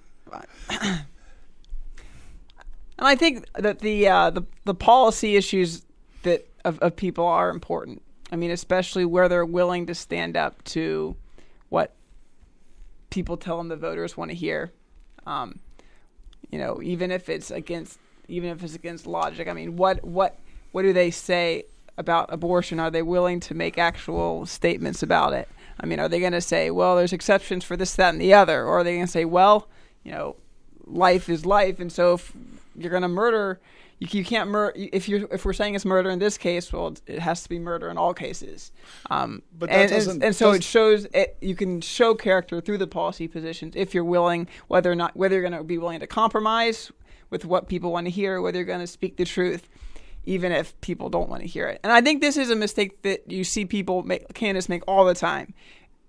And 2.98 3.09
I 3.09 3.16
think 3.16 3.46
that 3.55 3.81
the 3.81 4.09
uh, 4.09 4.31
the 4.31 4.42
the 4.64 4.74
policy 4.74 5.37
issues 5.37 5.85
that 6.22 6.48
of, 6.64 6.78
of 6.81 6.96
people 6.96 7.26
are 7.26 7.50
important. 7.50 8.02
I 8.31 8.37
mean, 8.37 8.50
especially 8.50 9.05
where 9.05 9.28
they're 9.28 9.44
willing 9.44 9.87
to 9.87 9.94
stand 9.94 10.37
up 10.37 10.62
to 10.64 11.16
what 11.68 11.94
people 13.11 13.37
tell 13.37 13.59
them 13.59 13.68
the 13.68 13.76
voters 13.76 14.16
want 14.16 14.31
to 14.31 14.37
hear. 14.37 14.72
Um, 15.26 15.59
you 16.50 16.59
know, 16.59 16.81
even 16.83 17.11
if 17.11 17.28
it's 17.28 17.50
against 17.50 17.98
even 18.28 18.50
if 18.50 18.62
it's 18.62 18.74
against 18.74 19.07
logic. 19.07 19.48
I 19.48 19.52
mean, 19.52 19.76
what 19.76 20.02
what 20.05 20.38
what 20.72 20.83
do 20.83 20.92
they 20.92 21.11
say 21.11 21.64
about 21.96 22.33
abortion? 22.33 22.81
Are 22.81 22.90
they 22.90 23.02
willing 23.02 23.40
to 23.40 23.55
make 23.55 23.78
actual 23.78 24.46
statements 24.46 25.02
about 25.02 25.33
it? 25.33 25.48
I 25.81 25.87
mean, 25.87 25.98
are 25.98 26.09
they 26.09 26.20
going 26.20 26.33
to 26.33 26.40
say, 26.40 26.70
well, 26.70 26.96
there's 26.96 27.12
exceptions 27.12 27.64
for 27.64 27.76
this, 27.76 27.94
that, 27.96 28.11
and 28.11 28.20
the 28.20 28.35
other, 28.35 28.64
or 28.64 28.78
are 28.78 28.85
they 28.85 28.94
going 28.94 29.07
to 29.07 29.12
say, 29.12 29.24
well, 29.24 29.68
you 30.05 30.12
know, 30.12 30.37
life 30.87 31.28
is 31.28 31.46
life, 31.46 31.81
and 31.81 31.90
so 31.90 32.14
if 32.14 32.33
you're 32.76 32.90
going 32.90 33.02
to 33.02 33.09
murder 33.09 33.61
you, 34.02 34.18
you 34.18 34.24
can't 34.24 34.50
murder 34.50 34.72
if 34.76 35.09
you 35.09 35.28
if 35.31 35.44
we're 35.44 35.52
saying 35.52 35.76
it's 35.76 35.85
murder 35.85 36.11
in 36.11 36.18
this 36.18 36.37
case. 36.37 36.72
Well, 36.72 36.94
it 37.07 37.20
has 37.20 37.44
to 37.44 37.48
be 37.48 37.61
murder 37.61 37.88
in 37.88 37.96
all 37.96 38.12
cases. 38.12 38.72
Um, 39.11 39.42
but 39.57 39.70
and, 39.70 39.92
and, 39.92 40.24
and, 40.24 40.37
so 40.37 40.50
it 40.50 40.64
shows 40.64 41.07
it, 41.14 41.37
you 41.40 41.55
can 41.55 41.81
show 41.81 42.14
character 42.14 42.61
through 42.61 42.78
the 42.78 42.88
policy 42.88 43.28
positions 43.28 43.74
if 43.76 43.94
you're 43.94 44.05
willing, 44.05 44.48
whether 44.66 44.90
or 44.90 44.96
not 44.96 45.16
whether 45.16 45.37
you're 45.37 45.48
going 45.48 45.57
to 45.57 45.62
be 45.62 45.78
willing 45.78 46.00
to 46.00 46.09
compromise 46.09 46.90
with 47.31 47.44
what 47.44 47.68
people 47.68 47.92
want 47.92 48.07
to 48.07 48.11
hear, 48.11 48.40
whether 48.40 48.59
you're 48.59 48.66
going 48.66 48.81
to 48.81 48.87
speak 48.88 49.16
the 49.16 49.24
truth. 49.24 49.68
Even 50.24 50.52
if 50.52 50.78
people 50.80 51.08
don't 51.08 51.28
want 51.28 51.42
to 51.42 51.48
hear 51.48 51.68
it. 51.68 51.80
And 51.82 51.92
I 51.92 52.00
think 52.00 52.20
this 52.20 52.37
is 52.37 52.50
a 52.50 52.56
mistake 52.56 53.02
that 53.02 53.30
you 53.30 53.44
see 53.44 53.64
people 53.64 54.02
make 54.02 54.32
candidates 54.35 54.68
make 54.68 54.82
all 54.87 55.04
the 55.04 55.14
time. 55.14 55.54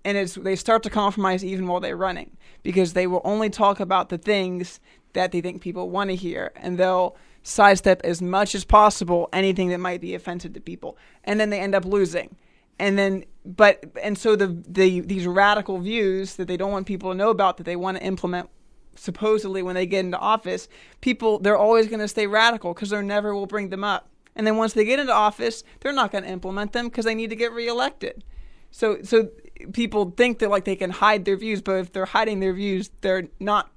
And 0.04 0.16
it's 0.18 0.34
they 0.34 0.56
start 0.56 0.82
to 0.82 0.90
compromise 0.90 1.44
even 1.44 1.66
while 1.66 1.80
they're 1.80 1.96
running 1.96 2.36
because 2.62 2.92
they 2.92 3.06
will 3.06 3.22
only 3.24 3.50
talk 3.50 3.80
about 3.80 4.10
the 4.10 4.18
things 4.18 4.80
that 5.14 5.32
they 5.32 5.40
think 5.40 5.62
people 5.62 5.88
want 5.90 6.10
to 6.10 6.16
hear 6.16 6.52
and 6.56 6.78
they'll 6.78 7.16
sidestep 7.42 8.00
as 8.04 8.20
much 8.20 8.54
as 8.54 8.64
possible 8.64 9.28
anything 9.32 9.68
that 9.68 9.78
might 9.78 10.00
be 10.00 10.14
offensive 10.14 10.52
to 10.54 10.60
people. 10.60 10.98
And 11.24 11.40
then 11.40 11.50
they 11.50 11.60
end 11.60 11.74
up 11.74 11.84
losing. 11.84 12.36
And 12.78 12.98
then 12.98 13.24
but 13.44 13.84
and 14.02 14.18
so 14.18 14.36
the 14.36 14.48
the 14.68 15.00
these 15.00 15.26
radical 15.26 15.78
views 15.78 16.36
that 16.36 16.48
they 16.48 16.56
don't 16.56 16.72
want 16.72 16.86
people 16.86 17.10
to 17.10 17.16
know 17.16 17.30
about 17.30 17.56
that 17.56 17.64
they 17.64 17.76
want 17.76 17.96
to 17.98 18.02
implement 18.02 18.50
supposedly 18.96 19.62
when 19.62 19.74
they 19.74 19.86
get 19.86 20.04
into 20.04 20.18
office, 20.18 20.68
people 21.00 21.38
they're 21.38 21.56
always 21.56 21.88
going 21.88 22.00
to 22.00 22.08
stay 22.08 22.26
radical 22.26 22.74
because 22.74 22.90
they 22.90 23.02
never 23.02 23.34
will 23.34 23.46
bring 23.46 23.70
them 23.70 23.84
up. 23.84 24.08
And 24.36 24.46
then 24.46 24.56
once 24.56 24.72
they 24.72 24.84
get 24.84 24.98
into 24.98 25.12
office, 25.12 25.62
they're 25.80 25.92
not 25.92 26.10
going 26.10 26.24
to 26.24 26.30
implement 26.30 26.72
them 26.72 26.88
because 26.88 27.04
they 27.04 27.14
need 27.14 27.30
to 27.30 27.36
get 27.36 27.52
reelected. 27.52 28.24
So 28.70 29.02
so 29.02 29.28
people 29.72 30.12
think 30.16 30.40
that 30.40 30.50
like 30.50 30.64
they 30.64 30.76
can 30.76 30.90
hide 30.90 31.24
their 31.24 31.36
views, 31.36 31.62
but 31.62 31.74
if 31.74 31.92
they're 31.92 32.06
hiding 32.06 32.40
their 32.40 32.52
views, 32.52 32.90
they're 33.00 33.28
not. 33.38 33.70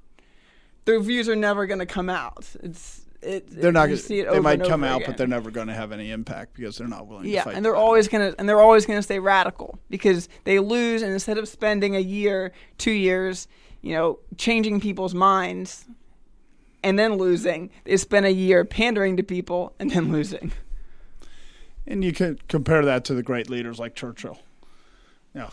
Their 0.85 0.99
views 0.99 1.27
are 1.27 1.35
never 1.35 1.67
going 1.67 1.79
to 1.79 1.85
come 1.85 2.09
out. 2.09 2.47
It's 2.63 3.05
it, 3.21 3.47
they're 3.49 3.71
not. 3.71 3.87
Gonna, 3.87 3.97
see 3.97 4.19
it 4.19 4.31
they 4.31 4.39
might 4.39 4.63
come 4.63 4.83
out, 4.83 4.97
again. 4.97 5.09
but 5.09 5.17
they're 5.17 5.27
never 5.27 5.51
going 5.51 5.67
to 5.67 5.73
have 5.73 5.91
any 5.91 6.11
impact 6.11 6.53
because 6.53 6.77
they're 6.77 6.87
not 6.87 7.07
willing. 7.07 7.25
yeah, 7.25 7.41
to 7.41 7.49
fight 7.49 7.55
and 7.55 7.65
they're 7.65 7.75
always 7.75 8.07
gonna 8.07 8.33
and 8.37 8.47
they're 8.47 8.61
always 8.61 8.85
gonna 8.85 9.01
stay 9.01 9.19
radical 9.19 9.79
because 9.89 10.29
they 10.43 10.59
lose, 10.59 11.01
and 11.01 11.11
instead 11.11 11.37
of 11.37 11.47
spending 11.47 11.95
a 11.95 11.99
year, 11.99 12.51
two 12.77 12.91
years, 12.91 13.47
you 13.81 13.93
know, 13.93 14.19
changing 14.37 14.79
people's 14.79 15.13
minds, 15.13 15.85
and 16.83 16.97
then 16.97 17.15
losing, 17.15 17.69
they 17.83 17.97
spend 17.97 18.25
a 18.25 18.31
year 18.31 18.63
pandering 18.63 19.17
to 19.17 19.23
people 19.23 19.73
and 19.79 19.91
then 19.91 20.11
losing. 20.11 20.51
And 21.85 22.03
you 22.03 22.13
can 22.13 22.39
compare 22.47 22.83
that 22.85 23.05
to 23.05 23.13
the 23.13 23.23
great 23.23 23.49
leaders 23.49 23.79
like 23.79 23.95
Churchill. 23.95 24.39
Yeah, 25.33 25.49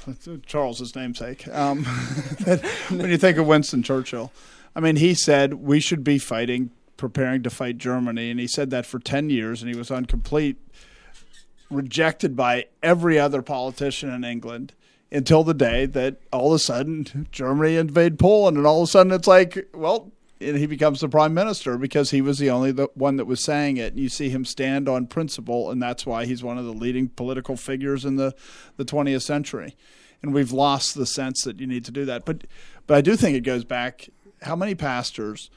Charles's 0.47 0.95
namesake. 0.97 1.47
Um, 1.49 1.85
when 2.89 3.11
you 3.11 3.19
think 3.19 3.39
of 3.39 3.47
Winston 3.47 3.83
Churchill, 3.83 4.33
I 4.75 4.81
mean, 4.81 4.97
he 4.97 5.15
said 5.15 5.55
we 5.55 5.79
should 5.79 6.03
be 6.03 6.19
fighting, 6.19 6.71
preparing 6.97 7.43
to 7.43 7.51
fight 7.51 7.79
Germany, 7.79 8.31
and 8.31 8.41
he 8.41 8.47
said 8.47 8.71
that 8.71 8.87
for 8.87 8.99
ten 8.99 9.31
years, 9.31 9.63
and 9.63 9.71
he 9.71 9.77
was 9.77 9.91
on 9.91 10.07
complete 10.07 10.57
rejected 11.71 12.37
by 12.37 12.67
every 12.83 13.19
other 13.19 13.43
politician 13.43 14.11
in 14.11 14.25
England 14.25 14.73
until 15.15 15.45
the 15.45 15.55
day 15.55 15.87
that 15.87 16.17
all 16.33 16.49
of 16.49 16.57
a 16.57 16.59
sudden 16.59 17.29
Germany 17.31 17.77
invade 17.77 18.19
Poland, 18.19 18.57
and 18.57 18.67
all 18.67 18.83
of 18.83 18.89
a 18.89 18.91
sudden 18.91 19.13
it's 19.13 19.29
like, 19.29 19.69
well, 19.73 20.13
he 20.41 20.67
becomes 20.67 21.01
the 21.01 21.09
prime 21.09 21.33
minister 21.33 21.79
because 21.79 22.11
he 22.11 22.21
was 22.21 22.39
the 22.39 22.51
only 22.51 22.73
the 22.73 22.89
one 22.95 23.17
that 23.17 23.25
was 23.25 23.43
saying 23.43 23.77
it. 23.77 23.93
And 23.93 24.03
you 24.03 24.09
see 24.09 24.29
him 24.29 24.45
stand 24.45 24.89
on 24.89 25.07
principle, 25.07 25.71
and 25.71 25.81
that's 25.81 26.05
why 26.05 26.27
he's 26.27 26.43
one 26.43 26.59
of 26.59 26.65
the 26.65 26.73
leading 26.73 27.09
political 27.09 27.57
figures 27.57 28.05
in 28.05 28.17
the 28.17 28.35
the 28.77 28.85
20th 28.85 29.23
century. 29.23 29.77
And 30.21 30.35
we've 30.35 30.53
lost 30.53 30.95
the 30.95 31.07
sense 31.07 31.43
that 31.43 31.61
you 31.61 31.67
need 31.67 31.85
to 31.85 31.93
do 31.93 32.05
that. 32.05 32.25
But 32.25 32.45
but 32.87 32.97
I 32.97 33.01
do 33.01 33.17
think 33.17 33.37
it 33.37 33.43
goes 33.43 33.65
back. 33.65 34.09
How 34.43 34.57
many 34.57 34.75
pastors? 34.75 35.49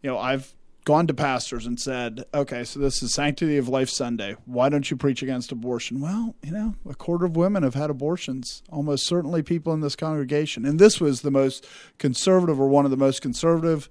You 0.00 0.10
know, 0.10 0.18
I've 0.18 0.54
gone 0.84 1.06
to 1.06 1.14
pastors 1.14 1.66
and 1.66 1.78
said, 1.78 2.24
okay, 2.34 2.64
so 2.64 2.80
this 2.80 3.02
is 3.02 3.14
Sanctity 3.14 3.56
of 3.56 3.68
Life 3.68 3.88
Sunday. 3.88 4.36
Why 4.46 4.68
don't 4.68 4.90
you 4.90 4.96
preach 4.96 5.22
against 5.22 5.52
abortion? 5.52 6.00
Well, 6.00 6.34
you 6.42 6.50
know, 6.50 6.74
a 6.88 6.94
quarter 6.94 7.24
of 7.24 7.36
women 7.36 7.62
have 7.62 7.74
had 7.74 7.90
abortions, 7.90 8.62
almost 8.70 9.06
certainly 9.06 9.42
people 9.42 9.72
in 9.72 9.80
this 9.80 9.94
congregation. 9.94 10.64
And 10.64 10.78
this 10.78 11.00
was 11.00 11.22
the 11.22 11.30
most 11.30 11.66
conservative 11.98 12.60
or 12.60 12.68
one 12.68 12.84
of 12.84 12.90
the 12.90 12.96
most 12.96 13.22
conservative 13.22 13.88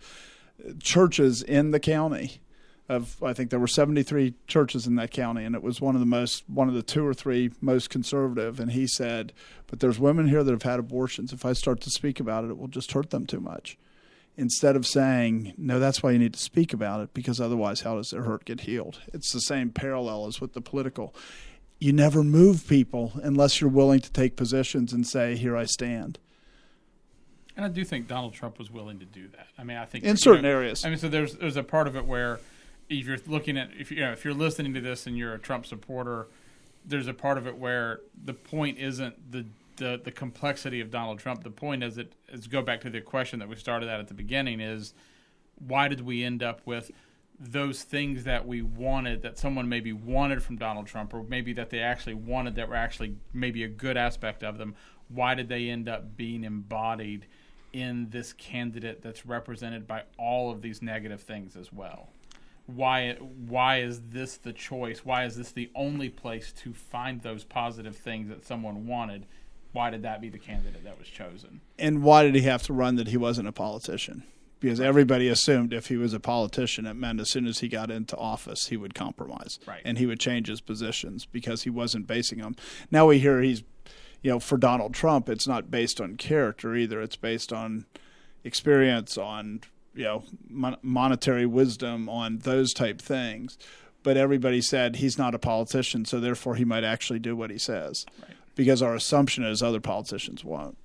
churches 0.82 1.42
in 1.42 1.72
the 1.72 1.80
county. 1.80 2.42
Of 2.90 3.24
I 3.24 3.32
think 3.32 3.52
there 3.52 3.60
were 3.60 3.68
73 3.68 4.34
churches 4.48 4.86
in 4.86 4.96
that 4.96 5.12
county, 5.12 5.46
and 5.46 5.56
it 5.56 5.64
was 5.64 5.80
one 5.80 5.96
of 5.96 6.02
the 6.02 6.06
most, 6.06 6.44
one 6.50 6.68
of 6.68 6.74
the 6.74 6.84
two 6.84 7.08
or 7.08 7.14
three 7.14 7.52
most 7.62 7.90
conservative. 7.90 8.60
And 8.60 8.74
he 8.74 8.86
said, 8.86 9.32
"But 9.68 9.80
there's 9.80 9.98
women 9.98 10.28
here 10.28 10.44
that 10.44 10.52
have 10.52 10.64
had 10.64 10.80
abortions. 10.80 11.32
If 11.32 11.46
I 11.46 11.54
start 11.54 11.80
to 11.82 11.90
speak 11.90 12.20
about 12.20 12.44
it, 12.44 12.50
it 12.50 12.58
will 12.58 12.68
just 12.68 12.92
hurt 12.92 13.12
them 13.12 13.26
too 13.26 13.40
much." 13.40 13.78
Instead 14.38 14.76
of 14.76 14.88
saying, 14.88 15.54
no, 15.58 15.80
that's 15.80 16.02
why 16.02 16.12
you 16.12 16.20
need 16.20 16.34
to 16.34 16.40
speak 16.40 16.74
about 16.74 17.02
it, 17.02 17.14
because 17.14 17.40
otherwise, 17.40 17.82
how 17.82 17.96
does 17.96 18.10
their 18.10 18.24
hurt 18.24 18.46
get 18.46 18.62
healed? 18.62 19.00
It's 19.14 19.32
the 19.32 19.42
same 19.42 19.70
parallel 19.70 20.28
as 20.28 20.42
with 20.42 20.54
the 20.54 20.62
political. 20.62 21.14
You 21.80 21.94
never 21.94 22.24
move 22.24 22.68
people 22.68 23.14
unless 23.24 23.60
you're 23.60 23.70
willing 23.70 24.00
to 24.02 24.12
take 24.12 24.36
positions 24.36 24.94
and 24.94 25.06
say, 25.06 25.36
here 25.36 25.58
I 25.58 25.66
stand. 25.66 26.20
And 27.56 27.66
I 27.66 27.70
do 27.70 27.84
think 27.84 28.08
Donald 28.08 28.34
Trump 28.34 28.58
was 28.58 28.72
willing 28.72 29.00
to 29.00 29.06
do 29.06 29.28
that. 29.30 29.48
I 29.58 29.64
mean, 29.64 29.78
I 29.78 29.86
think 29.86 30.04
In 30.04 30.18
certain 30.18 30.44
know, 30.44 30.50
areas. 30.50 30.86
I 30.86 30.90
mean, 30.90 30.98
so 30.98 31.10
there's 31.10 31.36
there's 31.36 31.58
a 31.58 31.64
part 31.64 31.88
of 31.88 31.96
it 31.96 32.06
where 32.06 32.40
if 32.90 33.06
you're 33.06 33.18
looking 33.28 33.58
at 33.58 33.70
if 33.78 33.92
you 33.92 34.00
know 34.00 34.12
if 34.12 34.24
you're 34.24 34.34
listening 34.34 34.74
to 34.74 34.82
this 34.82 35.06
and 35.06 35.18
you're 35.18 35.34
a 35.34 35.40
Trump 35.40 35.66
supporter, 35.66 36.28
there's 36.86 37.08
a 37.08 37.14
part 37.14 37.38
of 37.38 37.48
it 37.48 37.58
where 37.58 38.00
the 38.24 38.34
point 38.34 38.78
isn't 38.78 39.32
the 39.32 39.46
the, 39.78 40.00
the 40.04 40.12
complexity 40.12 40.82
of 40.82 40.92
Donald 40.92 41.20
Trump. 41.20 41.44
The 41.44 41.50
point 41.50 41.84
is 41.84 41.98
it 41.98 42.14
is 42.30 42.48
go 42.48 42.62
back 42.62 42.82
to 42.82 42.90
the 42.90 43.02
question 43.02 43.40
that 43.40 43.50
we 43.50 43.56
started 43.56 43.90
at 43.90 44.00
at 44.00 44.08
the 44.08 44.14
beginning 44.14 44.60
is 44.60 44.94
why 45.60 45.88
did 45.88 46.02
we 46.02 46.24
end 46.24 46.42
up 46.42 46.62
with 46.66 46.92
those 47.40 47.82
things 47.82 48.24
that 48.24 48.48
we 48.48 48.62
wanted 48.62 49.24
that 49.24 49.38
someone 49.38 49.68
maybe 49.68 49.92
wanted 49.92 50.44
from 50.44 50.58
Donald 50.58 50.86
Trump 50.86 51.14
or 51.14 51.24
maybe 51.24 51.54
that 51.54 51.72
they 51.72 51.80
actually 51.80 52.14
wanted 52.14 52.56
that 52.56 52.70
were 52.70 52.76
actually 52.76 53.16
maybe 53.34 53.64
a 53.64 53.68
good 53.68 53.98
aspect 53.98 54.44
of 54.44 54.58
them? 54.58 54.76
Why 55.08 55.34
did 55.34 55.50
they 55.50 55.70
end 55.70 55.90
up 55.90 56.16
being 56.16 56.44
embodied 56.44 57.26
in 57.74 58.10
this 58.10 58.34
candidate 58.34 59.02
that's 59.02 59.26
represented 59.26 59.88
by 59.88 60.04
all 60.18 60.52
of 60.52 60.62
these 60.62 60.82
negative 60.82 61.22
things 61.22 61.56
as 61.56 61.74
well? 61.74 62.10
Why 62.68 63.14
why 63.20 63.82
is 63.82 64.02
this 64.10 64.38
the 64.38 64.54
choice? 64.54 65.04
Why 65.04 65.26
is 65.26 65.36
this 65.36 65.52
the 65.52 65.72
only 65.74 66.10
place 66.10 66.54
to 66.54 66.74
find 66.74 67.22
those 67.22 67.44
positive 67.44 67.98
things 67.98 68.30
that 68.30 68.46
someone 68.46 68.86
wanted 68.86 69.26
why 69.74 69.90
did 69.90 70.04
that 70.04 70.22
be 70.22 70.30
the 70.30 70.40
candidate 70.40 70.84
that 70.84 70.98
was 71.00 71.08
chosen 71.08 71.62
And 71.80 72.04
why 72.04 72.24
did 72.24 72.36
he 72.36 72.42
have 72.42 72.64
to 72.64 72.74
run 72.74 72.96
that 72.96 73.08
he 73.08 73.18
wasn't 73.18 73.48
a 73.48 73.52
politician? 73.52 74.24
Because 74.60 74.80
everybody 74.80 75.28
assumed 75.28 75.74
if 75.74 75.88
he 75.88 75.98
was 75.98 76.14
a 76.14 76.20
politician, 76.20 76.86
it 76.86 76.94
meant 76.94 77.20
as 77.20 77.32
soon 77.32 77.48
as 77.48 77.60
he 77.60 77.68
got 77.68 77.90
into 77.90 78.16
office, 78.16 78.68
he 78.68 78.78
would 78.78 78.94
compromise. 78.94 79.58
Right. 79.66 79.82
And 79.84 79.98
he 79.98 80.06
would 80.06 80.20
change 80.20 80.48
his 80.48 80.62
positions 80.62 81.26
because 81.26 81.64
he 81.64 81.72
wasn't 81.72 82.06
basing 82.06 82.38
them. 82.38 82.56
Now 82.92 83.08
we 83.08 83.18
hear 83.18 83.42
he's, 83.42 83.64
you 84.22 84.30
know, 84.30 84.40
for 84.40 84.58
Donald 84.58 84.94
Trump, 84.94 85.30
it's 85.30 85.48
not 85.48 85.72
based 85.72 86.00
on 86.00 86.16
character 86.16 86.76
either. 86.76 87.02
It's 87.02 87.16
based 87.16 87.52
on 87.52 87.88
experience, 88.44 89.18
on, 89.18 89.62
you 89.96 90.04
know, 90.04 90.24
mon- 90.48 90.78
monetary 90.84 91.48
wisdom, 91.48 92.08
on 92.08 92.40
those 92.40 92.72
type 92.72 93.02
things. 93.02 93.58
But 94.04 94.16
everybody 94.16 94.62
said 94.62 94.98
he's 94.98 95.18
not 95.18 95.34
a 95.34 95.40
politician, 95.40 96.06
so 96.06 96.20
therefore 96.20 96.56
he 96.56 96.66
might 96.66 96.84
actually 96.84 97.20
do 97.20 97.36
what 97.36 97.50
he 97.50 97.58
says. 97.58 98.06
Right. 98.22 98.38
Because 98.56 98.82
our 98.82 98.96
assumption 98.96 99.44
is 99.44 99.64
other 99.64 99.80
politicians 99.80 100.44
won't. 100.44 100.78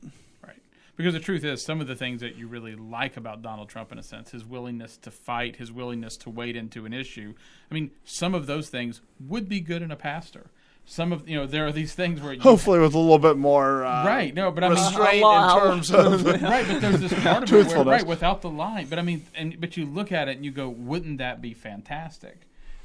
Right. 0.44 0.56
Because 0.96 1.14
the 1.14 1.20
truth 1.20 1.44
is, 1.44 1.64
some 1.64 1.80
of 1.80 1.86
the 1.86 1.96
things 1.96 2.20
that 2.20 2.36
you 2.36 2.46
really 2.46 2.74
like 2.74 3.16
about 3.16 3.42
Donald 3.42 3.68
Trump, 3.68 3.92
in 3.92 3.98
a 3.98 4.02
sense, 4.02 4.30
his 4.30 4.44
willingness 4.44 4.96
to 4.98 5.10
fight, 5.10 5.56
his 5.56 5.72
willingness 5.72 6.16
to 6.18 6.30
wade 6.30 6.56
into 6.56 6.86
an 6.86 6.92
issue. 6.92 7.34
I 7.70 7.74
mean, 7.74 7.90
some 8.04 8.34
of 8.34 8.46
those 8.46 8.68
things 8.68 9.00
would 9.20 9.48
be 9.48 9.60
good 9.60 9.82
in 9.82 9.90
a 9.90 9.96
pastor. 9.96 10.46
Some 10.88 11.12
of 11.12 11.28
you 11.28 11.36
know, 11.36 11.46
there 11.46 11.66
are 11.66 11.72
these 11.72 11.94
things 11.94 12.20
where 12.22 12.32
you 12.32 12.40
Hopefully, 12.40 12.78
with 12.78 12.94
a 12.94 12.98
little 12.98 13.18
bit 13.18 13.36
more 13.36 13.84
uh, 13.84 14.06
Right, 14.06 14.32
no, 14.32 14.52
but 14.52 14.62
I 14.62 14.68
mean- 14.68 14.78
restraint 14.78 15.24
Allow- 15.24 15.72
in 15.72 15.82
terms 15.82 15.90
of 15.90 16.24
right, 16.42 16.64
but 16.68 16.80
there's 16.80 17.00
this 17.00 17.12
part 17.24 17.42
of 17.42 17.52
it 17.52 17.66
where, 17.66 17.84
right, 17.84 18.06
without 18.06 18.40
the 18.40 18.50
line. 18.50 18.86
But 18.86 19.00
I 19.00 19.02
mean, 19.02 19.26
and 19.34 19.60
but 19.60 19.76
you 19.76 19.84
look 19.84 20.12
at 20.12 20.28
it 20.28 20.36
and 20.36 20.44
you 20.44 20.52
go, 20.52 20.68
wouldn't 20.68 21.18
that 21.18 21.42
be 21.42 21.54
fantastic? 21.54 22.42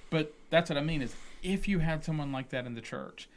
But 0.10 0.34
that's 0.50 0.70
what 0.72 0.78
I 0.78 0.82
mean 0.82 1.04
is 1.04 1.13
if 1.44 1.67
you 1.67 1.78
had 1.78 2.03
someone 2.03 2.32
like 2.32 2.49
that 2.49 2.66
in 2.66 2.74
the 2.74 2.82
church, 2.82 3.30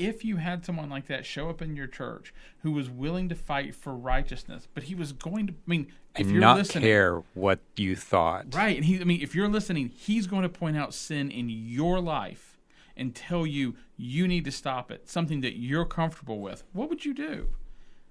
if 0.00 0.24
you 0.24 0.36
had 0.36 0.64
someone 0.64 0.88
like 0.88 1.06
that 1.06 1.26
show 1.26 1.50
up 1.50 1.60
in 1.60 1.76
your 1.76 1.86
church 1.86 2.32
who 2.62 2.72
was 2.72 2.88
willing 2.88 3.28
to 3.28 3.34
fight 3.34 3.74
for 3.74 3.94
righteousness, 3.94 4.66
but 4.72 4.84
he 4.84 4.94
was 4.94 5.12
going 5.12 5.46
to, 5.48 5.52
I 5.52 5.56
mean, 5.66 5.92
if 6.14 6.22
and 6.22 6.30
you're 6.30 6.40
not 6.40 6.56
listening, 6.56 6.84
care 6.84 7.22
what 7.34 7.60
you 7.76 7.94
thought. 7.94 8.54
Right. 8.54 8.76
And 8.76 8.84
he 8.84 9.00
I 9.00 9.04
mean, 9.04 9.20
if 9.22 9.34
you're 9.34 9.48
listening, 9.48 9.88
he's 9.88 10.26
going 10.26 10.42
to 10.42 10.48
point 10.48 10.76
out 10.76 10.94
sin 10.94 11.30
in 11.30 11.48
your 11.48 12.00
life 12.00 12.58
and 12.96 13.14
tell 13.14 13.46
you 13.46 13.76
you 13.96 14.26
need 14.26 14.44
to 14.44 14.50
stop 14.50 14.90
it, 14.90 15.08
something 15.08 15.40
that 15.42 15.58
you're 15.58 15.84
comfortable 15.84 16.40
with. 16.40 16.64
What 16.72 16.88
would 16.88 17.04
you 17.04 17.14
do? 17.14 17.48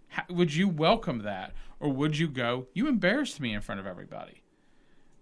How, 0.09 0.23
would 0.29 0.55
you 0.55 0.67
welcome 0.67 1.19
that 1.19 1.53
or 1.79 1.89
would 1.89 2.17
you 2.17 2.27
go, 2.27 2.67
you 2.73 2.87
embarrassed 2.87 3.39
me 3.39 3.53
in 3.53 3.61
front 3.61 3.79
of 3.79 3.87
everybody? 3.87 4.38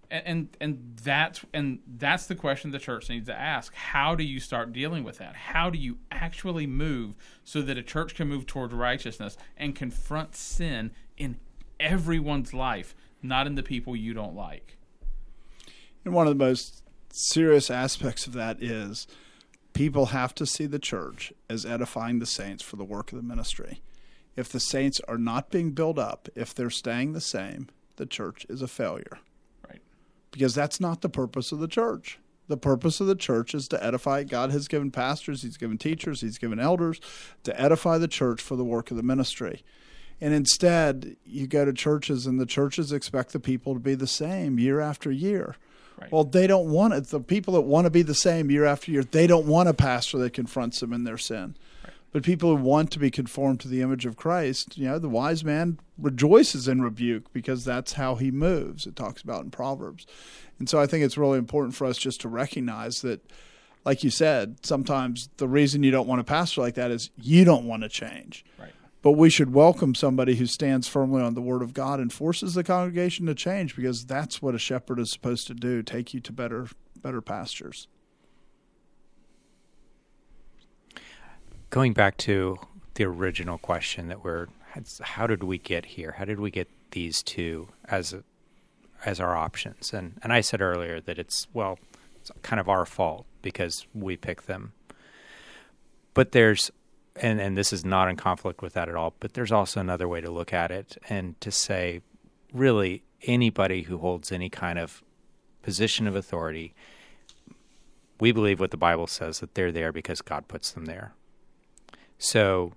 And, 0.09 0.23
and 0.25 0.57
and 0.61 0.93
that's 1.03 1.45
and 1.53 1.79
that's 1.97 2.27
the 2.27 2.35
question 2.35 2.71
the 2.71 2.79
church 2.79 3.09
needs 3.09 3.27
to 3.27 3.37
ask. 3.37 3.73
How 3.73 4.15
do 4.15 4.23
you 4.23 4.39
start 4.39 4.71
dealing 4.71 5.03
with 5.03 5.17
that? 5.17 5.35
How 5.35 5.69
do 5.69 5.77
you 5.77 5.97
actually 6.11 6.65
move 6.65 7.15
so 7.43 7.61
that 7.61 7.77
a 7.77 7.83
church 7.83 8.15
can 8.15 8.27
move 8.27 8.45
towards 8.45 8.73
righteousness 8.73 9.37
and 9.57 9.75
confront 9.75 10.35
sin 10.35 10.91
in 11.17 11.39
everyone's 11.79 12.53
life, 12.53 12.95
not 13.21 13.47
in 13.47 13.55
the 13.55 13.63
people 13.63 13.95
you 13.95 14.13
don't 14.13 14.35
like? 14.35 14.77
And 16.05 16.13
one 16.13 16.25
of 16.25 16.37
the 16.37 16.43
most 16.43 16.83
serious 17.11 17.69
aspects 17.69 18.27
of 18.27 18.33
that 18.33 18.61
is 18.63 19.07
people 19.73 20.07
have 20.07 20.33
to 20.35 20.45
see 20.45 20.65
the 20.65 20.79
church 20.79 21.33
as 21.49 21.65
edifying 21.65 22.19
the 22.19 22.25
saints 22.25 22.63
for 22.63 22.77
the 22.77 22.85
work 22.85 23.11
of 23.11 23.17
the 23.17 23.23
ministry. 23.23 23.81
If 24.35 24.49
the 24.49 24.59
saints 24.59 25.01
are 25.07 25.17
not 25.17 25.51
being 25.51 25.71
built 25.71 25.99
up, 25.99 26.29
if 26.35 26.53
they're 26.53 26.69
staying 26.69 27.13
the 27.13 27.21
same, 27.21 27.67
the 27.97 28.05
church 28.05 28.45
is 28.49 28.61
a 28.61 28.67
failure. 28.67 29.19
Because 30.37 30.53
that's 30.53 30.79
not 30.79 31.01
the 31.01 31.09
purpose 31.09 31.51
of 31.51 31.57
the 31.57 31.67
church. 31.67 32.19
The 32.47 32.57
purpose 32.57 33.01
of 33.01 33.07
the 33.07 33.15
church 33.15 33.55
is 33.55 33.67
to 33.69 33.83
edify. 33.83 34.23
God 34.23 34.51
has 34.51 34.67
given 34.67 34.91
pastors, 34.91 35.41
He's 35.41 35.57
given 35.57 35.79
teachers, 35.79 36.21
He's 36.21 36.37
given 36.37 36.59
elders 36.59 37.01
to 37.43 37.59
edify 37.59 37.97
the 37.97 38.07
church 38.07 38.39
for 38.39 38.55
the 38.55 38.63
work 38.63 38.91
of 38.91 38.97
the 38.97 39.03
ministry. 39.03 39.63
And 40.21 40.35
instead, 40.35 41.17
you 41.25 41.47
go 41.47 41.65
to 41.65 41.73
churches, 41.73 42.27
and 42.27 42.39
the 42.39 42.45
churches 42.45 42.91
expect 42.91 43.33
the 43.33 43.39
people 43.39 43.73
to 43.73 43.79
be 43.79 43.95
the 43.95 44.05
same 44.05 44.59
year 44.59 44.79
after 44.79 45.11
year. 45.11 45.55
Right. 45.99 46.11
Well, 46.11 46.23
they 46.23 46.45
don't 46.45 46.69
want 46.69 46.93
it. 46.93 47.07
The 47.07 47.19
people 47.19 47.55
that 47.55 47.61
want 47.61 47.85
to 47.85 47.91
be 47.91 48.03
the 48.03 48.13
same 48.13 48.51
year 48.51 48.65
after 48.65 48.91
year, 48.91 49.03
they 49.03 49.25
don't 49.25 49.47
want 49.47 49.69
a 49.69 49.73
pastor 49.73 50.19
that 50.19 50.33
confronts 50.33 50.79
them 50.79 50.93
in 50.93 51.03
their 51.03 51.17
sin. 51.17 51.55
But 52.11 52.23
people 52.23 52.55
who 52.55 52.63
want 52.63 52.91
to 52.91 52.99
be 52.99 53.11
conformed 53.11 53.59
to 53.61 53.67
the 53.67 53.81
image 53.81 54.05
of 54.05 54.15
Christ, 54.15 54.77
you 54.77 54.85
know, 54.85 54.97
the 54.97 55.09
wise 55.09 55.43
man 55.43 55.79
rejoices 55.97 56.67
in 56.67 56.81
rebuke 56.81 57.31
because 57.33 57.65
that's 57.65 57.93
how 57.93 58.15
he 58.15 58.31
moves. 58.31 58.87
It 58.87 58.95
talks 58.95 59.21
about 59.21 59.43
in 59.43 59.51
Proverbs. 59.51 60.05
And 60.57 60.69
so 60.69 60.79
I 60.79 60.87
think 60.87 61.03
it's 61.03 61.17
really 61.17 61.37
important 61.37 61.75
for 61.75 61.85
us 61.85 61.97
just 61.97 62.21
to 62.21 62.29
recognize 62.29 63.01
that, 63.01 63.29
like 63.85 64.03
you 64.03 64.09
said, 64.09 64.65
sometimes 64.65 65.29
the 65.37 65.47
reason 65.47 65.83
you 65.83 65.91
don't 65.91 66.07
want 66.07 66.21
a 66.21 66.23
pastor 66.23 66.61
like 66.61 66.75
that 66.75 66.91
is 66.91 67.09
you 67.17 67.43
don't 67.43 67.67
want 67.67 67.83
to 67.83 67.89
change. 67.89 68.45
Right. 68.57 68.71
But 69.01 69.11
we 69.11 69.29
should 69.29 69.53
welcome 69.53 69.93
somebody 69.93 70.35
who 70.35 70.45
stands 70.45 70.87
firmly 70.87 71.21
on 71.21 71.33
the 71.33 71.41
word 71.41 71.61
of 71.61 71.73
God 71.73 71.99
and 71.99 72.11
forces 72.11 72.53
the 72.53 72.63
congregation 72.63 73.25
to 73.27 73.35
change 73.35 73.75
because 73.75 74.05
that's 74.05 74.41
what 74.41 74.55
a 74.55 74.59
shepherd 74.59 74.99
is 74.99 75.11
supposed 75.11 75.45
to 75.47 75.53
do, 75.53 75.83
take 75.83 76.13
you 76.13 76.19
to 76.21 76.31
better 76.31 76.67
better 77.01 77.21
pastures. 77.21 77.87
Going 81.69 81.93
back 81.93 82.17
to 82.17 82.57
the 82.93 83.03
original 83.03 83.57
question 83.57 84.07
that 84.07 84.23
we're 84.23 84.47
how 85.01 85.27
did 85.27 85.43
we 85.43 85.57
get 85.57 85.85
here? 85.85 86.13
How 86.17 86.25
did 86.25 86.39
we 86.39 86.51
get 86.51 86.67
these 86.91 87.21
two 87.23 87.69
as 87.85 88.15
as 89.05 89.19
our 89.19 89.35
options? 89.35 89.93
And 89.93 90.19
and 90.23 90.31
I 90.31 90.41
said 90.41 90.61
earlier 90.61 91.01
that 91.01 91.19
it's 91.19 91.47
well, 91.53 91.77
it's 92.21 92.31
kind 92.41 92.59
of 92.59 92.69
our 92.69 92.85
fault 92.85 93.25
because 93.41 93.85
we 93.93 94.15
picked 94.15 94.47
them. 94.47 94.73
But 96.13 96.31
there's 96.31 96.71
and 97.15 97.41
and 97.41 97.57
this 97.57 97.73
is 97.73 97.83
not 97.83 98.09
in 98.09 98.15
conflict 98.15 98.61
with 98.61 98.73
that 98.73 98.87
at 98.87 98.95
all, 98.95 99.15
but 99.19 99.33
there's 99.33 99.51
also 99.51 99.79
another 99.79 100.07
way 100.07 100.21
to 100.21 100.29
look 100.31 100.53
at 100.53 100.71
it 100.71 100.97
and 101.09 101.39
to 101.41 101.51
say 101.51 102.01
really 102.53 103.03
anybody 103.23 103.81
who 103.83 103.97
holds 103.97 104.31
any 104.31 104.49
kind 104.49 104.79
of 104.79 105.03
position 105.63 106.07
of 106.07 106.15
authority 106.15 106.73
we 108.19 108.31
believe 108.31 108.59
what 108.59 108.71
the 108.71 108.77
Bible 108.77 109.07
says 109.07 109.39
that 109.39 109.53
they're 109.53 109.71
there 109.71 109.91
because 109.91 110.21
God 110.21 110.47
puts 110.47 110.71
them 110.71 110.85
there. 110.85 111.13
So 112.17 112.73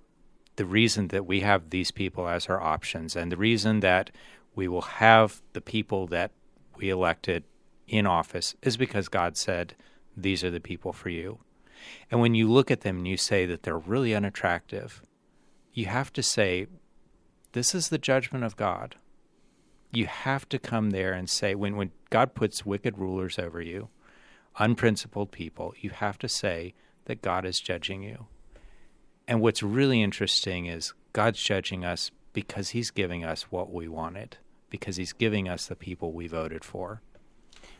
the 0.55 0.65
reason 0.65 1.07
that 1.09 1.25
we 1.25 1.39
have 1.41 1.69
these 1.69 1.91
people 1.91 2.27
as 2.27 2.47
our 2.47 2.61
options 2.61 3.15
and 3.15 3.31
the 3.31 3.37
reason 3.37 3.79
that 3.79 4.11
we 4.55 4.67
will 4.67 4.81
have 4.81 5.41
the 5.53 5.61
people 5.61 6.07
that 6.07 6.31
we 6.75 6.89
elected 6.89 7.43
in 7.87 8.05
office 8.05 8.55
is 8.61 8.77
because 8.77 9.07
God 9.07 9.37
said, 9.37 9.75
These 10.15 10.43
are 10.43 10.51
the 10.51 10.59
people 10.59 10.93
for 10.93 11.09
you. 11.09 11.39
And 12.09 12.21
when 12.21 12.35
you 12.35 12.49
look 12.51 12.69
at 12.69 12.81
them 12.81 12.97
and 12.97 13.07
you 13.07 13.17
say 13.17 13.45
that 13.45 13.63
they're 13.63 13.77
really 13.77 14.13
unattractive, 14.13 15.01
you 15.73 15.85
have 15.87 16.11
to 16.13 16.23
say, 16.23 16.67
This 17.53 17.73
is 17.73 17.89
the 17.89 17.97
judgment 17.97 18.43
of 18.43 18.55
God. 18.55 18.95
You 19.91 20.05
have 20.05 20.47
to 20.49 20.59
come 20.59 20.91
there 20.91 21.11
and 21.11 21.29
say, 21.29 21.53
when, 21.53 21.75
when 21.75 21.91
God 22.09 22.33
puts 22.33 22.65
wicked 22.65 22.97
rulers 22.97 23.37
over 23.37 23.61
you, 23.61 23.89
unprincipled 24.57 25.31
people, 25.31 25.73
you 25.81 25.89
have 25.89 26.17
to 26.19 26.29
say 26.29 26.73
that 27.05 27.21
God 27.21 27.45
is 27.45 27.59
judging 27.59 28.01
you. 28.01 28.27
And 29.31 29.39
what's 29.39 29.63
really 29.63 30.03
interesting 30.03 30.65
is 30.65 30.93
God's 31.13 31.41
judging 31.41 31.85
us 31.85 32.11
because 32.33 32.71
He's 32.71 32.91
giving 32.91 33.23
us 33.23 33.43
what 33.43 33.71
we 33.71 33.87
wanted, 33.87 34.35
because 34.69 34.97
He's 34.97 35.13
giving 35.13 35.47
us 35.47 35.67
the 35.67 35.75
people 35.77 36.11
we 36.11 36.27
voted 36.27 36.65
for. 36.65 37.01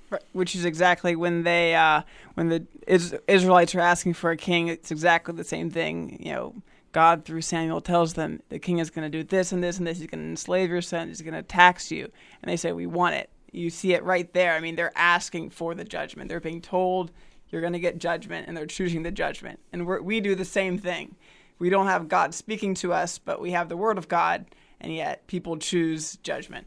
Right, 0.09 0.23
which 0.31 0.55
is 0.55 0.63
exactly 0.63 1.13
when 1.13 1.43
they 1.43 1.75
uh, 1.75 2.03
when 2.35 2.47
the 2.47 2.65
Is- 2.87 3.17
Israelites 3.27 3.75
are 3.75 3.81
asking 3.81 4.13
for 4.13 4.31
a 4.31 4.37
king. 4.37 4.69
It's 4.69 4.91
exactly 4.91 5.35
the 5.35 5.43
same 5.43 5.69
thing. 5.69 6.23
You 6.23 6.31
know, 6.31 6.55
God 6.93 7.25
through 7.25 7.41
Samuel 7.41 7.81
tells 7.81 8.13
them 8.13 8.41
the 8.47 8.57
king 8.57 8.77
is 8.77 8.89
going 8.89 9.11
to 9.11 9.17
do 9.17 9.25
this 9.25 9.51
and 9.51 9.61
this 9.61 9.77
and 9.77 9.85
this. 9.85 9.97
He's 9.97 10.07
going 10.07 10.23
to 10.23 10.29
enslave 10.29 10.69
your 10.69 10.81
son. 10.81 11.09
He's 11.09 11.21
going 11.21 11.33
to 11.33 11.43
tax 11.43 11.91
you, 11.91 12.09
and 12.41 12.49
they 12.49 12.55
say 12.55 12.71
we 12.71 12.85
want 12.85 13.15
it. 13.15 13.29
You 13.51 13.69
see 13.69 13.91
it 13.91 14.05
right 14.05 14.31
there. 14.31 14.53
I 14.53 14.61
mean, 14.61 14.77
they're 14.77 14.97
asking 14.97 15.49
for 15.49 15.75
the 15.75 15.83
judgment. 15.83 16.29
They're 16.29 16.39
being 16.39 16.61
told 16.61 17.11
you're 17.49 17.59
going 17.59 17.73
to 17.73 17.79
get 17.79 17.97
judgment, 17.97 18.47
and 18.47 18.55
they're 18.55 18.65
choosing 18.65 19.03
the 19.03 19.11
judgment. 19.11 19.59
And 19.73 19.85
we 19.85 20.21
do 20.21 20.33
the 20.33 20.45
same 20.45 20.77
thing. 20.77 21.17
We 21.61 21.69
don't 21.69 21.85
have 21.85 22.09
God 22.09 22.33
speaking 22.33 22.73
to 22.75 22.91
us, 22.91 23.19
but 23.19 23.39
we 23.39 23.51
have 23.51 23.69
the 23.69 23.77
Word 23.77 23.99
of 23.99 24.07
God, 24.07 24.47
and 24.79 24.91
yet 24.91 25.27
people 25.27 25.57
choose 25.57 26.15
judgment. 26.23 26.65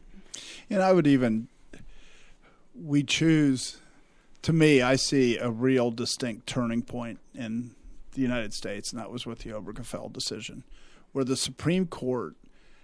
And 0.69 0.81
I 0.81 0.93
would 0.93 1.05
even, 1.05 1.49
we 2.73 3.03
choose, 3.03 3.75
to 4.43 4.53
me, 4.53 4.81
I 4.81 4.95
see 4.95 5.37
a 5.37 5.51
real 5.51 5.91
distinct 5.91 6.47
turning 6.47 6.81
point 6.81 7.19
in 7.33 7.71
the 8.13 8.21
United 8.21 8.53
States, 8.53 8.93
and 8.93 9.01
that 9.01 9.11
was 9.11 9.25
with 9.25 9.39
the 9.39 9.49
Obergefell 9.49 10.13
decision, 10.13 10.63
where 11.11 11.25
the 11.25 11.35
Supreme 11.35 11.87
Court, 11.87 12.35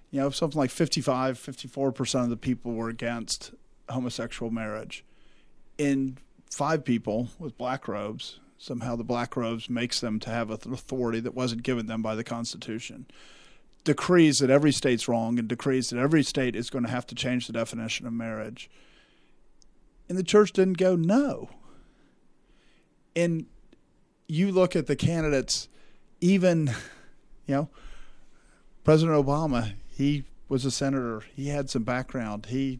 you 0.10 0.20
know, 0.20 0.32
something 0.32 0.60
like 0.60 0.70
55, 0.70 1.40
54% 1.40 2.24
of 2.26 2.30
the 2.30 2.36
people 2.36 2.74
were 2.74 2.90
against 2.90 3.54
homosexual 3.88 4.52
marriage. 4.52 5.06
In 5.78 6.18
five 6.52 6.84
people 6.84 7.30
with 7.40 7.58
black 7.58 7.88
robes, 7.88 8.41
somehow 8.62 8.96
the 8.96 9.04
black 9.04 9.36
robes 9.36 9.70
makes 9.70 10.00
them 10.00 10.20
to 10.20 10.30
have 10.30 10.52
an 10.52 10.74
authority 10.74 11.20
that 11.20 11.34
wasn't 11.34 11.64
given 11.64 11.88
them 11.88 12.02
by 12.02 12.16
the 12.16 12.24
Constitution 12.24 13.08
decrees 13.84 14.40
that 14.40 14.50
every 14.50 14.72
state's 14.72 15.08
wrong 15.08 15.40
and 15.40 15.48
decrees 15.48 15.90
that 15.90 16.00
every 16.00 16.24
state 16.24 16.56
is 16.56 16.70
going 16.70 16.86
to 16.86 16.92
have 16.92 17.06
to 17.08 17.16
change 17.16 17.48
the 17.48 17.54
definition 17.54 18.06
of 18.06 18.14
marriage. 18.14 18.70
And 20.08 20.18
the 20.18 20.24
church 20.24 20.52
didn't 20.52 20.78
go, 20.78 20.96
no. 20.96 21.50
And 23.16 23.46
you 24.28 24.52
look 24.52 24.76
at 24.76 24.88
the 24.88 24.96
candidates, 24.96 25.68
even, 26.20 26.68
you 27.48 27.56
know, 27.56 27.70
President 28.84 29.26
Obama, 29.26 29.74
he 29.90 30.24
was 30.48 30.66
a 30.66 30.72
senator. 30.72 31.24
He 31.36 31.48
had 31.48 31.70
some 31.70 31.84
background. 31.84 32.48
He, 32.48 32.80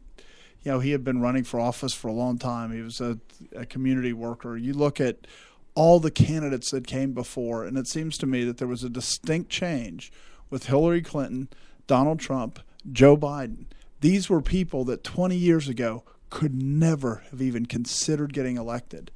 you 0.62 0.72
know, 0.72 0.80
he 0.80 0.92
had 0.92 1.04
been 1.04 1.20
running 1.20 1.44
for 1.44 1.58
office 1.58 1.92
for 1.92 2.08
a 2.08 2.12
long 2.12 2.38
time. 2.38 2.72
He 2.72 2.80
was 2.80 3.00
a, 3.00 3.18
a 3.56 3.66
community 3.66 4.12
worker. 4.12 4.56
You 4.56 4.74
look 4.74 5.00
at 5.00 5.26
all 5.74 6.00
the 6.00 6.10
candidates 6.10 6.70
that 6.70 6.86
came 6.86 7.12
before, 7.12 7.64
and 7.64 7.78
it 7.78 7.86
seems 7.86 8.18
to 8.18 8.26
me 8.26 8.44
that 8.44 8.58
there 8.58 8.68
was 8.68 8.84
a 8.84 8.90
distinct 8.90 9.50
change 9.50 10.12
with 10.50 10.66
Hillary 10.66 11.02
Clinton, 11.02 11.48
Donald 11.86 12.20
Trump, 12.20 12.60
Joe 12.90 13.16
Biden. 13.16 13.66
These 14.00 14.28
were 14.28 14.42
people 14.42 14.84
that 14.84 15.04
20 15.04 15.36
years 15.36 15.68
ago 15.68 16.04
could 16.30 16.62
never 16.62 17.22
have 17.30 17.40
even 17.40 17.66
considered 17.66 18.32
getting 18.32 18.56
elected. 18.56 19.10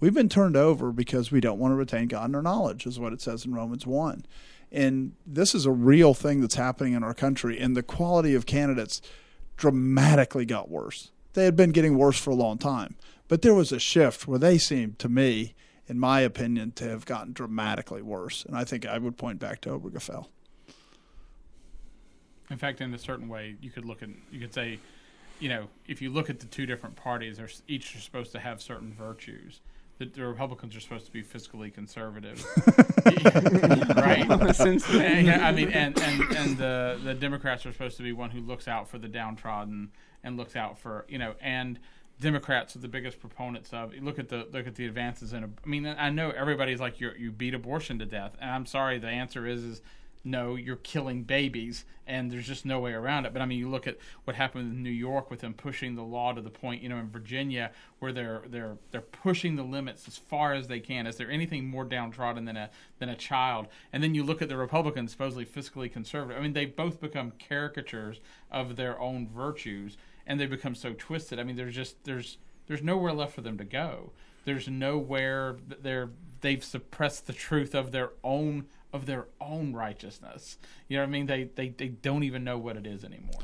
We've 0.00 0.14
been 0.14 0.28
turned 0.28 0.56
over 0.56 0.92
because 0.92 1.30
we 1.30 1.40
don't 1.40 1.58
want 1.58 1.72
to 1.72 1.76
retain 1.76 2.08
God 2.08 2.28
in 2.28 2.34
our 2.34 2.42
knowledge, 2.42 2.86
is 2.86 2.98
what 2.98 3.12
it 3.12 3.22
says 3.22 3.44
in 3.44 3.54
Romans 3.54 3.86
1. 3.86 4.26
And 4.72 5.12
this 5.24 5.54
is 5.54 5.66
a 5.66 5.70
real 5.70 6.14
thing 6.14 6.40
that's 6.40 6.56
happening 6.56 6.94
in 6.94 7.04
our 7.04 7.14
country, 7.14 7.58
and 7.58 7.76
the 7.76 7.82
quality 7.82 8.34
of 8.34 8.44
candidates 8.44 9.00
dramatically 9.56 10.44
got 10.44 10.68
worse. 10.68 11.10
They 11.34 11.44
had 11.44 11.56
been 11.56 11.70
getting 11.70 11.96
worse 11.96 12.18
for 12.18 12.30
a 12.30 12.34
long 12.34 12.58
time, 12.58 12.96
but 13.28 13.42
there 13.42 13.54
was 13.54 13.72
a 13.72 13.78
shift 13.78 14.26
where 14.26 14.38
they 14.38 14.58
seemed 14.58 14.98
to 14.98 15.08
me, 15.08 15.54
in 15.88 15.98
my 15.98 16.20
opinion, 16.20 16.72
to 16.72 16.88
have 16.88 17.04
gotten 17.04 17.32
dramatically 17.32 18.02
worse. 18.02 18.44
And 18.44 18.56
I 18.56 18.64
think 18.64 18.86
I 18.86 18.98
would 18.98 19.16
point 19.16 19.38
back 19.38 19.60
to 19.62 19.70
Obergefell. 19.70 20.26
In 22.50 22.58
fact, 22.58 22.80
in 22.80 22.92
a 22.92 22.98
certain 22.98 23.28
way, 23.28 23.56
you 23.60 23.70
could 23.70 23.84
look 23.84 24.02
at 24.02 24.08
you 24.30 24.40
could 24.40 24.52
say, 24.52 24.78
you 25.40 25.48
know, 25.48 25.68
if 25.86 26.00
you 26.02 26.10
look 26.10 26.30
at 26.30 26.40
the 26.40 26.46
two 26.46 26.66
different 26.66 26.96
parties, 26.96 27.38
they're 27.38 27.48
each 27.68 27.96
are 27.96 28.00
supposed 28.00 28.32
to 28.32 28.38
have 28.38 28.62
certain 28.62 28.92
virtues. 28.92 29.60
The, 29.98 30.06
the 30.06 30.26
Republicans 30.26 30.74
are 30.74 30.80
supposed 30.80 31.06
to 31.06 31.12
be 31.12 31.22
fiscally 31.22 31.72
conservative, 31.72 32.44
right? 33.96 34.56
Since 34.56 34.90
And, 34.90 35.30
I 35.30 35.52
mean, 35.52 35.70
and, 35.70 35.98
and, 36.00 36.36
and 36.36 36.58
the 36.58 37.00
the 37.02 37.14
Democrats 37.14 37.64
are 37.64 37.72
supposed 37.72 37.96
to 37.98 38.02
be 38.02 38.12
one 38.12 38.30
who 38.30 38.40
looks 38.40 38.68
out 38.68 38.88
for 38.88 38.98
the 38.98 39.08
downtrodden 39.08 39.92
and 40.22 40.36
looks 40.36 40.56
out 40.56 40.78
for 40.78 41.04
you 41.08 41.18
know 41.18 41.34
and. 41.40 41.78
Democrats 42.20 42.76
are 42.76 42.78
the 42.78 42.88
biggest 42.88 43.20
proponents 43.20 43.72
of. 43.72 43.94
Look 44.00 44.18
at 44.18 44.28
the 44.28 44.46
look 44.52 44.66
at 44.66 44.76
the 44.76 44.86
advances 44.86 45.32
in. 45.32 45.44
I 45.44 45.68
mean, 45.68 45.86
I 45.86 46.10
know 46.10 46.30
everybody's 46.30 46.80
like 46.80 47.00
you 47.00 47.10
you 47.18 47.30
beat 47.30 47.54
abortion 47.54 47.98
to 47.98 48.06
death, 48.06 48.36
and 48.40 48.50
I'm 48.50 48.66
sorry. 48.66 48.98
The 48.98 49.08
answer 49.08 49.46
is 49.46 49.64
is 49.64 49.82
no, 50.26 50.54
you're 50.54 50.76
killing 50.76 51.22
babies, 51.22 51.84
and 52.06 52.30
there's 52.30 52.46
just 52.46 52.64
no 52.64 52.80
way 52.80 52.92
around 52.92 53.26
it. 53.26 53.34
But 53.34 53.42
I 53.42 53.46
mean, 53.46 53.58
you 53.58 53.68
look 53.68 53.86
at 53.86 53.98
what 54.24 54.36
happened 54.36 54.72
in 54.72 54.82
New 54.82 54.90
York 54.90 55.30
with 55.30 55.40
them 55.40 55.52
pushing 55.52 55.94
the 55.94 56.02
law 56.02 56.32
to 56.32 56.40
the 56.40 56.50
point, 56.50 56.82
you 56.82 56.88
know, 56.88 56.96
in 56.96 57.10
Virginia 57.10 57.70
where 57.98 58.10
they're 58.10 58.42
they're 58.48 58.78
they're 58.90 59.02
pushing 59.02 59.56
the 59.56 59.62
limits 59.62 60.08
as 60.08 60.16
far 60.16 60.54
as 60.54 60.66
they 60.66 60.80
can. 60.80 61.06
Is 61.06 61.16
there 61.16 61.30
anything 61.30 61.66
more 61.66 61.84
downtrodden 61.84 62.46
than 62.46 62.56
a 62.56 62.70
than 62.98 63.10
a 63.10 63.16
child? 63.16 63.68
And 63.92 64.02
then 64.02 64.14
you 64.14 64.24
look 64.24 64.40
at 64.40 64.48
the 64.48 64.56
Republicans, 64.56 65.12
supposedly 65.12 65.44
fiscally 65.44 65.92
conservative. 65.92 66.38
I 66.38 66.42
mean, 66.42 66.54
they've 66.54 66.74
both 66.74 67.02
become 67.02 67.32
caricatures 67.38 68.20
of 68.50 68.76
their 68.76 68.98
own 68.98 69.28
virtues, 69.28 69.98
and 70.26 70.40
they 70.40 70.46
become 70.46 70.74
so 70.74 70.94
twisted. 70.96 71.38
I 71.38 71.44
mean, 71.44 71.56
there's 71.56 71.74
just 71.74 72.04
there's 72.04 72.38
there's 72.66 72.82
nowhere 72.82 73.12
left 73.12 73.34
for 73.34 73.40
them 73.40 73.58
to 73.58 73.64
go. 73.64 74.12
There's 74.44 74.68
nowhere 74.68 75.56
they're 75.66 76.10
they've 76.40 76.64
suppressed 76.64 77.26
the 77.26 77.32
truth 77.32 77.74
of 77.74 77.92
their 77.92 78.10
own 78.22 78.66
of 78.94 79.06
their 79.06 79.26
own 79.40 79.72
righteousness. 79.72 80.56
You 80.88 80.96
know 80.96 81.02
what 81.02 81.08
I 81.08 81.10
mean? 81.10 81.26
They, 81.26 81.50
they, 81.56 81.70
they 81.70 81.88
don't 81.88 82.22
even 82.22 82.44
know 82.44 82.58
what 82.58 82.76
it 82.76 82.86
is 82.86 83.02
anymore. 83.02 83.40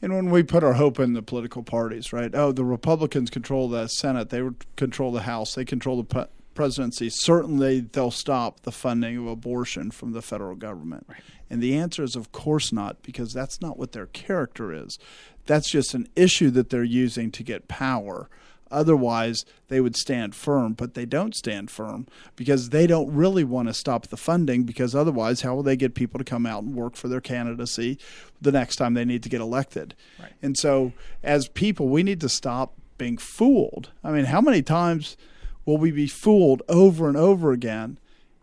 And 0.00 0.14
when 0.14 0.30
we 0.30 0.44
put 0.44 0.62
our 0.62 0.74
hope 0.74 1.00
in 1.00 1.12
the 1.12 1.22
political 1.22 1.64
parties, 1.64 2.12
right? 2.12 2.32
Oh, 2.32 2.52
the 2.52 2.64
Republicans 2.64 3.28
control 3.28 3.68
the 3.68 3.88
Senate, 3.88 4.30
they 4.30 4.48
control 4.76 5.10
the 5.10 5.22
House, 5.22 5.56
they 5.56 5.64
control 5.64 6.00
the 6.00 6.28
presidency. 6.54 7.10
Certainly, 7.10 7.80
they'll 7.92 8.12
stop 8.12 8.60
the 8.60 8.70
funding 8.70 9.18
of 9.18 9.26
abortion 9.26 9.90
from 9.90 10.12
the 10.12 10.22
federal 10.22 10.54
government. 10.54 11.06
Right. 11.08 11.18
And 11.50 11.60
the 11.60 11.76
answer 11.76 12.04
is, 12.04 12.14
of 12.14 12.30
course 12.30 12.72
not, 12.72 13.02
because 13.02 13.32
that's 13.32 13.60
not 13.60 13.78
what 13.78 13.92
their 13.92 14.06
character 14.06 14.72
is. 14.72 14.98
That's 15.46 15.70
just 15.70 15.94
an 15.94 16.08
issue 16.16 16.50
that 16.50 16.70
they're 16.70 16.84
using 16.84 17.30
to 17.32 17.42
get 17.42 17.68
power. 17.68 18.28
Otherwise, 18.70 19.44
they 19.68 19.80
would 19.80 19.94
stand 19.94 20.34
firm, 20.34 20.72
but 20.72 20.94
they 20.94 21.04
don't 21.04 21.36
stand 21.36 21.70
firm 21.70 22.06
because 22.36 22.70
they 22.70 22.86
don't 22.86 23.12
really 23.12 23.44
want 23.44 23.68
to 23.68 23.74
stop 23.74 24.06
the 24.06 24.16
funding. 24.16 24.62
Because 24.64 24.94
otherwise, 24.94 25.42
how 25.42 25.54
will 25.54 25.62
they 25.62 25.76
get 25.76 25.94
people 25.94 26.18
to 26.18 26.24
come 26.24 26.46
out 26.46 26.62
and 26.62 26.74
work 26.74 26.96
for 26.96 27.08
their 27.08 27.20
candidacy 27.20 27.98
the 28.40 28.50
next 28.50 28.76
time 28.76 28.94
they 28.94 29.04
need 29.04 29.22
to 29.24 29.28
get 29.28 29.42
elected? 29.42 29.94
Right. 30.18 30.32
And 30.40 30.56
so, 30.56 30.92
as 31.22 31.48
people, 31.48 31.88
we 31.88 32.02
need 32.02 32.20
to 32.22 32.30
stop 32.30 32.72
being 32.96 33.18
fooled. 33.18 33.90
I 34.02 34.10
mean, 34.10 34.24
how 34.24 34.40
many 34.40 34.62
times 34.62 35.18
will 35.66 35.78
we 35.78 35.90
be 35.90 36.06
fooled 36.06 36.62
over 36.68 37.08
and 37.08 37.16
over 37.16 37.52
again? 37.52 37.98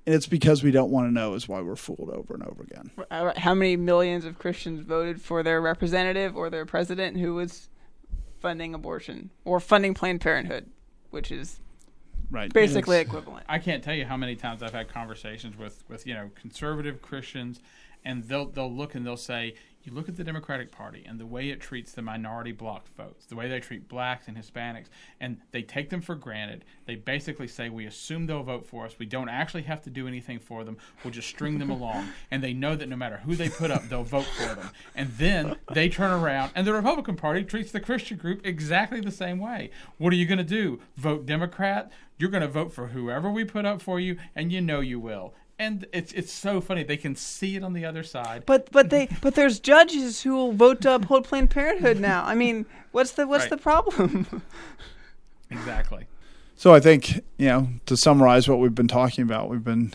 And 0.10 0.16
it's 0.16 0.26
because 0.26 0.64
we 0.64 0.72
don't 0.72 0.89
want 0.89 1.07
to 1.07 1.12
know 1.14 1.36
is 1.36 1.47
why 1.47 1.62
we're 1.62 1.76
fooled 1.76 2.10
over 2.12 2.34
and 2.34 2.41
over 2.41 2.64
again. 2.64 2.89
Uh, 3.12 3.32
how 3.38 3.53
many 3.53 3.76
millions 3.76 4.26
of 4.26 4.39
Christians 4.39 4.80
voted 4.80 5.22
for 5.22 5.43
their 5.43 5.62
representative 5.62 6.36
or 6.36 6.49
their 6.49 6.66
president 6.66 7.18
who 7.18 7.36
was 7.36 7.70
funding 8.39 8.74
abortion 8.74 9.30
or 9.45 9.60
funding 9.60 9.93
Planned 9.93 10.22
Parenthood, 10.22 10.66
which 11.12 11.32
is 11.32 11.60
right 12.32 12.51
basically 12.51 12.97
equivalent. 12.97 13.45
I 13.47 13.60
can't 13.60 13.84
tell 13.84 13.93
you 13.93 14.03
how 14.03 14.18
many 14.18 14.36
times 14.36 14.64
I've 14.64 14.74
had 14.74 14.91
conversations 14.91 15.55
with 15.60 15.84
with 15.88 16.07
you 16.07 16.16
know 16.16 16.32
conservative 16.34 17.03
Christians, 17.03 17.60
and 18.03 18.24
they'll 18.24 18.47
they'll 18.47 18.74
look 18.74 18.95
and 18.95 19.05
they'll 19.05 19.16
say, 19.16 19.53
you 19.90 19.96
look 19.96 20.08
at 20.08 20.16
the 20.16 20.24
Democratic 20.24 20.72
Party 20.72 21.04
and 21.08 21.20
the 21.20 21.26
way 21.26 21.50
it 21.50 21.60
treats 21.60 21.94
the 21.94 22.02
minority 22.02 22.52
blocked 22.52 22.90
votes, 22.96 23.26
the 23.26 23.36
way 23.36 23.48
they 23.48 23.60
treat 23.60 23.88
blacks 23.88 24.28
and 24.28 24.38
Hispanics, 24.38 24.88
and 25.20 25.38
they 25.52 25.62
take 25.64 25.90
them 25.90 26.02
for 26.02 26.16
granted. 26.16 26.64
They 26.86 26.96
basically 26.96 27.48
say, 27.48 27.70
We 27.70 27.86
assume 27.86 28.28
they'll 28.28 28.44
vote 28.44 28.68
for 28.68 28.86
us. 28.86 29.00
We 29.00 29.06
don't 29.06 29.30
actually 29.30 29.64
have 29.64 29.82
to 29.84 29.90
do 29.90 30.08
anything 30.08 30.40
for 30.40 30.64
them. 30.64 30.78
We'll 31.04 31.14
just 31.14 31.28
string 31.28 31.60
them 31.60 31.70
along. 31.70 32.10
And 32.32 32.44
they 32.44 32.54
know 32.54 32.76
that 32.76 32.88
no 32.88 32.96
matter 32.96 33.18
who 33.18 33.36
they 33.36 33.50
put 33.50 33.72
up, 33.72 33.90
they'll 33.90 34.04
vote 34.04 34.26
for 34.26 34.54
them. 34.54 34.70
And 34.94 35.10
then 35.18 35.56
they 35.74 35.90
turn 35.90 36.12
around, 36.12 36.52
and 36.54 36.66
the 36.66 36.74
Republican 36.74 37.16
Party 37.16 37.44
treats 37.44 37.72
the 37.72 37.80
Christian 37.80 38.18
group 38.18 38.46
exactly 38.46 39.02
the 39.02 39.12
same 39.12 39.40
way. 39.40 39.72
What 39.98 40.14
are 40.14 40.16
you 40.16 40.26
going 40.26 40.38
to 40.38 40.44
do? 40.44 40.80
Vote 40.96 41.26
Democrat? 41.26 41.92
You're 42.18 42.30
going 42.30 42.42
to 42.42 42.48
vote 42.48 42.72
for 42.72 42.88
whoever 42.88 43.32
we 43.32 43.46
put 43.46 43.66
up 43.66 43.82
for 43.82 44.00
you, 44.00 44.18
and 44.36 44.52
you 44.52 44.62
know 44.62 44.80
you 44.80 45.00
will 45.00 45.34
and 45.60 45.86
it's 45.91 46.14
it's 46.14 46.32
so 46.32 46.62
funny 46.62 46.84
they 46.84 46.97
can 46.97 47.16
see 47.16 47.57
it 47.57 47.64
on 47.64 47.74
the 47.74 47.86
other 47.86 48.01
side. 48.01 48.43
But 48.45 48.72
but 48.72 48.89
they 48.89 49.10
but 49.22 49.36
there's 49.36 49.60
judges 49.60 50.22
who 50.22 50.36
will 50.36 50.53
vote 50.53 50.82
to 50.82 50.95
uphold 50.95 51.26
Planned 51.26 51.51
Parenthood 51.51 51.99
now. 51.99 52.24
I 52.26 52.34
mean, 52.34 52.66
what's 52.91 53.12
the 53.12 53.28
what's 53.28 53.43
right. 53.43 53.49
the 53.51 53.57
problem? 53.57 54.41
exactly. 55.51 56.07
So 56.55 56.74
I 56.74 56.80
think 56.80 57.24
you 57.38 57.47
know 57.47 57.68
to 57.86 57.97
summarize 57.97 58.47
what 58.47 58.60
we've 58.60 58.74
been 58.74 58.88
talking 58.88 59.24
about, 59.24 59.49
we've 59.49 59.64
been 59.64 59.93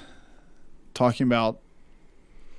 talking 0.93 1.27
about 1.27 1.59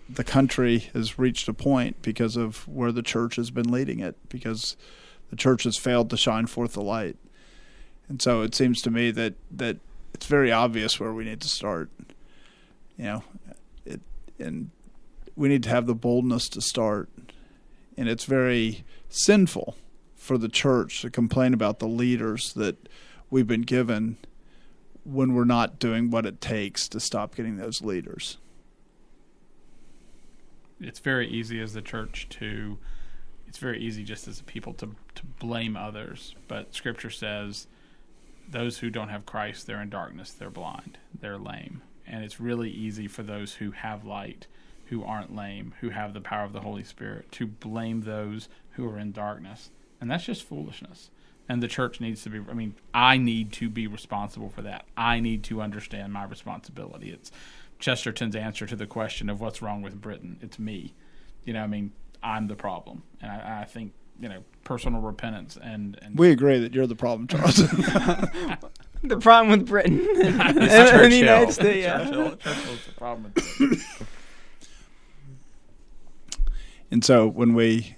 the 0.09 0.23
country 0.23 0.89
has 0.93 1.17
reached 1.17 1.47
a 1.47 1.53
point 1.53 2.01
because 2.01 2.35
of 2.35 2.67
where 2.67 2.91
the 2.91 3.01
church 3.01 3.37
has 3.37 3.49
been 3.49 3.71
leading 3.71 3.99
it 3.99 4.15
because 4.29 4.75
the 5.29 5.35
church 5.35 5.63
has 5.63 5.77
failed 5.77 6.09
to 6.11 6.17
shine 6.17 6.45
forth 6.45 6.73
the 6.73 6.81
light. 6.81 7.17
And 8.07 8.21
so 8.21 8.41
it 8.41 8.53
seems 8.53 8.81
to 8.83 8.91
me 8.91 9.11
that 9.11 9.35
that 9.51 9.77
it's 10.13 10.25
very 10.25 10.51
obvious 10.51 10.99
where 10.99 11.13
we 11.13 11.25
need 11.25 11.41
to 11.41 11.49
start 11.49 11.89
you 12.97 13.05
know, 13.05 13.23
it 13.85 14.01
and 14.39 14.71
we 15.35 15.49
need 15.49 15.63
to 15.63 15.69
have 15.69 15.85
the 15.85 15.95
boldness 15.95 16.47
to 16.49 16.61
start. 16.61 17.09
And 17.97 18.09
it's 18.09 18.25
very 18.25 18.83
sinful 19.09 19.75
for 20.15 20.37
the 20.37 20.49
church 20.49 21.01
to 21.01 21.09
complain 21.09 21.53
about 21.53 21.79
the 21.79 21.87
leaders 21.87 22.53
that 22.53 22.89
we've 23.29 23.47
been 23.47 23.61
given 23.61 24.17
when 25.03 25.33
we're 25.33 25.45
not 25.45 25.79
doing 25.79 26.09
what 26.09 26.25
it 26.25 26.41
takes 26.41 26.87
to 26.89 26.99
stop 26.99 27.35
getting 27.35 27.57
those 27.57 27.81
leaders. 27.81 28.37
It's 30.81 30.99
very 30.99 31.27
easy 31.29 31.61
as 31.61 31.73
the 31.73 31.81
church 31.81 32.27
to 32.31 32.77
it's 33.47 33.59
very 33.59 33.79
easy 33.79 34.03
just 34.03 34.27
as 34.27 34.41
a 34.41 34.43
people 34.43 34.73
to 34.73 34.95
to 35.15 35.25
blame 35.39 35.77
others, 35.77 36.35
but 36.47 36.73
scripture 36.73 37.09
says 37.09 37.67
those 38.49 38.79
who 38.79 38.89
don't 38.89 39.09
have 39.09 39.25
Christ, 39.25 39.65
they're 39.67 39.81
in 39.81 39.89
darkness, 39.89 40.31
they're 40.31 40.49
blind, 40.49 40.97
they're 41.19 41.37
lame 41.37 41.81
and 42.07 42.23
it's 42.23 42.39
really 42.39 42.69
easy 42.69 43.07
for 43.07 43.23
those 43.23 43.55
who 43.55 43.71
have 43.71 44.05
light, 44.05 44.47
who 44.85 45.03
aren't 45.03 45.35
lame, 45.35 45.73
who 45.81 45.89
have 45.89 46.13
the 46.13 46.21
power 46.21 46.43
of 46.43 46.53
the 46.53 46.61
Holy 46.61 46.83
Spirit, 46.83 47.31
to 47.33 47.47
blame 47.47 48.01
those 48.01 48.49
who 48.71 48.87
are 48.87 48.99
in 48.99 49.11
darkness. 49.11 49.71
And 49.99 50.09
that's 50.09 50.25
just 50.25 50.43
foolishness. 50.43 51.09
And 51.47 51.61
the 51.61 51.67
church 51.67 52.01
needs 52.01 52.23
to 52.23 52.29
be, 52.29 52.39
I 52.49 52.53
mean, 52.53 52.75
I 52.93 53.17
need 53.17 53.51
to 53.53 53.69
be 53.69 53.87
responsible 53.87 54.49
for 54.49 54.61
that. 54.63 54.85
I 54.97 55.19
need 55.19 55.43
to 55.45 55.61
understand 55.61 56.11
my 56.11 56.25
responsibility. 56.25 57.11
It's 57.11 57.31
Chesterton's 57.79 58.35
answer 58.35 58.65
to 58.65 58.75
the 58.75 58.87
question 58.87 59.29
of 59.29 59.41
what's 59.41 59.61
wrong 59.61 59.81
with 59.81 60.01
Britain. 60.01 60.37
It's 60.41 60.57
me. 60.57 60.93
You 61.43 61.53
know, 61.53 61.63
I 61.63 61.67
mean, 61.67 61.91
I'm 62.23 62.47
the 62.47 62.55
problem. 62.55 63.03
And 63.21 63.31
I, 63.31 63.61
I 63.61 63.65
think, 63.65 63.93
you 64.19 64.29
know, 64.29 64.43
personal 64.63 65.01
repentance 65.01 65.57
and, 65.61 65.99
and. 66.01 66.17
We 66.17 66.31
agree 66.31 66.59
that 66.59 66.73
you're 66.73 66.87
the 66.87 66.95
problem, 66.95 67.27
Charles. 67.27 67.61
the 69.09 69.17
problem 69.17 69.57
with 69.57 69.67
Britain 69.67 69.99
and 70.21 70.57
the 70.57 71.15
United 71.15 71.51
States. 71.51 71.85
Yeah. 71.85 72.05
Churchill, 72.05 72.35
Churchill's 72.37 72.85
the 72.85 72.91
problem 72.93 73.31
with 73.35 73.57
Britain. 73.57 73.81
and 76.91 77.05
so 77.05 77.27
when 77.27 77.53
we 77.53 77.95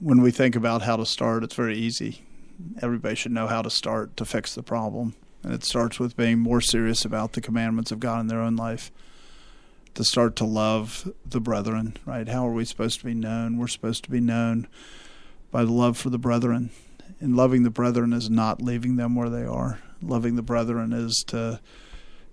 when 0.00 0.22
we 0.22 0.30
think 0.30 0.54
about 0.54 0.82
how 0.82 0.96
to 0.96 1.04
start, 1.04 1.42
it's 1.42 1.54
very 1.54 1.76
easy. 1.76 2.22
Everybody 2.80 3.16
should 3.16 3.32
know 3.32 3.48
how 3.48 3.62
to 3.62 3.70
start 3.70 4.16
to 4.16 4.24
fix 4.24 4.54
the 4.54 4.62
problem. 4.62 5.14
And 5.42 5.52
it 5.52 5.64
starts 5.64 5.98
with 5.98 6.16
being 6.16 6.38
more 6.38 6.60
serious 6.60 7.04
about 7.04 7.32
the 7.32 7.40
commandments 7.40 7.90
of 7.90 8.00
God 8.00 8.20
in 8.20 8.26
their 8.28 8.40
own 8.40 8.56
life. 8.56 8.92
To 9.94 10.04
start 10.04 10.36
to 10.36 10.44
love 10.44 11.12
the 11.26 11.40
brethren, 11.40 11.96
right? 12.06 12.28
How 12.28 12.46
are 12.46 12.52
we 12.52 12.64
supposed 12.64 13.00
to 13.00 13.04
be 13.04 13.14
known? 13.14 13.56
We're 13.56 13.66
supposed 13.66 14.04
to 14.04 14.10
be 14.10 14.20
known 14.20 14.68
by 15.50 15.64
the 15.64 15.72
love 15.72 15.96
for 15.96 16.10
the 16.10 16.18
brethren 16.18 16.70
and 17.20 17.36
loving 17.36 17.62
the 17.62 17.70
brethren 17.70 18.12
is 18.12 18.30
not 18.30 18.62
leaving 18.62 18.96
them 18.96 19.14
where 19.14 19.30
they 19.30 19.44
are. 19.44 19.80
Loving 20.00 20.36
the 20.36 20.42
brethren 20.42 20.92
is 20.92 21.24
to 21.28 21.60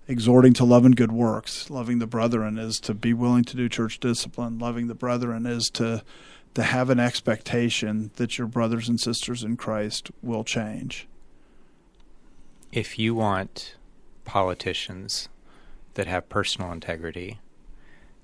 exhorting 0.08 0.52
to 0.54 0.64
love 0.64 0.84
and 0.84 0.96
good 0.96 1.12
works. 1.12 1.68
Loving 1.70 1.98
the 1.98 2.06
brethren 2.06 2.58
is 2.58 2.76
to 2.80 2.94
be 2.94 3.12
willing 3.12 3.44
to 3.44 3.56
do 3.56 3.68
church 3.68 3.98
discipline. 3.98 4.58
Loving 4.58 4.86
the 4.86 4.94
brethren 4.94 5.46
is 5.46 5.68
to 5.74 6.02
to 6.54 6.62
have 6.62 6.88
an 6.88 6.98
expectation 6.98 8.10
that 8.16 8.38
your 8.38 8.46
brothers 8.46 8.88
and 8.88 8.98
sisters 8.98 9.44
in 9.44 9.58
Christ 9.58 10.10
will 10.22 10.42
change. 10.42 11.06
If 12.72 12.98
you 12.98 13.14
want 13.14 13.76
politicians 14.24 15.28
that 15.94 16.06
have 16.06 16.30
personal 16.30 16.72
integrity, 16.72 17.40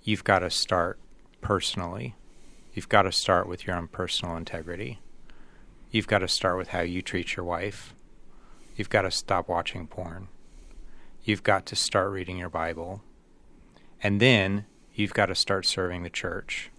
you've 0.02 0.24
got 0.24 0.38
to 0.38 0.48
start 0.48 0.98
personally. 1.42 2.14
You've 2.72 2.88
got 2.88 3.02
to 3.02 3.12
start 3.12 3.46
with 3.46 3.66
your 3.66 3.76
own 3.76 3.88
personal 3.88 4.34
integrity. 4.34 4.98
You've 5.93 6.07
got 6.07 6.20
to 6.20 6.28
start 6.28 6.57
with 6.57 6.68
how 6.68 6.80
you 6.80 7.03
treat 7.03 7.36
your 7.36 7.45
wife. 7.45 7.95
You've 8.74 8.88
got 8.88 9.03
to 9.03 9.11
stop 9.11 9.47
watching 9.47 9.86
porn. 9.86 10.28
You've 11.22 11.43
got 11.43 11.66
to 11.66 11.76
start 11.76 12.11
reading 12.11 12.38
your 12.38 12.49
Bible. 12.49 13.03
And 14.03 14.18
then 14.18 14.64
you've 14.95 15.12
got 15.12 15.26
to 15.26 15.34
start 15.34 15.66
serving 15.66 16.03
the 16.03 16.09
church. 16.09 16.70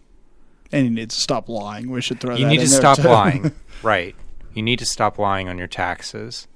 And 0.71 0.85
you 0.85 0.91
need 0.91 1.11
to 1.11 1.15
stop 1.15 1.47
lying. 1.47 1.91
We 1.91 2.01
should 2.01 2.19
throw 2.19 2.31
that 2.31 2.37
out 2.37 2.39
you 2.39 2.47
need 2.47 2.61
to 2.61 2.67
stop 2.67 2.97
too. 2.97 3.07
lying. 3.07 3.51
Right. 3.83 4.15
You 4.53 4.63
need 4.63 4.79
to 4.79 4.85
stop 4.85 5.19
lying 5.19 5.47
on 5.47 5.57
your 5.57 5.67
taxes. 5.67 6.47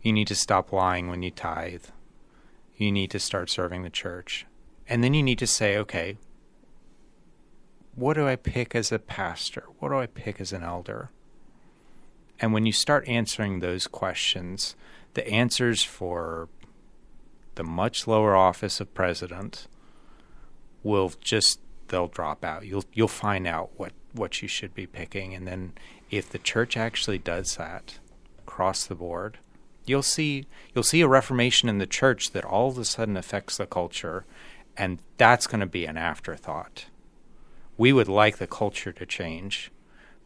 You 0.00 0.12
need 0.12 0.28
to 0.28 0.34
stop 0.34 0.72
lying 0.72 1.08
when 1.08 1.22
you 1.22 1.30
tithe. 1.30 1.86
You 2.76 2.90
need 2.90 3.10
to 3.10 3.18
start 3.18 3.50
serving 3.50 3.82
the 3.82 3.90
church. 3.90 4.46
And 4.88 5.04
then 5.04 5.12
you 5.12 5.22
need 5.22 5.40
to 5.40 5.46
say, 5.46 5.76
okay, 5.76 6.16
what 7.94 8.14
do 8.14 8.26
I 8.26 8.36
pick 8.36 8.74
as 8.74 8.92
a 8.92 8.98
pastor? 8.98 9.64
What 9.78 9.88
do 9.88 9.98
I 9.98 10.06
pick 10.06 10.40
as 10.40 10.52
an 10.52 10.62
elder? 10.62 11.10
And 12.40 12.52
when 12.52 12.66
you 12.66 12.72
start 12.72 13.08
answering 13.08 13.60
those 13.60 13.86
questions, 13.86 14.76
the 15.14 15.26
answers 15.28 15.82
for 15.82 16.48
the 17.54 17.64
much 17.64 18.06
lower 18.06 18.36
office 18.36 18.80
of 18.80 18.92
president 18.94 19.66
will 20.82 21.12
just 21.20 21.60
they'll 21.88 22.08
drop 22.08 22.44
out. 22.44 22.66
You'll 22.66 22.84
you'll 22.92 23.08
find 23.08 23.46
out 23.46 23.70
what 23.76 23.92
what 24.12 24.42
you 24.42 24.48
should 24.48 24.74
be 24.74 24.86
picking 24.86 25.34
and 25.34 25.46
then 25.46 25.72
if 26.10 26.30
the 26.30 26.38
church 26.38 26.76
actually 26.76 27.18
does 27.18 27.56
that 27.56 27.98
across 28.38 28.86
the 28.86 28.94
board, 28.94 29.38
you'll 29.84 30.02
see 30.02 30.46
you'll 30.74 30.84
see 30.84 31.00
a 31.00 31.08
reformation 31.08 31.68
in 31.68 31.78
the 31.78 31.86
church 31.86 32.30
that 32.32 32.44
all 32.44 32.68
of 32.68 32.78
a 32.78 32.84
sudden 32.84 33.16
affects 33.16 33.56
the 33.56 33.66
culture 33.66 34.24
and 34.76 35.00
that's 35.16 35.46
going 35.46 35.60
to 35.60 35.66
be 35.66 35.86
an 35.86 35.96
afterthought. 35.96 36.86
We 37.78 37.92
would 37.92 38.08
like 38.08 38.36
the 38.36 38.46
culture 38.46 38.92
to 38.92 39.06
change 39.06 39.70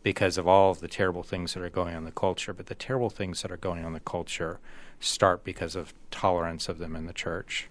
because 0.02 0.38
of 0.38 0.48
all 0.48 0.70
of 0.70 0.80
the 0.80 0.88
terrible 0.88 1.22
things 1.22 1.54
that 1.54 1.62
are 1.62 1.70
going 1.70 1.94
on 1.94 1.98
in 1.98 2.04
the 2.04 2.10
culture, 2.10 2.52
but 2.52 2.66
the 2.66 2.74
terrible 2.74 3.10
things 3.10 3.42
that 3.42 3.52
are 3.52 3.56
going 3.56 3.80
on 3.80 3.88
in 3.88 3.92
the 3.92 4.00
culture 4.00 4.58
start 4.98 5.44
because 5.44 5.76
of 5.76 5.94
tolerance 6.10 6.68
of 6.68 6.78
them 6.78 6.96
in 6.96 7.06
the 7.06 7.12
church. 7.12 7.68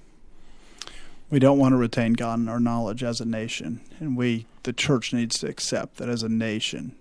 We 1.30 1.39
don't 1.39 1.59
want 1.59 1.73
to 1.73 1.77
retain 1.77 2.13
God 2.13 2.39
in 2.39 2.49
our 2.49 2.59
knowledge 2.59 3.03
as 3.03 3.21
a 3.21 3.25
nation, 3.25 3.82
and 3.99 4.17
we, 4.17 4.47
the 4.63 4.73
church, 4.73 5.13
needs 5.13 5.38
to 5.39 5.47
accept 5.47 5.97
that 5.97 6.09
as 6.09 6.23
a 6.23 6.30
nation, 6.30 6.95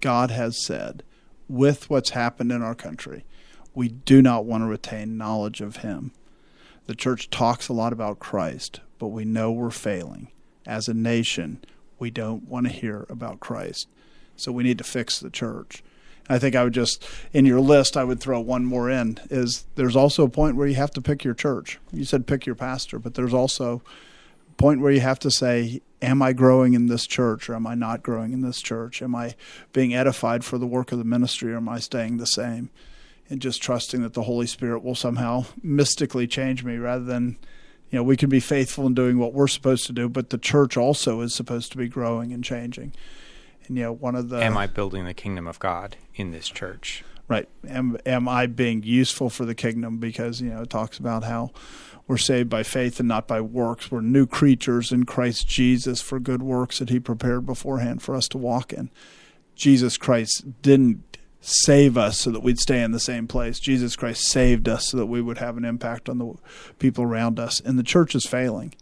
God 0.00 0.30
has 0.30 0.64
said, 0.64 1.02
with 1.48 1.90
what's 1.90 2.10
happened 2.10 2.50
in 2.50 2.62
our 2.62 2.74
country, 2.74 3.24
we 3.74 3.88
do 3.88 4.22
not 4.22 4.46
want 4.46 4.62
to 4.62 4.66
retain 4.66 5.18
knowledge 5.18 5.60
of 5.60 5.76
Him. 5.76 6.12
The 6.86 6.94
church 6.94 7.28
talks 7.30 7.68
a 7.68 7.74
lot 7.74 7.92
about 7.92 8.18
Christ, 8.18 8.80
but 8.98 9.08
we 9.08 9.24
know 9.24 9.52
we're 9.52 9.70
failing. 9.70 10.28
As 10.66 10.88
a 10.88 10.94
nation, 10.94 11.62
we 11.98 12.10
don't 12.10 12.48
want 12.48 12.66
to 12.66 12.72
hear 12.72 13.06
about 13.08 13.40
Christ. 13.40 13.88
So 14.36 14.52
we 14.52 14.62
need 14.62 14.78
to 14.78 14.84
fix 14.84 15.20
the 15.20 15.30
church. 15.30 15.82
I 16.28 16.38
think 16.38 16.54
I 16.54 16.64
would 16.64 16.74
just 16.74 17.04
in 17.32 17.44
your 17.44 17.60
list 17.60 17.96
I 17.96 18.04
would 18.04 18.20
throw 18.20 18.40
one 18.40 18.64
more 18.64 18.88
in 18.88 19.18
is 19.30 19.66
there's 19.74 19.96
also 19.96 20.24
a 20.24 20.30
point 20.30 20.56
where 20.56 20.66
you 20.66 20.76
have 20.76 20.92
to 20.92 21.02
pick 21.02 21.24
your 21.24 21.34
church. 21.34 21.78
You 21.92 22.04
said 22.04 22.26
pick 22.26 22.46
your 22.46 22.54
pastor, 22.54 22.98
but 22.98 23.14
there's 23.14 23.34
also 23.34 23.82
a 24.50 24.54
point 24.54 24.80
where 24.80 24.92
you 24.92 25.00
have 25.00 25.18
to 25.20 25.30
say 25.30 25.82
am 26.00 26.22
I 26.22 26.32
growing 26.32 26.74
in 26.74 26.86
this 26.86 27.06
church 27.06 27.48
or 27.48 27.54
am 27.54 27.66
I 27.66 27.74
not 27.74 28.02
growing 28.02 28.32
in 28.32 28.42
this 28.42 28.60
church? 28.60 29.02
Am 29.02 29.14
I 29.14 29.34
being 29.72 29.94
edified 29.94 30.44
for 30.44 30.58
the 30.58 30.66
work 30.66 30.92
of 30.92 30.98
the 30.98 31.04
ministry 31.04 31.52
or 31.52 31.56
am 31.56 31.68
I 31.68 31.78
staying 31.78 32.16
the 32.16 32.26
same? 32.26 32.70
And 33.30 33.40
just 33.40 33.62
trusting 33.62 34.02
that 34.02 34.14
the 34.14 34.24
Holy 34.24 34.46
Spirit 34.46 34.82
will 34.82 34.94
somehow 34.94 35.46
mystically 35.62 36.26
change 36.26 36.64
me 36.64 36.76
rather 36.76 37.04
than 37.04 37.38
you 37.90 37.98
know 37.98 38.02
we 38.02 38.16
can 38.16 38.28
be 38.28 38.40
faithful 38.40 38.86
in 38.86 38.94
doing 38.94 39.18
what 39.18 39.32
we're 39.32 39.48
supposed 39.48 39.86
to 39.86 39.92
do, 39.92 40.08
but 40.08 40.30
the 40.30 40.38
church 40.38 40.76
also 40.76 41.20
is 41.20 41.34
supposed 41.34 41.72
to 41.72 41.78
be 41.78 41.88
growing 41.88 42.32
and 42.32 42.44
changing. 42.44 42.92
And 43.66 43.76
you 43.76 43.84
know, 43.84 43.92
one 43.92 44.14
of 44.14 44.28
the 44.28 44.42
Am 44.42 44.56
I 44.56 44.66
building 44.66 45.04
the 45.04 45.14
kingdom 45.14 45.46
of 45.46 45.58
God 45.58 45.96
in 46.14 46.30
this 46.30 46.48
church? 46.48 47.04
Right. 47.28 47.48
Am 47.66 47.96
am 48.04 48.28
I 48.28 48.46
being 48.46 48.82
useful 48.82 49.30
for 49.30 49.44
the 49.44 49.54
kingdom? 49.54 49.98
Because 49.98 50.40
you 50.40 50.50
know 50.50 50.62
it 50.62 50.70
talks 50.70 50.98
about 50.98 51.24
how 51.24 51.50
we're 52.06 52.18
saved 52.18 52.50
by 52.50 52.62
faith 52.62 52.98
and 52.98 53.08
not 53.08 53.28
by 53.28 53.40
works. 53.40 53.90
We're 53.90 54.00
new 54.00 54.26
creatures 54.26 54.92
in 54.92 55.04
Christ 55.04 55.48
Jesus 55.48 56.00
for 56.00 56.18
good 56.18 56.42
works 56.42 56.78
that 56.78 56.90
He 56.90 57.00
prepared 57.00 57.46
beforehand 57.46 58.02
for 58.02 58.14
us 58.14 58.28
to 58.28 58.38
walk 58.38 58.72
in. 58.72 58.90
Jesus 59.54 59.96
Christ 59.96 60.62
didn't 60.62 61.18
save 61.40 61.96
us 61.96 62.20
so 62.20 62.30
that 62.30 62.42
we'd 62.42 62.58
stay 62.58 62.82
in 62.82 62.92
the 62.92 63.00
same 63.00 63.26
place. 63.26 63.58
Jesus 63.58 63.96
Christ 63.96 64.28
saved 64.28 64.68
us 64.68 64.88
so 64.88 64.96
that 64.96 65.06
we 65.06 65.20
would 65.20 65.38
have 65.38 65.56
an 65.56 65.64
impact 65.64 66.08
on 66.08 66.18
the 66.18 66.34
people 66.78 67.04
around 67.04 67.38
us. 67.38 67.60
And 67.60 67.78
the 67.78 67.82
church 67.82 68.14
is 68.14 68.26
failing. 68.26 68.74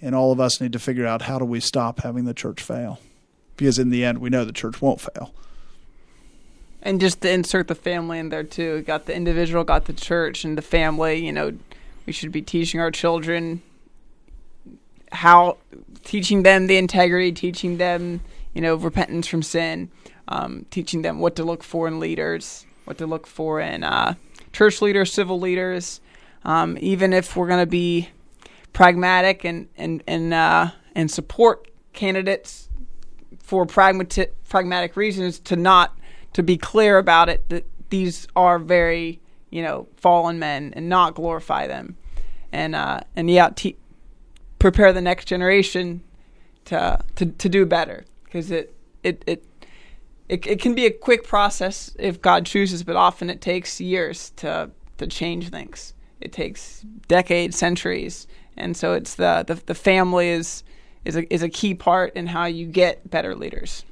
And 0.00 0.14
all 0.14 0.32
of 0.32 0.40
us 0.40 0.60
need 0.60 0.72
to 0.72 0.78
figure 0.78 1.06
out 1.06 1.22
how 1.22 1.38
do 1.38 1.44
we 1.44 1.60
stop 1.60 2.00
having 2.00 2.24
the 2.24 2.34
church 2.34 2.62
fail 2.62 3.00
because 3.60 3.78
in 3.78 3.90
the 3.90 4.06
end, 4.06 4.18
we 4.20 4.30
know 4.30 4.46
the 4.46 4.52
church 4.52 4.80
won't 4.80 5.02
fail. 5.02 5.34
And 6.80 6.98
just 6.98 7.20
to 7.20 7.30
insert 7.30 7.68
the 7.68 7.74
family 7.74 8.18
in 8.18 8.30
there 8.30 8.42
too, 8.42 8.80
got 8.82 9.04
the 9.04 9.14
individual, 9.14 9.64
got 9.64 9.84
the 9.84 9.92
church, 9.92 10.46
and 10.46 10.56
the 10.56 10.62
family. 10.62 11.24
You 11.24 11.30
know, 11.30 11.52
we 12.06 12.12
should 12.14 12.32
be 12.32 12.40
teaching 12.40 12.80
our 12.80 12.90
children 12.90 13.60
how, 15.12 15.58
teaching 16.04 16.42
them 16.42 16.68
the 16.68 16.78
integrity, 16.78 17.32
teaching 17.32 17.76
them, 17.76 18.22
you 18.54 18.62
know, 18.62 18.76
repentance 18.76 19.26
from 19.26 19.42
sin, 19.42 19.90
um, 20.28 20.64
teaching 20.70 21.02
them 21.02 21.18
what 21.18 21.36
to 21.36 21.44
look 21.44 21.62
for 21.62 21.86
in 21.86 22.00
leaders, 22.00 22.64
what 22.86 22.96
to 22.96 23.06
look 23.06 23.26
for 23.26 23.60
in 23.60 23.84
uh, 23.84 24.14
church 24.54 24.80
leaders, 24.80 25.12
civil 25.12 25.38
leaders. 25.38 26.00
Um, 26.46 26.78
even 26.80 27.12
if 27.12 27.36
we're 27.36 27.48
going 27.48 27.60
to 27.60 27.70
be 27.70 28.08
pragmatic 28.72 29.44
and 29.44 29.68
and 29.76 30.02
and 30.06 30.32
uh, 30.32 30.70
and 30.94 31.10
support 31.10 31.68
candidates 31.92 32.69
for 33.50 33.66
pragmatic 33.66 34.32
pragmatic 34.48 34.94
reasons 34.94 35.40
to 35.40 35.56
not 35.56 35.98
to 36.32 36.40
be 36.40 36.56
clear 36.56 36.98
about 36.98 37.28
it 37.28 37.48
that 37.48 37.64
these 37.88 38.28
are 38.36 38.60
very 38.60 39.20
you 39.50 39.60
know 39.60 39.88
fallen 39.96 40.38
men 40.38 40.72
and 40.76 40.88
not 40.88 41.16
glorify 41.16 41.66
them. 41.66 41.96
And 42.52 42.76
uh, 42.76 43.00
and 43.16 43.28
yeah 43.28 43.48
te- 43.48 43.76
prepare 44.60 44.92
the 44.92 45.00
next 45.00 45.24
generation 45.24 46.00
to 46.66 47.00
to, 47.16 47.26
to 47.26 47.48
do 47.48 47.66
better. 47.66 48.04
Because 48.22 48.52
it, 48.52 48.72
it 49.02 49.24
it 49.26 49.44
it 50.28 50.46
it 50.46 50.60
can 50.60 50.76
be 50.76 50.86
a 50.86 50.92
quick 50.92 51.24
process 51.24 51.90
if 51.98 52.22
God 52.22 52.46
chooses 52.46 52.84
but 52.84 52.94
often 52.94 53.28
it 53.28 53.40
takes 53.40 53.80
years 53.80 54.30
to 54.36 54.70
to 54.98 55.08
change 55.08 55.48
things. 55.48 55.92
It 56.20 56.32
takes 56.32 56.86
decades 57.08 57.58
centuries. 57.58 58.28
And 58.56 58.76
so 58.76 58.92
it's 58.92 59.16
the 59.16 59.42
the, 59.44 59.60
the 59.66 59.74
family 59.74 60.28
is 60.28 60.62
is 61.04 61.16
a, 61.16 61.32
is 61.32 61.42
a 61.42 61.48
key 61.48 61.74
part 61.74 62.14
in 62.14 62.26
how 62.26 62.44
you 62.46 62.66
get 62.66 63.08
better 63.08 63.34
leaders. 63.34 63.84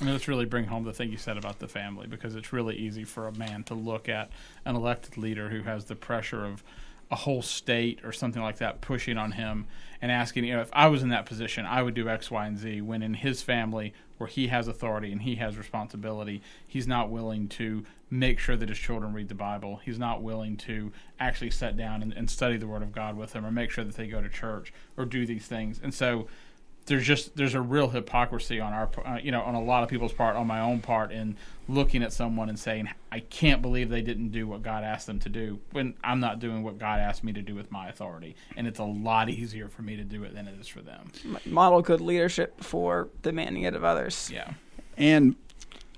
And 0.00 0.10
let's 0.10 0.28
really 0.28 0.44
bring 0.44 0.66
home 0.66 0.84
the 0.84 0.92
thing 0.92 1.10
you 1.10 1.16
said 1.16 1.38
about 1.38 1.58
the 1.58 1.68
family 1.68 2.06
because 2.06 2.36
it's 2.36 2.52
really 2.52 2.76
easy 2.76 3.04
for 3.04 3.28
a 3.28 3.32
man 3.32 3.64
to 3.64 3.74
look 3.74 4.08
at 4.08 4.30
an 4.64 4.76
elected 4.76 5.16
leader 5.16 5.48
who 5.48 5.62
has 5.62 5.86
the 5.86 5.94
pressure 5.94 6.44
of 6.44 6.62
a 7.10 7.16
whole 7.16 7.40
state 7.40 8.00
or 8.04 8.12
something 8.12 8.42
like 8.42 8.58
that 8.58 8.80
pushing 8.80 9.16
on 9.16 9.32
him 9.32 9.66
and 10.02 10.10
asking, 10.10 10.44
you 10.44 10.54
know, 10.54 10.60
if 10.60 10.70
I 10.72 10.88
was 10.88 11.02
in 11.02 11.08
that 11.10 11.24
position, 11.24 11.64
I 11.64 11.82
would 11.82 11.94
do 11.94 12.08
X, 12.08 12.30
Y, 12.30 12.46
and 12.46 12.58
Z. 12.58 12.82
When 12.82 13.02
in 13.02 13.14
his 13.14 13.42
family, 13.42 13.94
where 14.18 14.28
he 14.28 14.48
has 14.48 14.68
authority 14.68 15.12
and 15.12 15.22
he 15.22 15.36
has 15.36 15.56
responsibility, 15.56 16.42
he's 16.66 16.86
not 16.86 17.10
willing 17.10 17.48
to 17.48 17.84
make 18.10 18.38
sure 18.38 18.56
that 18.56 18.68
his 18.68 18.78
children 18.78 19.12
read 19.12 19.28
the 19.28 19.34
Bible. 19.34 19.80
He's 19.84 19.98
not 19.98 20.22
willing 20.22 20.56
to 20.58 20.92
actually 21.18 21.50
sit 21.50 21.76
down 21.76 22.02
and, 22.02 22.12
and 22.12 22.28
study 22.28 22.56
the 22.56 22.66
Word 22.66 22.82
of 22.82 22.92
God 22.92 23.16
with 23.16 23.32
them 23.32 23.46
or 23.46 23.50
make 23.50 23.70
sure 23.70 23.84
that 23.84 23.96
they 23.96 24.08
go 24.08 24.20
to 24.20 24.28
church 24.28 24.72
or 24.96 25.04
do 25.04 25.26
these 25.26 25.46
things. 25.46 25.80
And 25.82 25.94
so, 25.94 26.26
there's 26.86 27.04
just 27.04 27.36
there's 27.36 27.54
a 27.54 27.60
real 27.60 27.88
hypocrisy 27.88 28.60
on 28.60 28.72
our 28.72 28.88
uh, 29.04 29.18
you 29.22 29.30
know 29.30 29.42
on 29.42 29.54
a 29.54 29.62
lot 29.62 29.82
of 29.82 29.88
people's 29.88 30.12
part 30.12 30.36
on 30.36 30.46
my 30.46 30.60
own 30.60 30.80
part 30.80 31.12
in 31.12 31.36
looking 31.68 32.02
at 32.02 32.12
someone 32.12 32.48
and 32.48 32.58
saying 32.58 32.88
I 33.10 33.20
can't 33.20 33.60
believe 33.60 33.90
they 33.90 34.02
didn't 34.02 34.30
do 34.30 34.46
what 34.46 34.62
God 34.62 34.84
asked 34.84 35.06
them 35.06 35.18
to 35.20 35.28
do 35.28 35.58
when 35.72 35.94
I'm 36.04 36.20
not 36.20 36.38
doing 36.38 36.62
what 36.62 36.78
God 36.78 37.00
asked 37.00 37.24
me 37.24 37.32
to 37.32 37.42
do 37.42 37.54
with 37.54 37.70
my 37.72 37.88
authority 37.88 38.36
and 38.56 38.66
it's 38.66 38.78
a 38.78 38.84
lot 38.84 39.28
easier 39.28 39.68
for 39.68 39.82
me 39.82 39.96
to 39.96 40.04
do 40.04 40.22
it 40.24 40.34
than 40.34 40.46
it 40.46 40.54
is 40.60 40.68
for 40.68 40.80
them. 40.80 41.10
Model 41.44 41.82
good 41.82 42.00
leadership 42.00 42.56
before 42.56 43.08
demanding 43.22 43.64
it 43.64 43.74
of 43.74 43.84
others. 43.84 44.30
Yeah. 44.32 44.52
And 44.96 45.34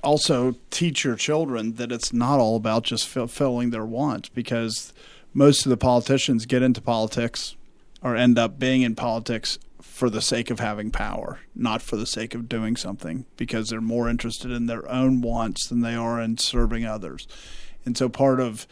also 0.03 0.55
teach 0.71 1.05
your 1.05 1.17
children 1.17 1.75
that 1.75 1.93
it's 1.93 2.13
not 2.13 2.39
all 2.39 2.57
about 2.57 2.85
just 2.85 3.07
fulfilling 3.07 3.71
their 3.71 3.85
wants 3.85 4.29
because 4.29 4.93
most 5.35 5.67
of 5.67 5.71
the 5.71 5.77
politicians 5.77 6.47
get 6.47 6.63
into 6.63 6.81
politics 6.81 7.57
or 8.03 8.17
end 8.17 8.39
up 8.39 8.59
being 8.59 8.83
in 8.83 8.95
politics 8.95 9.59
for 9.99 10.09
the 10.09 10.23
sake 10.23 10.49
of 10.49 10.61
having 10.61 10.93
power, 10.93 11.41
not 11.57 11.83
for 11.83 11.97
the 11.97 12.07
sake 12.07 12.33
of 12.33 12.49
doing 12.49 12.77
something, 12.77 13.27
because 13.37 13.69
they're 13.69 13.81
more 13.81 14.09
interested 14.09 14.53
in 14.53 14.67
their 14.67 14.89
own 14.89 15.21
wants 15.21 15.67
than 15.67 15.81
they 15.81 15.97
are 15.97 16.21
in 16.21 16.39
serving 16.39 16.87
others. 16.87 17.27
And 17.85 17.99
so 17.99 18.09
part 18.09 18.39
of 18.39 18.69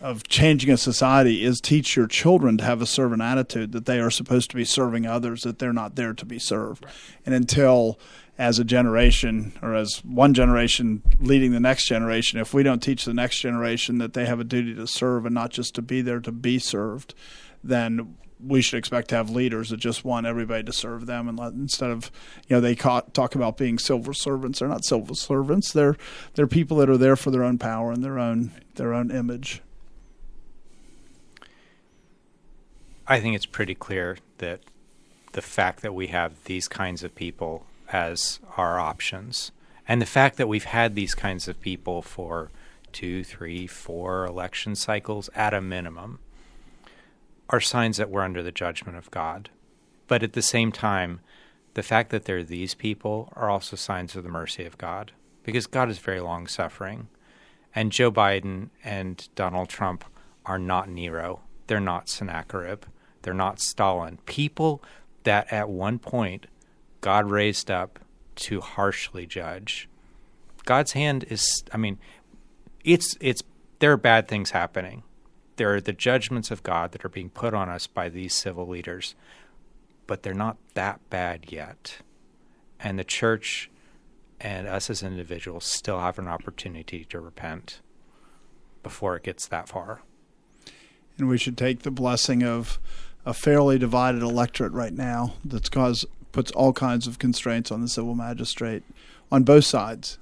of 0.00 0.26
changing 0.26 0.68
a 0.68 0.76
society 0.76 1.44
is 1.44 1.60
teach 1.60 1.94
your 1.94 2.08
children 2.08 2.58
to 2.58 2.64
have 2.64 2.82
a 2.82 2.86
servant 2.86 3.22
attitude 3.22 3.70
that 3.70 3.86
they 3.86 4.00
are 4.00 4.10
supposed 4.10 4.50
to 4.50 4.56
be 4.56 4.64
serving 4.64 5.06
others, 5.06 5.42
that 5.42 5.60
they're 5.60 5.72
not 5.72 5.94
there 5.94 6.12
to 6.12 6.26
be 6.26 6.40
served. 6.40 6.84
Right. 6.84 6.94
And 7.24 7.34
until 7.36 8.00
as 8.36 8.58
a 8.58 8.64
generation 8.64 9.52
or 9.62 9.76
as 9.76 10.02
one 10.04 10.34
generation 10.34 11.02
leading 11.20 11.52
the 11.52 11.60
next 11.60 11.86
generation, 11.86 12.40
if 12.40 12.52
we 12.52 12.64
don't 12.64 12.82
teach 12.82 13.04
the 13.04 13.14
next 13.14 13.38
generation 13.38 13.98
that 13.98 14.14
they 14.14 14.26
have 14.26 14.40
a 14.40 14.44
duty 14.44 14.74
to 14.74 14.88
serve 14.88 15.24
and 15.24 15.36
not 15.36 15.50
just 15.50 15.74
to 15.76 15.82
be 15.82 16.02
there 16.02 16.18
to 16.18 16.32
be 16.32 16.58
served, 16.58 17.14
then 17.62 18.16
we 18.44 18.60
should 18.60 18.78
expect 18.78 19.08
to 19.08 19.14
have 19.14 19.30
leaders 19.30 19.70
that 19.70 19.78
just 19.78 20.04
want 20.04 20.26
everybody 20.26 20.62
to 20.64 20.72
serve 20.72 21.06
them 21.06 21.28
and 21.28 21.38
let, 21.38 21.52
instead 21.52 21.90
of 21.90 22.10
you 22.48 22.56
know 22.56 22.60
they 22.60 22.74
talk 22.74 23.34
about 23.34 23.56
being 23.56 23.78
civil 23.78 24.14
servants. 24.14 24.58
They're 24.58 24.68
not 24.68 24.84
civil 24.84 25.14
servants. 25.14 25.72
They're 25.72 25.96
they're 26.34 26.46
people 26.46 26.76
that 26.78 26.90
are 26.90 26.96
there 26.96 27.16
for 27.16 27.30
their 27.30 27.44
own 27.44 27.58
power 27.58 27.92
and 27.92 28.02
their 28.02 28.18
own 28.18 28.52
their 28.74 28.92
own 28.92 29.10
image. 29.10 29.62
I 33.06 33.20
think 33.20 33.34
it's 33.34 33.46
pretty 33.46 33.74
clear 33.74 34.18
that 34.38 34.60
the 35.32 35.42
fact 35.42 35.82
that 35.82 35.94
we 35.94 36.08
have 36.08 36.44
these 36.44 36.68
kinds 36.68 37.02
of 37.02 37.14
people 37.14 37.66
as 37.92 38.38
our 38.56 38.78
options 38.78 39.50
and 39.88 40.00
the 40.00 40.06
fact 40.06 40.36
that 40.36 40.48
we've 40.48 40.64
had 40.64 40.94
these 40.94 41.14
kinds 41.14 41.48
of 41.48 41.60
people 41.60 42.00
for 42.00 42.50
two, 42.92 43.24
three, 43.24 43.66
four 43.66 44.24
election 44.24 44.74
cycles 44.76 45.28
at 45.34 45.52
a 45.52 45.60
minimum 45.60 46.20
are 47.52 47.60
signs 47.60 47.98
that 47.98 48.10
we're 48.10 48.22
under 48.22 48.42
the 48.42 48.50
judgment 48.50 48.96
of 48.96 49.10
God. 49.10 49.50
But 50.08 50.22
at 50.22 50.32
the 50.32 50.42
same 50.42 50.72
time, 50.72 51.20
the 51.74 51.82
fact 51.82 52.10
that 52.10 52.24
they're 52.24 52.42
these 52.42 52.74
people 52.74 53.32
are 53.36 53.50
also 53.50 53.76
signs 53.76 54.16
of 54.16 54.24
the 54.24 54.30
mercy 54.30 54.64
of 54.64 54.78
God 54.78 55.12
because 55.44 55.66
God 55.66 55.90
is 55.90 55.98
very 55.98 56.20
long 56.20 56.46
suffering. 56.46 57.08
And 57.74 57.92
Joe 57.92 58.10
Biden 58.10 58.70
and 58.82 59.28
Donald 59.34 59.68
Trump 59.68 60.04
are 60.44 60.58
not 60.58 60.88
Nero. 60.88 61.40
They're 61.66 61.80
not 61.80 62.08
Sennacherib. 62.08 62.84
They're 63.22 63.32
not 63.34 63.60
Stalin. 63.60 64.18
People 64.26 64.82
that 65.22 65.50
at 65.52 65.68
one 65.68 65.98
point 65.98 66.46
God 67.00 67.30
raised 67.30 67.70
up 67.70 67.98
to 68.34 68.60
harshly 68.60 69.26
judge. 69.26 69.88
God's 70.64 70.92
hand 70.92 71.24
is 71.28 71.64
I 71.72 71.76
mean, 71.76 71.98
it's 72.84 73.16
it's 73.20 73.42
there 73.78 73.92
are 73.92 73.96
bad 73.96 74.28
things 74.28 74.50
happening 74.50 75.02
there 75.56 75.74
are 75.74 75.80
the 75.80 75.92
judgments 75.92 76.50
of 76.50 76.62
God 76.62 76.92
that 76.92 77.04
are 77.04 77.10
being 77.10 77.30
put 77.30 77.54
on 77.54 77.68
us 77.68 77.86
by 77.86 78.08
these 78.08 78.34
civil 78.34 78.66
leaders, 78.66 79.14
but 80.06 80.22
they're 80.22 80.34
not 80.34 80.56
that 80.74 81.00
bad 81.10 81.46
yet. 81.52 81.98
And 82.80 82.98
the 82.98 83.04
church 83.04 83.70
and 84.40 84.66
us 84.66 84.90
as 84.90 85.02
individuals 85.02 85.64
still 85.64 86.00
have 86.00 86.18
an 86.18 86.28
opportunity 86.28 87.04
to 87.04 87.20
repent 87.20 87.80
before 88.82 89.16
it 89.16 89.22
gets 89.22 89.46
that 89.46 89.68
far. 89.68 90.02
And 91.18 91.28
we 91.28 91.38
should 91.38 91.56
take 91.56 91.82
the 91.82 91.90
blessing 91.90 92.42
of 92.42 92.80
a 93.24 93.32
fairly 93.32 93.78
divided 93.78 94.22
electorate 94.22 94.72
right 94.72 94.92
now 94.92 95.34
that's 95.44 95.68
caused 95.68 96.06
puts 96.32 96.50
all 96.52 96.72
kinds 96.72 97.06
of 97.06 97.18
constraints 97.18 97.70
on 97.70 97.82
the 97.82 97.88
civil 97.88 98.14
magistrate 98.14 98.82
on 99.30 99.44
both 99.44 99.64
sides, 99.64 100.18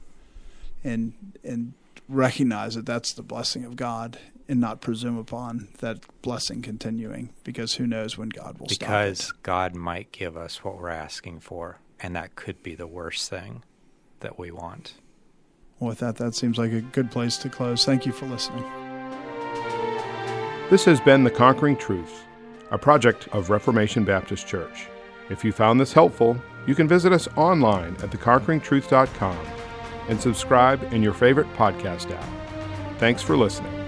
and 0.85 1.15
and 1.43 1.73
recognize 2.09 2.75
that 2.75 2.85
that's 2.85 3.15
the 3.15 3.23
blessing 3.23 3.65
of 3.65 3.77
God 3.77 4.19
and 4.51 4.61
not 4.61 4.81
presume 4.81 5.17
upon 5.17 5.69
that 5.79 6.05
blessing 6.23 6.61
continuing 6.61 7.31
because 7.45 7.75
who 7.75 7.87
knows 7.87 8.19
when 8.19 8.29
God 8.31 8.59
will 8.59 8.67
because 8.67 9.19
stop 9.21 9.37
it. 9.37 9.43
God 9.45 9.75
might 9.77 10.11
give 10.11 10.37
us 10.37 10.65
what 10.65 10.77
we're 10.77 10.89
asking 10.89 11.41
for, 11.41 11.79
and 12.01 12.17
that 12.17 12.35
could 12.35 12.61
be 12.63 12.75
the 12.75 12.89
worst 12.89 13.31
thing 13.31 13.63
that 14.19 14.39
we 14.39 14.51
want. 14.51 14.95
Well, 15.79 15.91
with 15.91 16.01
that, 16.01 16.17
that 16.17 16.35
seems 16.35 16.59
like 16.59 16.73
a 16.73 16.81
good 16.81 17.13
place 17.13 17.37
to 17.39 17.49
close. 17.49 17.85
Thank 17.85 18.05
you 18.05 18.13
for 18.13 18.27
listening. 18.27 18.65
This 20.69 20.85
has 20.85 21.01
been 21.01 21.23
The 21.23 21.31
Conquering 21.31 21.77
Truth, 21.77 22.25
a 22.73 22.79
project 22.79 23.29
of 23.29 23.51
Reformation 23.51 24.05
Baptist 24.05 24.49
Church. 24.49 24.89
If 25.31 25.45
you 25.45 25.53
found 25.53 25.81
this 25.81 25.93
helpful, 25.93 26.37
you 26.67 26.75
can 26.75 26.89
visit 26.89 27.13
us 27.13 27.29
online 27.37 27.95
at 28.03 28.11
theconqueringtruth.com 28.11 29.47
and 30.09 30.21
subscribe 30.21 30.93
in 30.93 31.03
your 31.03 31.15
favorite 31.15 31.51
podcast 31.55 32.11
app. 32.11 32.99
Thanks 32.99 33.23
for 33.23 33.37
listening. 33.37 33.80